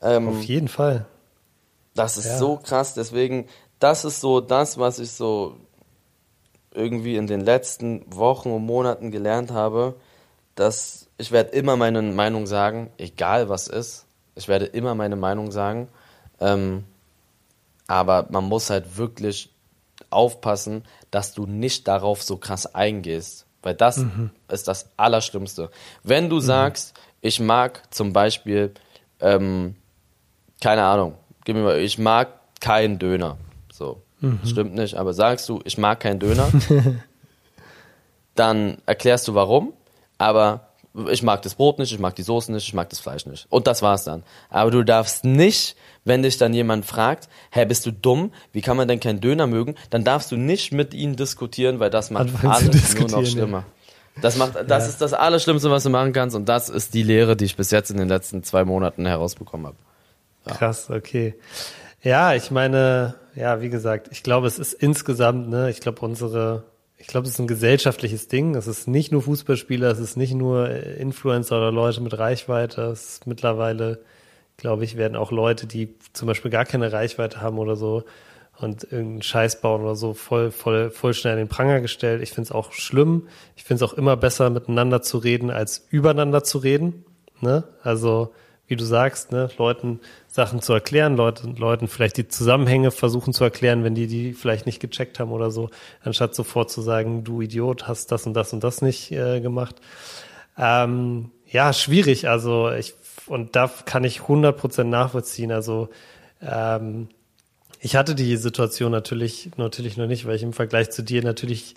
Ähm, 0.00 0.30
auf 0.30 0.42
jeden 0.42 0.68
Fall. 0.68 1.04
Das 1.94 2.16
ist 2.16 2.26
ja. 2.26 2.38
so 2.38 2.56
krass. 2.56 2.94
Deswegen, 2.94 3.46
das 3.78 4.04
ist 4.04 4.20
so 4.20 4.40
das, 4.40 4.78
was 4.78 4.98
ich 4.98 5.10
so 5.10 5.56
irgendwie 6.74 7.16
in 7.16 7.26
den 7.26 7.40
letzten 7.40 8.04
Wochen 8.14 8.50
und 8.50 8.64
Monaten 8.64 9.10
gelernt 9.10 9.50
habe, 9.50 9.94
dass 10.54 11.08
ich 11.18 11.30
werde 11.30 11.50
immer 11.50 11.76
meine 11.76 12.02
Meinung 12.02 12.46
sagen, 12.46 12.90
egal 12.98 13.48
was 13.48 13.68
ist. 13.68 14.06
Ich 14.34 14.48
werde 14.48 14.66
immer 14.66 14.94
meine 14.94 15.16
Meinung 15.16 15.52
sagen. 15.52 15.88
Ähm, 16.40 16.84
aber 17.86 18.26
man 18.30 18.44
muss 18.44 18.70
halt 18.70 18.96
wirklich 18.96 19.50
aufpassen, 20.10 20.84
dass 21.10 21.34
du 21.34 21.46
nicht 21.46 21.86
darauf 21.86 22.22
so 22.22 22.38
krass 22.38 22.74
eingehst. 22.74 23.46
Weil 23.62 23.74
das 23.74 23.98
mhm. 23.98 24.30
ist 24.48 24.66
das 24.66 24.88
Allerschlimmste. 24.96 25.70
Wenn 26.02 26.28
du 26.28 26.36
mhm. 26.36 26.40
sagst, 26.40 26.94
ich 27.20 27.38
mag 27.38 27.82
zum 27.94 28.12
Beispiel, 28.12 28.72
ähm, 29.20 29.76
keine 30.60 30.84
Ahnung, 30.84 31.14
gib 31.44 31.56
mir 31.56 31.62
mal, 31.62 31.78
ich 31.78 31.98
mag 31.98 32.28
keinen 32.60 32.98
Döner. 32.98 33.38
So, 33.72 34.02
mhm. 34.20 34.40
stimmt 34.44 34.74
nicht, 34.74 34.94
aber 34.94 35.14
sagst 35.14 35.48
du, 35.48 35.60
ich 35.64 35.78
mag 35.78 36.00
keinen 36.00 36.20
Döner, 36.20 36.48
dann 38.34 38.78
erklärst 38.86 39.28
du 39.28 39.34
warum, 39.34 39.72
aber 40.18 40.68
ich 41.10 41.22
mag 41.22 41.40
das 41.42 41.54
Brot 41.54 41.78
nicht, 41.78 41.92
ich 41.92 41.98
mag 41.98 42.14
die 42.16 42.22
Soße 42.22 42.52
nicht, 42.52 42.66
ich 42.66 42.74
mag 42.74 42.90
das 42.90 43.00
Fleisch 43.00 43.24
nicht. 43.24 43.46
Und 43.48 43.66
das 43.66 43.80
war's 43.80 44.04
dann. 44.04 44.22
Aber 44.50 44.70
du 44.70 44.84
darfst 44.84 45.24
nicht, 45.24 45.74
wenn 46.04 46.22
dich 46.22 46.36
dann 46.36 46.52
jemand 46.52 46.84
fragt, 46.84 47.28
hä, 47.50 47.64
bist 47.64 47.86
du 47.86 47.92
dumm? 47.92 48.32
Wie 48.52 48.60
kann 48.60 48.76
man 48.76 48.88
denn 48.88 49.00
keinen 49.00 49.20
Döner 49.20 49.46
mögen? 49.46 49.74
Dann 49.90 50.04
darfst 50.04 50.30
du 50.32 50.36
nicht 50.36 50.72
mit 50.72 50.92
ihnen 50.92 51.16
diskutieren, 51.16 51.80
weil 51.80 51.88
das 51.88 52.10
macht 52.10 52.24
Anfangen 52.24 52.52
alles 52.52 52.94
nur 52.98 53.08
noch 53.08 53.26
schlimmer. 53.26 53.64
Das 54.20 54.36
macht, 54.36 54.54
das 54.54 54.84
ja. 54.84 54.90
ist 54.90 55.00
das 55.00 55.14
Allerschlimmste, 55.14 55.70
was 55.70 55.84
du 55.84 55.90
machen 55.90 56.12
kannst. 56.12 56.36
Und 56.36 56.46
das 56.46 56.68
ist 56.68 56.92
die 56.92 57.02
Lehre, 57.02 57.36
die 57.36 57.46
ich 57.46 57.56
bis 57.56 57.70
jetzt 57.70 57.90
in 57.90 57.96
den 57.96 58.08
letzten 58.08 58.42
zwei 58.42 58.64
Monaten 58.64 59.06
herausbekommen 59.06 59.68
habe. 59.68 59.76
Ja. 60.46 60.54
Krass, 60.54 60.90
okay. 60.90 61.34
Ja, 62.02 62.34
ich 62.34 62.50
meine, 62.50 63.14
ja, 63.34 63.60
wie 63.60 63.68
gesagt, 63.68 64.08
ich 64.10 64.22
glaube, 64.22 64.46
es 64.46 64.58
ist 64.58 64.72
insgesamt, 64.72 65.48
ne, 65.48 65.70
ich 65.70 65.80
glaube, 65.80 66.00
unsere, 66.00 66.64
ich 66.98 67.06
glaube, 67.06 67.26
es 67.26 67.34
ist 67.34 67.38
ein 67.38 67.46
gesellschaftliches 67.46 68.28
Ding. 68.28 68.54
Es 68.54 68.66
ist 68.66 68.88
nicht 68.88 69.12
nur 69.12 69.22
Fußballspieler, 69.22 69.90
es 69.90 69.98
ist 69.98 70.16
nicht 70.16 70.34
nur 70.34 70.68
Influencer 70.70 71.56
oder 71.56 71.72
Leute 71.72 72.00
mit 72.00 72.18
Reichweite. 72.18 72.82
Es 72.82 73.14
ist 73.14 73.26
mittlerweile, 73.26 74.00
glaube 74.56 74.84
ich, 74.84 74.96
werden 74.96 75.16
auch 75.16 75.30
Leute, 75.30 75.66
die 75.66 75.94
zum 76.12 76.26
Beispiel 76.26 76.50
gar 76.50 76.64
keine 76.64 76.92
Reichweite 76.92 77.40
haben 77.40 77.58
oder 77.58 77.76
so 77.76 78.04
und 78.58 78.84
irgendeinen 78.84 79.22
Scheiß 79.22 79.60
bauen 79.60 79.82
oder 79.82 79.96
so, 79.96 80.14
voll, 80.14 80.50
voll, 80.50 80.90
voll 80.90 81.14
schnell 81.14 81.34
in 81.34 81.38
den 81.40 81.48
Pranger 81.48 81.80
gestellt. 81.80 82.22
Ich 82.22 82.30
finde 82.30 82.48
es 82.48 82.52
auch 82.52 82.72
schlimm. 82.72 83.28
Ich 83.56 83.64
finde 83.64 83.84
es 83.84 83.90
auch 83.90 83.96
immer 83.96 84.16
besser, 84.16 84.50
miteinander 84.50 85.02
zu 85.02 85.18
reden, 85.18 85.50
als 85.50 85.86
übereinander 85.90 86.44
zu 86.44 86.58
reden. 86.58 87.04
Ne? 87.40 87.64
Also, 87.82 88.32
wie 88.66 88.76
du 88.76 88.84
sagst, 88.84 89.32
ne, 89.32 89.50
Leuten 89.58 90.00
Sachen 90.28 90.62
zu 90.62 90.72
erklären, 90.72 91.16
Leuten, 91.16 91.56
Leuten 91.56 91.88
vielleicht 91.88 92.16
die 92.16 92.28
Zusammenhänge 92.28 92.90
versuchen 92.90 93.32
zu 93.32 93.44
erklären, 93.44 93.84
wenn 93.84 93.94
die 93.94 94.06
die 94.06 94.32
vielleicht 94.32 94.66
nicht 94.66 94.80
gecheckt 94.80 95.18
haben 95.18 95.32
oder 95.32 95.50
so, 95.50 95.70
anstatt 96.02 96.34
sofort 96.34 96.70
zu 96.70 96.80
sagen, 96.80 97.24
du 97.24 97.42
Idiot, 97.42 97.88
hast 97.88 98.12
das 98.12 98.26
und 98.26 98.34
das 98.34 98.52
und 98.52 98.64
das 98.64 98.80
nicht 98.82 99.12
äh, 99.12 99.40
gemacht. 99.40 99.76
Ähm, 100.56 101.30
ja, 101.46 101.72
schwierig. 101.72 102.28
Also 102.28 102.70
ich 102.70 102.94
und 103.26 103.56
da 103.56 103.70
kann 103.84 104.04
ich 104.04 104.20
100% 104.20 104.84
nachvollziehen. 104.84 105.52
Also 105.52 105.88
ähm, 106.40 107.08
ich 107.80 107.96
hatte 107.96 108.14
die 108.14 108.36
Situation 108.36 108.92
natürlich, 108.92 109.50
natürlich 109.56 109.96
noch 109.96 110.06
nicht, 110.06 110.26
weil 110.26 110.36
ich 110.36 110.42
im 110.42 110.52
Vergleich 110.52 110.90
zu 110.90 111.02
dir 111.02 111.22
natürlich 111.22 111.74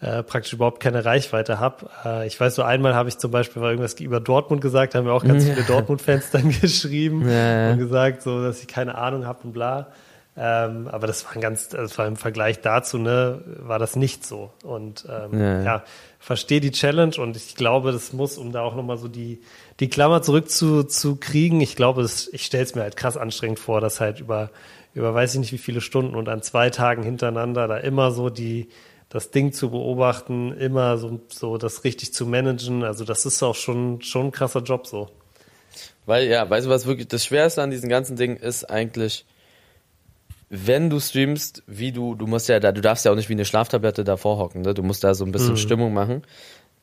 äh, 0.00 0.22
praktisch 0.22 0.52
überhaupt 0.52 0.80
keine 0.80 1.04
Reichweite 1.04 1.58
habe. 1.58 1.88
Äh, 2.04 2.26
ich 2.26 2.38
weiß 2.38 2.54
so 2.54 2.62
einmal 2.62 2.94
habe 2.94 3.08
ich 3.08 3.18
zum 3.18 3.30
Beispiel 3.30 3.60
mal 3.60 3.70
irgendwas 3.70 3.94
über 3.94 4.20
Dortmund 4.20 4.60
gesagt, 4.60 4.94
haben 4.94 5.04
mir 5.06 5.12
auch 5.12 5.24
ganz 5.24 5.44
viele 5.44 5.62
Dortmund-Fans 5.64 6.30
dann 6.30 6.50
geschrieben 6.60 7.28
Ja. 7.28 7.70
und 7.72 7.78
gesagt, 7.78 8.22
so 8.22 8.42
dass 8.42 8.60
ich 8.60 8.68
keine 8.68 8.94
Ahnung 8.96 9.26
habe 9.26 9.40
und 9.44 9.52
bla. 9.52 9.88
Ähm, 10.40 10.86
aber 10.86 11.08
das 11.08 11.24
war 11.24 11.32
ein 11.34 11.40
ganz, 11.40 11.68
das 11.70 11.98
war 11.98 12.06
im 12.06 12.14
Vergleich 12.14 12.60
dazu, 12.60 12.96
ne, 12.98 13.40
war 13.58 13.80
das 13.80 13.96
nicht 13.96 14.24
so. 14.24 14.52
Und 14.62 15.04
ähm, 15.10 15.36
Ja. 15.36 15.62
ja, 15.64 15.82
verstehe 16.20 16.60
die 16.60 16.70
Challenge 16.70 17.16
und 17.18 17.36
ich 17.36 17.56
glaube, 17.56 17.90
das 17.90 18.12
muss, 18.12 18.38
um 18.38 18.52
da 18.52 18.60
auch 18.62 18.76
nochmal 18.76 18.98
so 18.98 19.08
die, 19.08 19.40
die 19.80 19.88
Klammer 19.90 20.22
zurück 20.22 20.48
zu, 20.48 20.84
zu 20.84 21.16
kriegen, 21.16 21.60
ich 21.60 21.74
glaube, 21.74 22.02
das, 22.02 22.28
ich 22.32 22.44
stelle 22.44 22.62
es 22.62 22.76
mir 22.76 22.82
halt 22.82 22.96
krass 22.96 23.16
anstrengend 23.16 23.58
vor, 23.58 23.80
dass 23.80 23.98
halt 24.00 24.20
über, 24.20 24.50
über 24.94 25.12
weiß 25.12 25.34
ich 25.34 25.40
nicht 25.40 25.52
wie 25.52 25.58
viele 25.58 25.80
Stunden 25.80 26.14
und 26.14 26.28
an 26.28 26.40
zwei 26.40 26.70
Tagen 26.70 27.02
hintereinander 27.02 27.66
da 27.66 27.76
immer 27.78 28.12
so 28.12 28.30
die, 28.30 28.68
das 29.08 29.30
Ding 29.30 29.52
zu 29.52 29.70
beobachten, 29.70 30.52
immer 30.52 30.98
so, 30.98 31.20
so 31.28 31.56
das 31.56 31.84
richtig 31.84 32.12
zu 32.12 32.26
managen. 32.26 32.84
Also 32.84 33.04
das 33.04 33.24
ist 33.24 33.42
auch 33.42 33.54
schon, 33.54 34.02
schon 34.02 34.26
ein 34.26 34.32
krasser 34.32 34.60
Job 34.60 34.86
so. 34.86 35.08
Weil, 36.06 36.28
ja, 36.28 36.48
weißt 36.48 36.66
du, 36.66 36.70
was 36.70 36.86
wirklich 36.86 37.08
das 37.08 37.24
Schwerste 37.24 37.62
an 37.62 37.70
diesen 37.70 37.88
ganzen 37.88 38.16
Dingen 38.16 38.36
ist 38.36 38.64
eigentlich, 38.64 39.26
wenn 40.50 40.88
du 40.88 41.00
streamst, 41.00 41.62
wie 41.66 41.92
du, 41.92 42.14
du 42.14 42.26
musst 42.26 42.48
ja 42.48 42.60
da, 42.60 42.72
du 42.72 42.80
darfst 42.80 43.04
ja 43.04 43.12
auch 43.12 43.16
nicht 43.16 43.28
wie 43.28 43.34
eine 43.34 43.44
Schlaftablette 43.44 44.04
davor 44.04 44.38
hocken, 44.38 44.62
ne? 44.62 44.72
Du 44.72 44.82
musst 44.82 45.04
da 45.04 45.14
so 45.14 45.24
ein 45.24 45.32
bisschen 45.32 45.58
Stimmung 45.58 45.92
machen. 45.92 46.22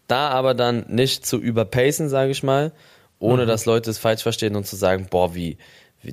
Da 0.08 0.30
aber 0.30 0.54
dann 0.54 0.86
nicht 0.88 1.26
zu 1.26 1.38
überpacen, 1.40 2.10
sage 2.10 2.32
ich 2.32 2.44
mal, 2.44 2.72
ohne 3.18 3.48
dass 3.48 3.66
Leute 3.66 3.90
es 3.90 3.98
falsch 3.98 4.22
verstehen 4.22 4.56
und 4.56 4.68
zu 4.68 4.76
sagen, 4.76 5.08
boah, 5.10 5.34
wie, 5.34 5.58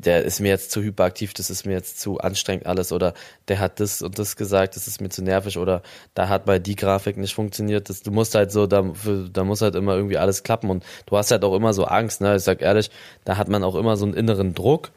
der 0.00 0.24
ist 0.24 0.40
mir 0.40 0.48
jetzt 0.48 0.70
zu 0.70 0.82
hyperaktiv, 0.82 1.34
das 1.34 1.50
ist 1.50 1.66
mir 1.66 1.72
jetzt 1.72 2.00
zu 2.00 2.18
anstrengend 2.18 2.66
alles 2.66 2.92
oder 2.92 3.14
der 3.48 3.58
hat 3.58 3.80
das 3.80 4.02
und 4.02 4.18
das 4.18 4.36
gesagt, 4.36 4.76
das 4.76 4.86
ist 4.86 5.00
mir 5.00 5.08
zu 5.08 5.22
nervig 5.22 5.58
oder 5.58 5.82
da 6.14 6.28
hat 6.28 6.46
mal 6.46 6.60
die 6.60 6.76
Grafik 6.76 7.16
nicht 7.16 7.34
funktioniert. 7.34 7.88
Das, 7.88 8.02
du 8.02 8.10
musst 8.10 8.34
halt 8.34 8.52
so, 8.52 8.66
da, 8.66 8.84
da 9.32 9.44
muss 9.44 9.62
halt 9.62 9.74
immer 9.74 9.94
irgendwie 9.94 10.18
alles 10.18 10.42
klappen 10.42 10.70
und 10.70 10.84
du 11.06 11.16
hast 11.16 11.30
halt 11.30 11.44
auch 11.44 11.54
immer 11.54 11.74
so 11.74 11.84
Angst, 11.84 12.20
ne? 12.20 12.36
Ich 12.36 12.42
sag 12.42 12.62
ehrlich, 12.62 12.90
da 13.24 13.36
hat 13.36 13.48
man 13.48 13.64
auch 13.64 13.74
immer 13.74 13.96
so 13.96 14.04
einen 14.04 14.14
inneren 14.14 14.54
Druck. 14.54 14.90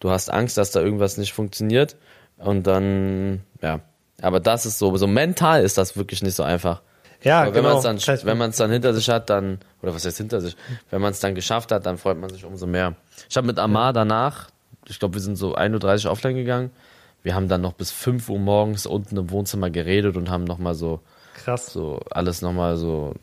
Du 0.00 0.10
hast 0.10 0.30
Angst, 0.30 0.56
dass 0.56 0.70
da 0.70 0.80
irgendwas 0.80 1.16
nicht 1.16 1.32
funktioniert 1.32 1.96
und 2.38 2.66
dann, 2.66 3.42
ja. 3.62 3.80
Aber 4.22 4.40
das 4.40 4.66
ist 4.66 4.78
so, 4.78 4.96
so 4.96 5.06
mental 5.06 5.62
ist 5.62 5.78
das 5.78 5.96
wirklich 5.96 6.22
nicht 6.22 6.34
so 6.34 6.42
einfach. 6.42 6.82
Ja, 7.22 7.42
Aber 7.42 7.54
wenn 7.54 7.62
genau. 7.62 7.82
man 7.82 7.96
es 7.96 8.04
dann, 8.04 8.18
wenn 8.24 8.38
man 8.38 8.50
es 8.50 8.56
dann 8.56 8.70
hinter 8.70 8.94
sich 8.94 9.08
hat, 9.10 9.28
dann, 9.30 9.58
oder 9.82 9.94
was 9.94 10.04
heißt 10.04 10.16
hinter 10.16 10.40
sich, 10.40 10.56
wenn 10.90 11.00
man 11.00 11.12
es 11.12 11.20
dann 11.20 11.34
geschafft 11.34 11.70
hat, 11.72 11.86
dann 11.86 11.98
freut 11.98 12.18
man 12.18 12.30
sich 12.30 12.44
umso 12.44 12.66
mehr. 12.66 12.94
Ich 13.28 13.36
habe 13.36 13.46
mit 13.46 13.58
Amar 13.58 13.92
danach, 13.92 14.48
ich 14.86 14.98
glaube, 14.98 15.14
wir 15.14 15.20
sind 15.20 15.36
so 15.36 15.56
1.30 15.56 16.06
Uhr 16.06 16.12
offline 16.12 16.34
gegangen. 16.34 16.70
Wir 17.22 17.34
haben 17.34 17.48
dann 17.48 17.60
noch 17.60 17.74
bis 17.74 17.90
5 17.90 18.28
Uhr 18.30 18.38
morgens 18.38 18.86
unten 18.86 19.16
im 19.16 19.30
Wohnzimmer 19.30 19.68
geredet 19.68 20.16
und 20.16 20.30
haben 20.30 20.44
nochmal 20.44 20.74
so, 20.74 21.00
krass. 21.34 21.66
so 21.66 22.00
alles 22.10 22.40
nochmal 22.40 22.76
so, 22.78 23.14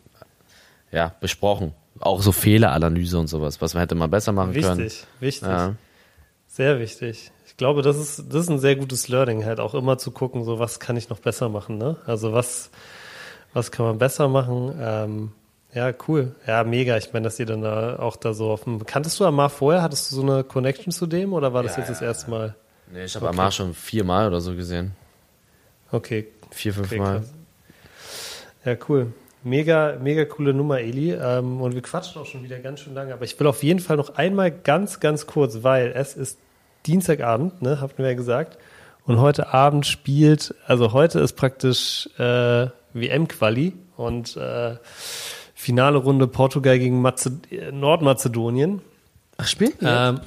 ja, 0.91 1.15
besprochen. 1.19 1.73
Auch 1.99 2.21
so 2.21 2.31
Fehleranalyse 2.31 3.17
und 3.17 3.27
sowas, 3.27 3.59
was 3.59 3.73
man 3.73 3.81
hätte 3.81 3.95
mal 3.95 4.07
besser 4.07 4.31
machen 4.31 4.53
können. 4.53 4.77
Wichtig, 4.77 5.07
wichtig. 5.19 5.47
Ja. 5.47 5.73
Sehr 6.45 6.79
wichtig. 6.79 7.31
Ich 7.47 7.57
glaube, 7.57 7.81
das 7.81 7.97
ist, 7.97 8.25
das 8.29 8.43
ist 8.43 8.49
ein 8.49 8.59
sehr 8.59 8.75
gutes 8.75 9.07
Learning, 9.07 9.45
halt 9.45 9.59
auch 9.59 9.73
immer 9.73 9.97
zu 9.97 10.11
gucken, 10.11 10.43
so 10.43 10.59
was 10.59 10.79
kann 10.79 10.95
ich 10.95 11.09
noch 11.09 11.19
besser 11.19 11.49
machen, 11.49 11.79
ne? 11.79 11.97
Also 12.05 12.33
was, 12.33 12.69
was 13.57 13.71
kann 13.71 13.85
man 13.85 13.97
besser 13.97 14.27
machen? 14.27 14.73
Ähm, 14.79 15.31
ja, 15.73 15.91
cool. 16.07 16.35
Ja, 16.45 16.63
mega. 16.63 16.95
Ich 16.97 17.11
meine, 17.11 17.25
dass 17.25 17.39
ihr 17.39 17.45
dann 17.45 17.61
da 17.63 17.97
auch 17.99 18.15
da 18.15 18.33
so 18.33 18.55
dem. 18.55 18.85
Kanntest 18.85 19.19
du 19.19 19.25
Amar 19.25 19.49
vorher? 19.49 19.81
Hattest 19.81 20.11
du 20.11 20.15
so 20.15 20.21
eine 20.21 20.43
Connection 20.43 20.91
zu 20.91 21.07
dem 21.07 21.33
oder 21.33 21.53
war 21.53 21.63
das 21.63 21.73
Ja, 21.73 21.79
jetzt 21.79 21.89
das 21.89 21.99
ja, 21.99 22.07
erste 22.07 22.29
Mal? 22.29 22.55
Nee, 22.91 23.05
ich 23.05 23.15
habe 23.15 23.27
Amar 23.27 23.51
schon 23.51 23.73
viermal 23.73 24.27
oder 24.27 24.39
so 24.41 24.55
gesehen. 24.55 24.93
Okay. 25.91 26.27
Vier, 26.51 26.73
fünf 26.73 26.91
okay. 26.91 27.21
Ja, 28.63 28.75
cool. 28.87 29.11
Mega, 29.43 29.97
mega 30.01 30.25
coole 30.25 30.53
Nummer, 30.53 30.79
Eli. 30.79 31.13
Ähm, 31.13 31.61
und 31.61 31.73
wir 31.73 31.81
quatschen 31.81 32.21
auch 32.21 32.25
schon 32.25 32.43
wieder 32.43 32.59
ganz 32.59 32.81
schön 32.81 32.93
lange. 32.93 33.13
Aber 33.13 33.25
ich 33.25 33.39
will 33.39 33.47
auf 33.47 33.63
jeden 33.63 33.79
Fall 33.79 33.97
noch 33.97 34.15
einmal 34.15 34.51
ganz, 34.51 34.99
ganz 34.99 35.25
kurz, 35.25 35.63
weil 35.63 35.93
es 35.95 36.15
ist 36.15 36.37
Dienstagabend, 36.85 37.61
ne, 37.61 37.81
habt 37.81 37.99
ihr 37.99 38.05
ja 38.05 38.13
gesagt. 38.13 38.57
Und 39.05 39.19
heute 39.19 39.53
Abend 39.53 39.85
spielt, 39.85 40.53
also 40.65 40.91
heute 40.93 41.19
ist 41.19 41.33
praktisch 41.33 42.09
äh, 42.19 42.67
WM-Quali 42.99 43.73
und 43.95 44.37
äh, 44.37 44.75
finale 45.53 45.97
Runde 45.97 46.27
Portugal 46.27 46.79
gegen 46.79 47.01
Mazed 47.01 47.47
Nordmazedonien. 47.71 48.81
Ach, 49.37 49.47
spielen 49.47 49.73
die? 49.79 49.85
Ähm, 49.87 50.19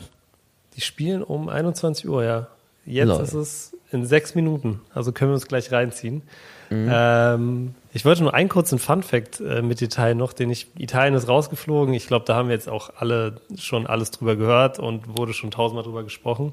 die 0.76 0.80
spielen 0.80 1.22
um 1.22 1.48
21 1.48 2.08
Uhr, 2.08 2.24
ja. 2.24 2.48
Jetzt 2.86 3.08
Lol. 3.08 3.20
ist 3.20 3.34
es 3.34 3.76
in 3.92 4.06
sechs 4.06 4.34
Minuten, 4.34 4.80
also 4.94 5.12
können 5.12 5.30
wir 5.30 5.34
uns 5.34 5.46
gleich 5.46 5.70
reinziehen. 5.70 6.22
Mhm. 6.70 6.88
Ähm, 6.90 7.74
ich 7.92 8.04
wollte 8.04 8.22
nur 8.22 8.32
einen 8.32 8.48
kurzen 8.48 8.78
Fun-Fact 8.78 9.40
äh, 9.40 9.62
mit 9.62 9.82
Italien 9.82 10.18
noch, 10.18 10.32
den 10.32 10.50
ich, 10.50 10.68
Italien 10.78 11.14
ist 11.14 11.28
rausgeflogen. 11.28 11.92
Ich 11.94 12.06
glaube, 12.06 12.24
da 12.24 12.36
haben 12.36 12.48
wir 12.48 12.54
jetzt 12.54 12.68
auch 12.68 12.90
alle 12.96 13.40
schon 13.58 13.86
alles 13.86 14.12
drüber 14.12 14.36
gehört 14.36 14.78
und 14.78 15.18
wurde 15.18 15.32
schon 15.32 15.50
tausendmal 15.50 15.84
drüber 15.84 16.04
gesprochen. 16.04 16.52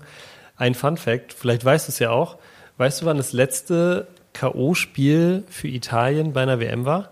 Ein 0.55 0.73
Fun-Fact, 0.73 1.33
vielleicht 1.33 1.63
weißt 1.63 1.87
du 1.87 1.91
es 1.91 1.99
ja 1.99 2.09
auch. 2.09 2.37
Weißt 2.77 3.01
du, 3.01 3.05
wann 3.05 3.17
das 3.17 3.31
letzte 3.31 4.07
K.O.-Spiel 4.39 5.43
für 5.49 5.67
Italien 5.67 6.33
bei 6.33 6.43
einer 6.43 6.59
WM 6.59 6.85
war? 6.85 7.09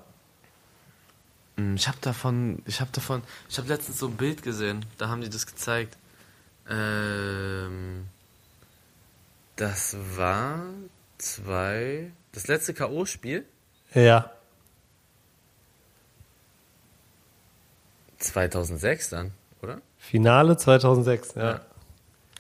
Hm, 1.58 1.76
Ich 1.76 1.88
habe 1.88 1.98
davon, 2.02 2.62
ich 2.68 2.82
habe 2.82 2.92
davon, 2.94 3.24
ich 3.50 3.58
habe 3.58 3.68
letztens 3.68 3.98
so 4.00 4.08
ein 4.08 4.16
Bild 4.18 4.44
gesehen, 4.44 4.86
da 4.98 5.08
haben 5.10 5.22
die 5.22 5.30
das 5.30 5.48
gezeigt. 5.48 5.98
Ähm, 6.70 8.06
das 9.56 9.96
war 10.16 10.62
zwei, 11.18 12.12
das 12.32 12.48
letzte 12.48 12.74
K.O.-Spiel 12.74 13.44
Ja. 13.94 14.30
2006 18.20 19.10
dann, 19.10 19.32
oder? 19.62 19.82
Finale 19.98 20.58
2006, 20.58 21.36
ja. 21.36 21.44
Ja. 21.52 21.62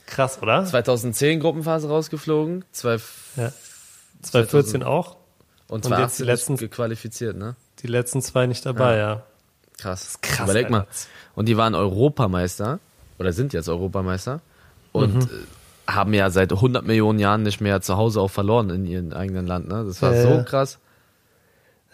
Krass, 0.05 0.39
oder? 0.41 0.63
2010 0.65 1.39
Gruppenphase 1.39 1.87
rausgeflogen, 1.87 2.63
zwei, 2.71 2.97
Ja. 3.35 3.51
2014 4.25 4.83
auch. 4.83 5.15
und 5.67 5.75
Und 5.77 5.85
2018 5.85 5.97
jetzt 6.03 6.19
die 6.19 6.23
letzten- 6.23 6.57
gequalifiziert, 6.57 7.37
ne? 7.37 7.55
Die 7.81 7.87
letzten 7.87 8.21
zwei 8.21 8.45
nicht 8.47 8.65
dabei, 8.65 8.97
ja. 8.97 9.23
Krass. 9.77 10.19
krass, 10.21 10.45
Überleg 10.49 10.69
mal. 10.69 10.81
Alter. 10.81 10.91
Und 11.35 11.47
die 11.49 11.57
waren 11.57 11.75
Europameister 11.75 12.79
oder 13.19 13.33
sind 13.33 13.53
jetzt 13.53 13.67
Europameister 13.69 14.41
und 14.93 15.23
äh, 15.23 15.27
haben 15.91 16.13
ja 16.13 16.29
seit 16.29 16.51
100 16.53 16.85
Millionen 16.85 17.19
Jahren 17.19 17.43
nicht 17.43 17.59
mehr 17.61 17.81
zu 17.81 17.97
Hause 17.97 18.21
auch 18.21 18.29
verloren 18.31 18.69
in 18.69 18.85
ihrem 18.85 19.11
eigenen 19.13 19.45
Land. 19.47 19.67
Ne? 19.67 19.83
Das 19.85 20.01
war 20.01 20.15
Ja, 20.15 20.21
so 20.21 20.29
ja. 20.29 20.43
krass. 20.43 20.79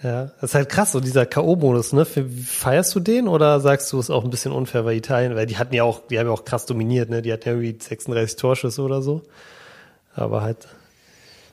Ja, 0.04 0.26
das 0.42 0.52
ist 0.52 0.56
halt 0.56 0.70
krass, 0.70 0.92
so 0.94 1.00
dieser 1.00 1.28
K.O.-Modus, 1.28 1.94
ne? 1.96 2.06
Fe- 2.06 2.28
Feierst 2.28 2.96
du 2.96 3.00
den 3.00 3.28
oder 3.28 3.60
sagst 3.60 3.92
du, 3.94 4.00
es 4.00 4.06
ist 4.06 4.10
auch 4.10 4.24
ein 4.24 4.32
bisschen 4.32 4.52
unfair 4.52 4.82
bei 4.82 4.96
Italien? 4.96 5.36
Weil 5.36 5.46
die 5.46 5.58
hatten 5.58 5.76
ja 5.76 5.84
auch, 5.84 6.02
die 6.08 6.18
haben 6.18 6.26
ja 6.26 6.34
auch 6.34 6.44
krass 6.44 6.66
dominiert, 6.66 7.10
ne? 7.12 7.22
Die 7.22 7.32
hatten 7.32 7.48
ja 7.48 7.54
irgendwie 7.56 7.78
36 7.80 8.36
Torschüsse 8.36 8.82
oder 8.82 9.04
so. 9.04 9.22
Aber 10.16 10.42
halt, 10.42 10.68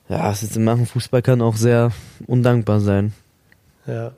Ja, 0.09 0.29
das 0.29 0.49
zu 0.51 0.61
machen 0.61 0.87
Fußball 0.87 1.23
kann 1.23 1.43
auch 1.43 1.57
sehr 1.57 1.93
undankbar 2.27 2.81
sein. 2.81 3.13
ja. 3.87 4.13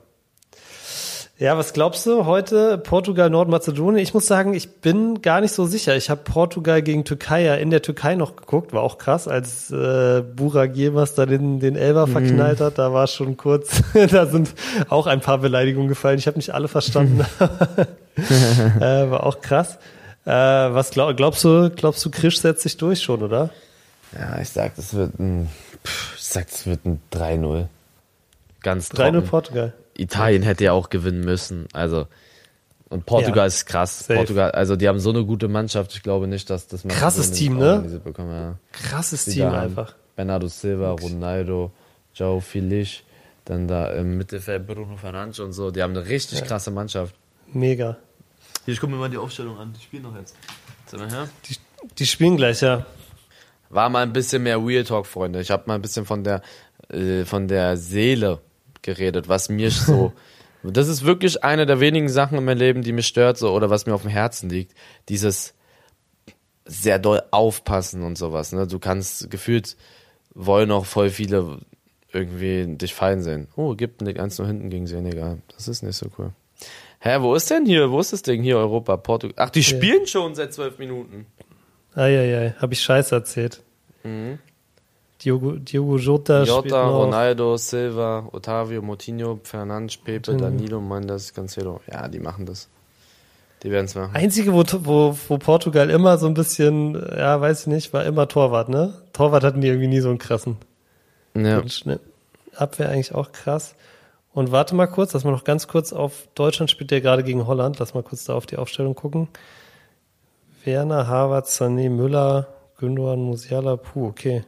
Ja, 1.41 1.57
was 1.57 1.73
glaubst 1.73 2.05
du 2.05 2.25
heute? 2.25 2.77
Portugal, 2.77 3.31
Nordmazedonien? 3.31 3.97
Ich 3.97 4.13
muss 4.13 4.27
sagen, 4.27 4.53
ich 4.53 4.75
bin 4.81 5.23
gar 5.23 5.41
nicht 5.41 5.53
so 5.53 5.65
sicher. 5.65 5.95
Ich 5.95 6.11
habe 6.11 6.21
Portugal 6.23 6.83
gegen 6.83 7.03
Türkei 7.03 7.41
ja 7.41 7.55
in 7.55 7.71
der 7.71 7.81
Türkei 7.81 8.13
noch 8.13 8.35
geguckt, 8.35 8.73
war 8.73 8.83
auch 8.83 8.99
krass, 8.99 9.27
als 9.27 9.71
äh, 9.71 10.21
Burak 10.21 10.75
Yilmaz 10.75 11.15
da 11.15 11.25
den, 11.25 11.59
den 11.59 11.75
Elber 11.75 12.05
verknallt 12.05 12.61
hat. 12.61 12.77
Da 12.77 12.93
war 12.93 13.07
schon 13.07 13.37
kurz, 13.37 13.81
da 14.11 14.27
sind 14.27 14.53
auch 14.87 15.07
ein 15.07 15.19
paar 15.19 15.39
Beleidigungen 15.39 15.87
gefallen. 15.87 16.19
Ich 16.19 16.27
habe 16.27 16.37
nicht 16.37 16.53
alle 16.53 16.67
verstanden. 16.67 17.25
äh, 18.79 19.09
war 19.09 19.25
auch 19.25 19.41
krass. 19.41 19.79
Äh, 20.25 20.29
was 20.29 20.91
glaub, 20.91 21.17
glaubst 21.17 21.43
du? 21.43 21.71
Glaubst 21.75 22.05
du, 22.05 22.11
Krisch 22.11 22.39
setzt 22.39 22.61
sich 22.61 22.77
durch 22.77 23.01
schon, 23.01 23.23
oder? 23.23 23.49
Ja, 24.13 24.39
ich 24.39 24.49
sag, 24.49 24.75
das 24.75 24.93
wird 24.93 25.17
ein, 25.19 25.49
pff, 25.85 26.15
ich 26.17 26.23
sag, 26.23 26.47
das 26.47 26.65
wird 26.65 26.85
ein 26.85 27.01
3-0. 27.11 27.67
Ganz 28.61 28.91
3-0 28.91 28.95
trocken. 28.95 29.27
Portugal. 29.27 29.73
Italien 29.97 30.43
hätte 30.43 30.63
ja 30.65 30.73
auch 30.73 30.89
gewinnen 30.89 31.21
müssen. 31.21 31.67
Also 31.73 32.07
und 32.89 33.05
Portugal 33.05 33.37
Ja, 33.43 33.45
ist 33.45 33.65
krass. 33.65 33.99
safe. 33.99 34.15
Portugal, 34.15 34.51
also 34.51 34.75
die 34.75 34.87
haben 34.87 34.99
so 34.99 35.11
eine 35.11 35.23
gute 35.25 35.47
Mannschaft. 35.47 35.93
Ich 35.93 36.03
glaube 36.03 36.27
nicht, 36.27 36.49
dass 36.49 36.67
das 36.67 36.83
Krasses 36.83 37.29
Mazedonien 37.29 37.33
Team, 37.53 37.57
ne? 37.57 37.71
organisiert 37.73 38.03
Bekommen, 38.03 38.31
ja. 38.31 38.55
Krasses 38.73 39.25
Die 39.25 39.31
Team 39.31 39.47
einfach. 39.47 39.95
Bernardo 40.17 40.47
Silva, 40.49 40.91
Ronaldo, 40.91 41.71
Joe 42.13 42.41
Felix, 42.41 42.97
dann 43.45 43.67
da 43.69 43.91
im 43.91 44.17
Mittelfeld 44.17 44.67
Bruno 44.67 44.97
Fernandes 44.97 45.39
und 45.39 45.53
so. 45.53 45.71
Die 45.71 45.81
haben 45.81 45.95
eine 45.95 46.05
richtig 46.07 46.43
krasse 46.43 46.69
Mannschaft. 46.69 47.15
Mega. 47.47 47.95
Hier, 48.65 48.73
ich 48.73 48.79
guck 48.81 48.89
mir 48.89 48.97
mal 48.97 49.09
die 49.09 49.17
Aufstellung 49.17 49.57
an. 49.57 49.73
Die 49.73 49.81
spielen 49.81 50.03
noch 50.03 50.15
jetzt. 50.17 50.35
Sag 50.85 50.99
mal 50.99 51.09
her. 51.09 51.29
Die, 51.45 51.55
die 51.97 52.05
spielen 52.05 52.35
gleich, 52.35 52.59
ja. 52.61 52.85
War 53.71 53.89
mal 53.89 54.03
ein 54.03 54.13
bisschen 54.13 54.43
mehr 54.43 54.63
Real 54.63 54.83
Talk, 54.83 55.07
Freunde. 55.07 55.41
Ich 55.41 55.51
habe 55.51 55.63
mal 55.67 55.75
ein 55.75 55.81
bisschen 55.81 56.05
von 56.05 56.23
der 56.23 56.41
äh, 56.89 57.25
von 57.25 57.47
der 57.47 57.77
Seele 57.77 58.39
geredet, 58.81 59.29
was 59.29 59.49
mir 59.49 59.71
so 59.71 60.13
Das 60.63 60.87
ist 60.87 61.05
wirklich 61.05 61.43
eine 61.43 61.65
der 61.65 61.79
wenigen 61.79 62.09
Sachen 62.09 62.37
in 62.37 62.45
meinem 62.45 62.57
Leben, 62.57 62.81
die 62.83 62.91
mich 62.91 63.07
stört, 63.07 63.37
so, 63.37 63.51
oder 63.51 63.69
was 63.69 63.85
mir 63.85 63.95
auf 63.95 64.03
dem 64.03 64.11
Herzen 64.11 64.49
liegt. 64.49 64.73
Dieses 65.09 65.53
sehr 66.65 66.99
doll 66.99 67.23
aufpassen 67.31 68.03
und 68.03 68.17
sowas, 68.17 68.51
ne? 68.51 68.67
Du 68.67 68.79
kannst 68.79 69.29
gefühlt 69.31 69.75
wollen 70.33 70.71
auch 70.71 70.85
voll 70.85 71.09
viele 71.09 71.59
irgendwie 72.13 72.65
dich 72.77 72.93
fallen 72.93 73.21
sehen. 73.21 73.47
Oh, 73.55 73.75
gibt 73.75 74.01
nicht 74.01 74.19
eins 74.19 74.37
nur 74.37 74.47
hinten 74.47 74.69
gegen 74.69 74.87
Senegal. 74.87 75.41
Das 75.55 75.67
ist 75.67 75.81
nicht 75.81 75.95
so 75.95 76.07
cool. 76.17 76.31
Hä, 76.99 77.17
wo 77.21 77.33
ist 77.35 77.49
denn 77.49 77.65
hier? 77.65 77.89
Wo 77.91 77.99
ist 77.99 78.13
das 78.13 78.21
Ding 78.21 78.43
hier? 78.43 78.57
Europa, 78.57 78.95
Portugal. 78.97 79.35
Ach, 79.37 79.49
die 79.49 79.63
spielen 79.63 80.05
schon 80.05 80.35
seit 80.35 80.53
zwölf 80.53 80.77
Minuten. 80.77 81.25
Eieiei, 81.95 82.55
hab 82.59 82.71
ich 82.71 82.81
Scheiße 82.81 83.15
erzählt. 83.15 83.61
Mhm. 84.03 84.39
Diogo, 85.23 85.51
Diogo 85.51 85.97
Jota, 85.97 86.43
Jota. 86.43 86.87
Ronaldo, 86.87 87.55
Silva, 87.57 88.27
Otavio, 88.31 88.81
Moutinho, 88.81 89.39
Fernandes, 89.43 89.97
Pepe. 89.97 90.35
Danilo, 90.35 90.81
Mendes, 90.81 91.33
Cancelo. 91.33 91.81
Ja, 91.91 92.07
die 92.07 92.19
machen 92.19 92.45
das. 92.45 92.69
Die 93.61 93.69
werden 93.69 93.85
es 93.85 93.93
machen. 93.93 94.15
Einzige, 94.15 94.53
wo, 94.53 94.63
wo, 94.83 95.15
wo 95.27 95.37
Portugal 95.37 95.91
immer 95.91 96.17
so 96.17 96.25
ein 96.25 96.33
bisschen, 96.33 96.95
ja, 97.15 97.39
weiß 97.39 97.61
ich 97.61 97.67
nicht, 97.67 97.93
war 97.93 98.03
immer 98.05 98.27
Torwart, 98.27 98.69
ne? 98.69 98.95
Torwart 99.13 99.43
hatten 99.43 99.61
die 99.61 99.67
irgendwie 99.67 99.87
nie 99.87 99.99
so 99.99 100.09
einen 100.09 100.17
krassen. 100.17 100.57
Ja. 101.35 101.59
Und 101.59 101.99
Abwehr 102.55 102.89
eigentlich 102.89 103.13
auch 103.13 103.31
krass. 103.31 103.75
Und 104.33 104.51
warte 104.51 104.73
mal 104.73 104.87
kurz, 104.87 105.13
lass 105.13 105.23
mal 105.23 105.31
noch 105.31 105.43
ganz 105.43 105.67
kurz 105.67 105.93
auf 105.93 106.27
Deutschland 106.33 106.71
spielt 106.71 106.89
der 106.89 107.01
gerade 107.01 107.23
gegen 107.23 107.45
Holland. 107.45 107.77
Lass 107.79 107.93
mal 107.93 108.01
kurz 108.01 108.23
da 108.23 108.33
auf 108.33 108.47
die 108.47 108.57
Aufstellung 108.57 108.95
gucken. 108.95 109.27
Werner, 110.65 111.07
Harvard, 111.07 111.47
Sané, 111.47 111.89
Müller, 111.89 112.47
Gündogan, 112.77 113.19
Musiala, 113.19 113.77
puh, 113.77 114.07
okay. 114.07 114.43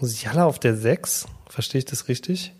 Musiala 0.00 0.46
auf 0.46 0.58
der 0.58 0.76
6? 0.76 1.26
Verstehe 1.48 1.80
ich 1.80 1.84
das 1.84 2.08
richtig? 2.08 2.54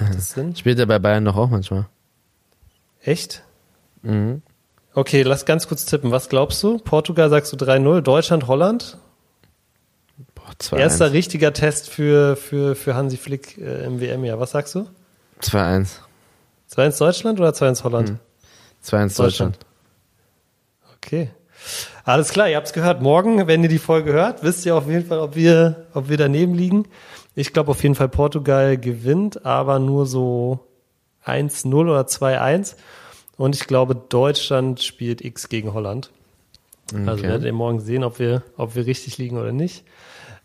Das? 0.00 0.34
Spielt 0.58 0.78
er 0.78 0.86
bei 0.86 0.98
Bayern 0.98 1.24
doch 1.24 1.36
auch 1.36 1.48
manchmal. 1.48 1.86
Echt? 3.02 3.44
Mhm. 4.02 4.42
Okay, 4.94 5.22
lass 5.22 5.44
ganz 5.44 5.68
kurz 5.68 5.84
tippen. 5.84 6.10
Was 6.10 6.28
glaubst 6.28 6.62
du? 6.62 6.78
Portugal 6.78 7.30
sagst 7.30 7.52
du 7.52 7.56
3-0, 7.56 8.00
Deutschland, 8.00 8.46
Holland? 8.46 8.98
Boah, 10.34 10.52
2-1. 10.60 10.76
Erster 10.76 11.12
richtiger 11.12 11.52
Test 11.52 11.90
für, 11.90 12.36
für, 12.36 12.74
für 12.74 12.94
Hansi 12.94 13.16
Flick 13.16 13.58
äh, 13.58 13.84
im 13.84 14.00
WM-Jahr. 14.00 14.40
Was 14.40 14.52
sagst 14.52 14.74
du? 14.74 14.88
2-1. 15.42 15.98
2-1 16.72 16.98
Deutschland 16.98 17.40
oder 17.40 17.50
2-1 17.50 17.84
Holland? 17.84 18.10
Mhm. 18.10 18.18
2-1 18.84 19.16
Deutschland. 19.16 19.65
Okay. 21.06 21.30
Alles 22.04 22.30
klar, 22.30 22.48
ihr 22.48 22.56
habt's 22.56 22.72
gehört. 22.72 23.00
Morgen, 23.00 23.46
wenn 23.46 23.62
ihr 23.62 23.68
die 23.68 23.78
Folge 23.78 24.12
hört, 24.12 24.42
wisst 24.42 24.66
ihr 24.66 24.76
auf 24.76 24.88
jeden 24.88 25.06
Fall, 25.06 25.18
ob 25.18 25.34
wir, 25.36 25.86
ob 25.94 26.08
wir 26.08 26.16
daneben 26.16 26.54
liegen. 26.54 26.86
Ich 27.34 27.52
glaube 27.52 27.70
auf 27.70 27.82
jeden 27.82 27.94
Fall 27.94 28.08
Portugal 28.08 28.76
gewinnt, 28.76 29.44
aber 29.44 29.78
nur 29.78 30.06
so 30.06 30.60
1-0 31.24 31.72
oder 31.74 32.02
2-1. 32.02 32.76
Und 33.36 33.54
ich 33.54 33.66
glaube, 33.66 33.94
Deutschland 33.94 34.82
spielt 34.82 35.24
X 35.24 35.48
gegen 35.48 35.74
Holland. 35.74 36.10
Also 36.94 37.12
Okay. 37.20 37.22
werdet 37.24 37.46
ihr 37.46 37.52
morgen 37.52 37.80
sehen, 37.80 38.04
ob 38.04 38.18
wir, 38.18 38.42
ob 38.56 38.74
wir 38.76 38.86
richtig 38.86 39.18
liegen 39.18 39.36
oder 39.38 39.52
nicht. 39.52 39.84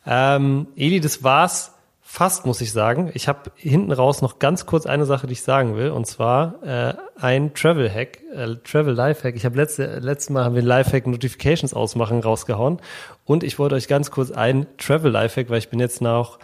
Ähm, 0.08 0.68
Eli, 0.76 1.00
das 1.00 1.24
war's 1.24 1.74
fast, 2.12 2.46
muss 2.46 2.60
ich 2.60 2.74
sagen. 2.74 3.10
Ich 3.14 3.30
habe 3.30 3.52
hinten 3.56 3.94
raus 3.94 4.22
noch 4.22 4.38
ganz 4.38 4.66
kurz 4.66 4.86
eine 4.86 5.06
Sache, 5.06 5.28
die 5.28 5.34
ich 5.34 5.44
sagen 5.44 5.78
will, 5.78 5.92
und 5.92 6.06
zwar 6.06 6.62
äh, 6.62 6.94
ein 7.18 7.54
Travel-Hack, 7.54 8.20
äh, 8.36 8.56
Travel-Life-Hack. 8.66 9.34
Ich 9.38 9.46
habe 9.46 9.56
letzte, 9.56 10.00
letztes 10.00 10.30
Mal 10.30 10.44
haben 10.44 10.54
wir 10.54 10.62
Life-Hack 10.62 11.08
Notifications 11.08 11.74
ausmachen 11.74 12.20
rausgehauen 12.20 12.82
und 13.24 13.46
ich 13.46 13.58
wollte 13.60 13.76
euch 13.76 13.88
ganz 13.88 14.12
kurz 14.12 14.30
ein 14.30 14.68
Travel-Life-Hack, 14.78 15.50
weil 15.50 15.60
ich 15.60 15.70
bin 15.70 15.80
jetzt 15.80 16.02
nach, 16.02 16.38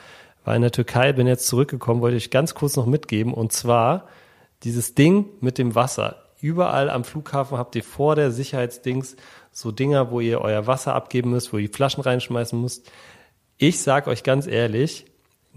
war 0.46 0.56
in 0.56 0.62
der 0.62 0.72
Türkei, 0.72 1.12
bin 1.12 1.28
jetzt 1.28 1.48
zurückgekommen, 1.48 2.00
wollte 2.00 2.16
ich 2.16 2.32
ganz 2.32 2.56
kurz 2.56 2.78
noch 2.78 2.86
mitgeben 2.86 3.34
und 3.34 3.52
zwar 3.52 4.08
dieses 4.64 4.96
Ding 4.96 5.26
mit 5.42 5.58
dem 5.58 5.76
Wasser. 5.76 6.24
Überall 6.40 6.90
am 6.90 7.04
Flughafen 7.04 7.58
habt 7.58 7.76
ihr 7.76 7.84
vor 7.84 8.16
der 8.16 8.32
Sicherheitsdings 8.32 9.18
so 9.52 9.74
Dinger, 9.74 10.12
wo 10.12 10.22
ihr 10.22 10.40
euer 10.40 10.66
Wasser 10.66 10.96
abgeben 10.96 11.32
müsst, 11.32 11.52
wo 11.52 11.58
ihr 11.58 11.68
die 11.68 11.74
Flaschen 11.74 12.04
reinschmeißen 12.04 12.60
müsst. 12.60 12.90
Ich 13.58 13.82
sag 13.82 14.08
euch 14.08 14.24
ganz 14.24 14.48
ehrlich, 14.48 15.06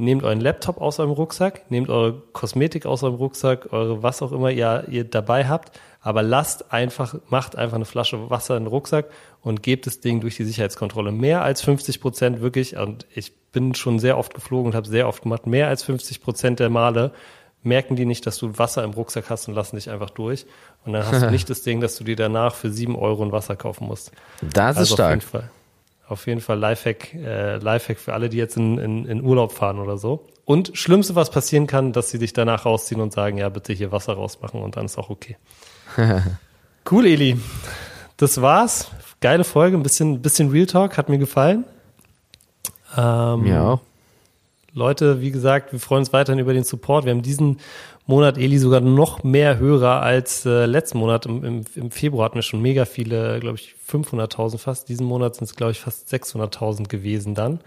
nehmt 0.00 0.24
euren 0.24 0.40
Laptop 0.40 0.80
aus 0.80 0.98
eurem 0.98 1.12
Rucksack, 1.12 1.70
nehmt 1.70 1.90
eure 1.90 2.22
Kosmetik 2.32 2.86
aus 2.86 3.02
eurem 3.02 3.16
Rucksack, 3.16 3.72
eure 3.72 4.02
was 4.02 4.22
auch 4.22 4.32
immer 4.32 4.50
ihr, 4.50 4.84
ihr 4.88 5.04
dabei 5.04 5.46
habt, 5.46 5.78
aber 6.00 6.22
lasst 6.22 6.72
einfach, 6.72 7.14
macht 7.28 7.56
einfach 7.56 7.76
eine 7.76 7.84
Flasche 7.84 8.30
Wasser 8.30 8.56
in 8.56 8.64
den 8.64 8.68
Rucksack 8.68 9.06
und 9.42 9.62
gebt 9.62 9.86
das 9.86 10.00
Ding 10.00 10.20
durch 10.20 10.36
die 10.36 10.44
Sicherheitskontrolle. 10.44 11.12
Mehr 11.12 11.42
als 11.42 11.62
50 11.62 12.00
Prozent 12.00 12.40
wirklich, 12.40 12.76
und 12.76 13.06
ich 13.14 13.36
bin 13.52 13.74
schon 13.74 13.98
sehr 13.98 14.16
oft 14.16 14.34
geflogen 14.34 14.72
und 14.72 14.76
habe 14.76 14.88
sehr 14.88 15.06
oft 15.06 15.22
gemacht, 15.22 15.46
mehr 15.46 15.68
als 15.68 15.82
50 15.82 16.22
Prozent 16.22 16.60
der 16.60 16.70
Male 16.70 17.12
merken 17.62 17.94
die 17.94 18.06
nicht, 18.06 18.26
dass 18.26 18.38
du 18.38 18.56
Wasser 18.58 18.84
im 18.84 18.92
Rucksack 18.92 19.28
hast 19.28 19.48
und 19.48 19.54
lassen 19.54 19.76
dich 19.76 19.90
einfach 19.90 20.08
durch. 20.10 20.46
Und 20.84 20.94
dann 20.94 21.06
hast 21.06 21.22
du 21.22 21.30
nicht 21.30 21.50
das 21.50 21.62
Ding, 21.62 21.80
dass 21.80 21.96
du 21.96 22.04
dir 22.04 22.16
danach 22.16 22.54
für 22.54 22.70
sieben 22.70 22.96
Euro 22.96 23.22
ein 23.22 23.32
Wasser 23.32 23.54
kaufen 23.54 23.86
musst. 23.86 24.12
Das 24.40 24.76
ist 24.76 24.78
Also 24.78 24.80
Auf 24.80 24.96
stark. 24.96 25.10
jeden 25.10 25.20
Fall. 25.20 25.50
Auf 26.10 26.26
jeden 26.26 26.40
Fall 26.40 26.58
Lifehack, 26.58 27.14
äh, 27.14 27.58
Lifehack 27.58 27.98
für 27.98 28.14
alle, 28.14 28.28
die 28.28 28.36
jetzt 28.36 28.56
in, 28.56 28.78
in, 28.78 29.04
in 29.06 29.22
Urlaub 29.22 29.52
fahren 29.52 29.78
oder 29.78 29.96
so. 29.96 30.26
Und 30.44 30.72
Schlimmste, 30.74 31.14
was 31.14 31.30
passieren 31.30 31.68
kann, 31.68 31.92
dass 31.92 32.10
sie 32.10 32.18
dich 32.18 32.32
danach 32.32 32.66
rausziehen 32.66 33.00
und 33.00 33.12
sagen, 33.12 33.38
ja, 33.38 33.48
bitte 33.48 33.72
hier 33.72 33.92
Wasser 33.92 34.14
rausmachen 34.14 34.60
und 34.60 34.76
dann 34.76 34.86
ist 34.86 34.98
auch 34.98 35.08
okay. 35.08 35.36
cool, 36.90 37.06
Eli. 37.06 37.38
Das 38.16 38.42
war's. 38.42 38.90
Geile 39.20 39.44
Folge, 39.44 39.76
ein 39.76 39.84
bisschen, 39.84 40.20
bisschen 40.20 40.50
Real 40.50 40.66
Talk, 40.66 40.98
hat 40.98 41.08
mir 41.08 41.18
gefallen. 41.18 41.64
Ähm, 42.96 43.46
auch. 43.62 43.80
Leute, 44.72 45.20
wie 45.20 45.30
gesagt, 45.30 45.72
wir 45.72 45.80
freuen 45.80 46.00
uns 46.00 46.12
weiterhin 46.12 46.38
über 46.38 46.52
den 46.52 46.64
Support. 46.64 47.04
Wir 47.04 47.12
haben 47.12 47.22
diesen 47.22 47.58
Monat, 48.06 48.38
Eli, 48.38 48.58
sogar 48.58 48.80
noch 48.80 49.22
mehr 49.22 49.58
Hörer 49.58 50.02
als 50.02 50.46
äh, 50.46 50.66
letzten 50.66 50.98
Monat. 50.98 51.26
Im, 51.26 51.44
im, 51.44 51.64
Im 51.74 51.90
Februar 51.90 52.26
hatten 52.26 52.36
wir 52.36 52.42
schon 52.42 52.62
mega 52.62 52.84
viele, 52.84 53.40
glaube 53.40 53.56
ich, 53.56 53.74
500.000 53.88 54.58
fast. 54.58 54.88
Diesen 54.88 55.06
Monat 55.06 55.36
sind 55.36 55.44
es, 55.44 55.56
glaube 55.56 55.72
ich, 55.72 55.80
fast 55.80 56.12
600.000 56.12 56.88
gewesen 56.88 57.34
dann. 57.34 57.60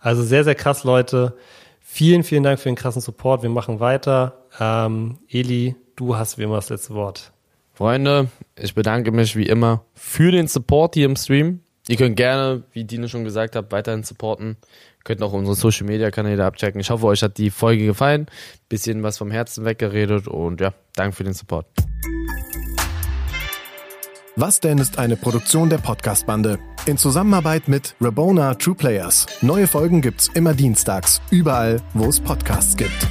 Also 0.00 0.22
sehr, 0.22 0.44
sehr 0.44 0.54
krass, 0.54 0.84
Leute. 0.84 1.36
Vielen, 1.80 2.22
vielen 2.22 2.42
Dank 2.42 2.60
für 2.60 2.68
den 2.68 2.76
krassen 2.76 3.02
Support. 3.02 3.42
Wir 3.42 3.50
machen 3.50 3.80
weiter. 3.80 4.44
Ähm, 4.58 5.18
Eli, 5.28 5.76
du 5.96 6.16
hast 6.16 6.38
wie 6.38 6.44
immer 6.44 6.56
das 6.56 6.68
letzte 6.68 6.94
Wort. 6.94 7.32
Freunde, 7.74 8.28
ich 8.56 8.74
bedanke 8.74 9.10
mich 9.10 9.36
wie 9.36 9.46
immer 9.46 9.84
für 9.94 10.30
den 10.30 10.46
Support 10.46 10.94
hier 10.94 11.06
im 11.06 11.16
Stream. 11.16 11.60
Ihr 11.88 11.96
könnt 11.96 12.16
gerne, 12.16 12.62
wie 12.72 12.84
Dino 12.84 13.08
schon 13.08 13.24
gesagt 13.24 13.56
hat, 13.56 13.72
weiterhin 13.72 14.04
supporten. 14.04 14.56
Könnt 15.04 15.22
auch 15.22 15.32
unsere 15.32 15.56
Social 15.56 15.86
Media 15.86 16.10
Kanäle 16.10 16.44
abchecken. 16.44 16.80
Ich 16.80 16.90
hoffe, 16.90 17.06
euch 17.06 17.22
hat 17.22 17.38
die 17.38 17.50
Folge 17.50 17.86
gefallen. 17.86 18.26
Bisschen 18.68 19.02
was 19.02 19.18
vom 19.18 19.30
Herzen 19.30 19.64
weggeredet 19.64 20.28
und 20.28 20.60
ja, 20.60 20.72
danke 20.94 21.16
für 21.16 21.24
den 21.24 21.32
Support. 21.32 21.66
Was 24.36 24.60
denn 24.60 24.78
ist 24.78 24.98
eine 24.98 25.16
Produktion 25.16 25.68
der 25.68 25.78
Podcast-Bande. 25.78 26.58
In 26.86 26.96
Zusammenarbeit 26.96 27.68
mit 27.68 27.94
Rabona 28.00 28.54
True 28.54 28.74
Players. 28.74 29.26
Neue 29.42 29.66
Folgen 29.66 30.00
gibt's 30.00 30.28
immer 30.28 30.54
dienstags, 30.54 31.20
überall, 31.30 31.82
wo 31.92 32.06
es 32.06 32.20
Podcasts 32.20 32.76
gibt. 32.76 33.06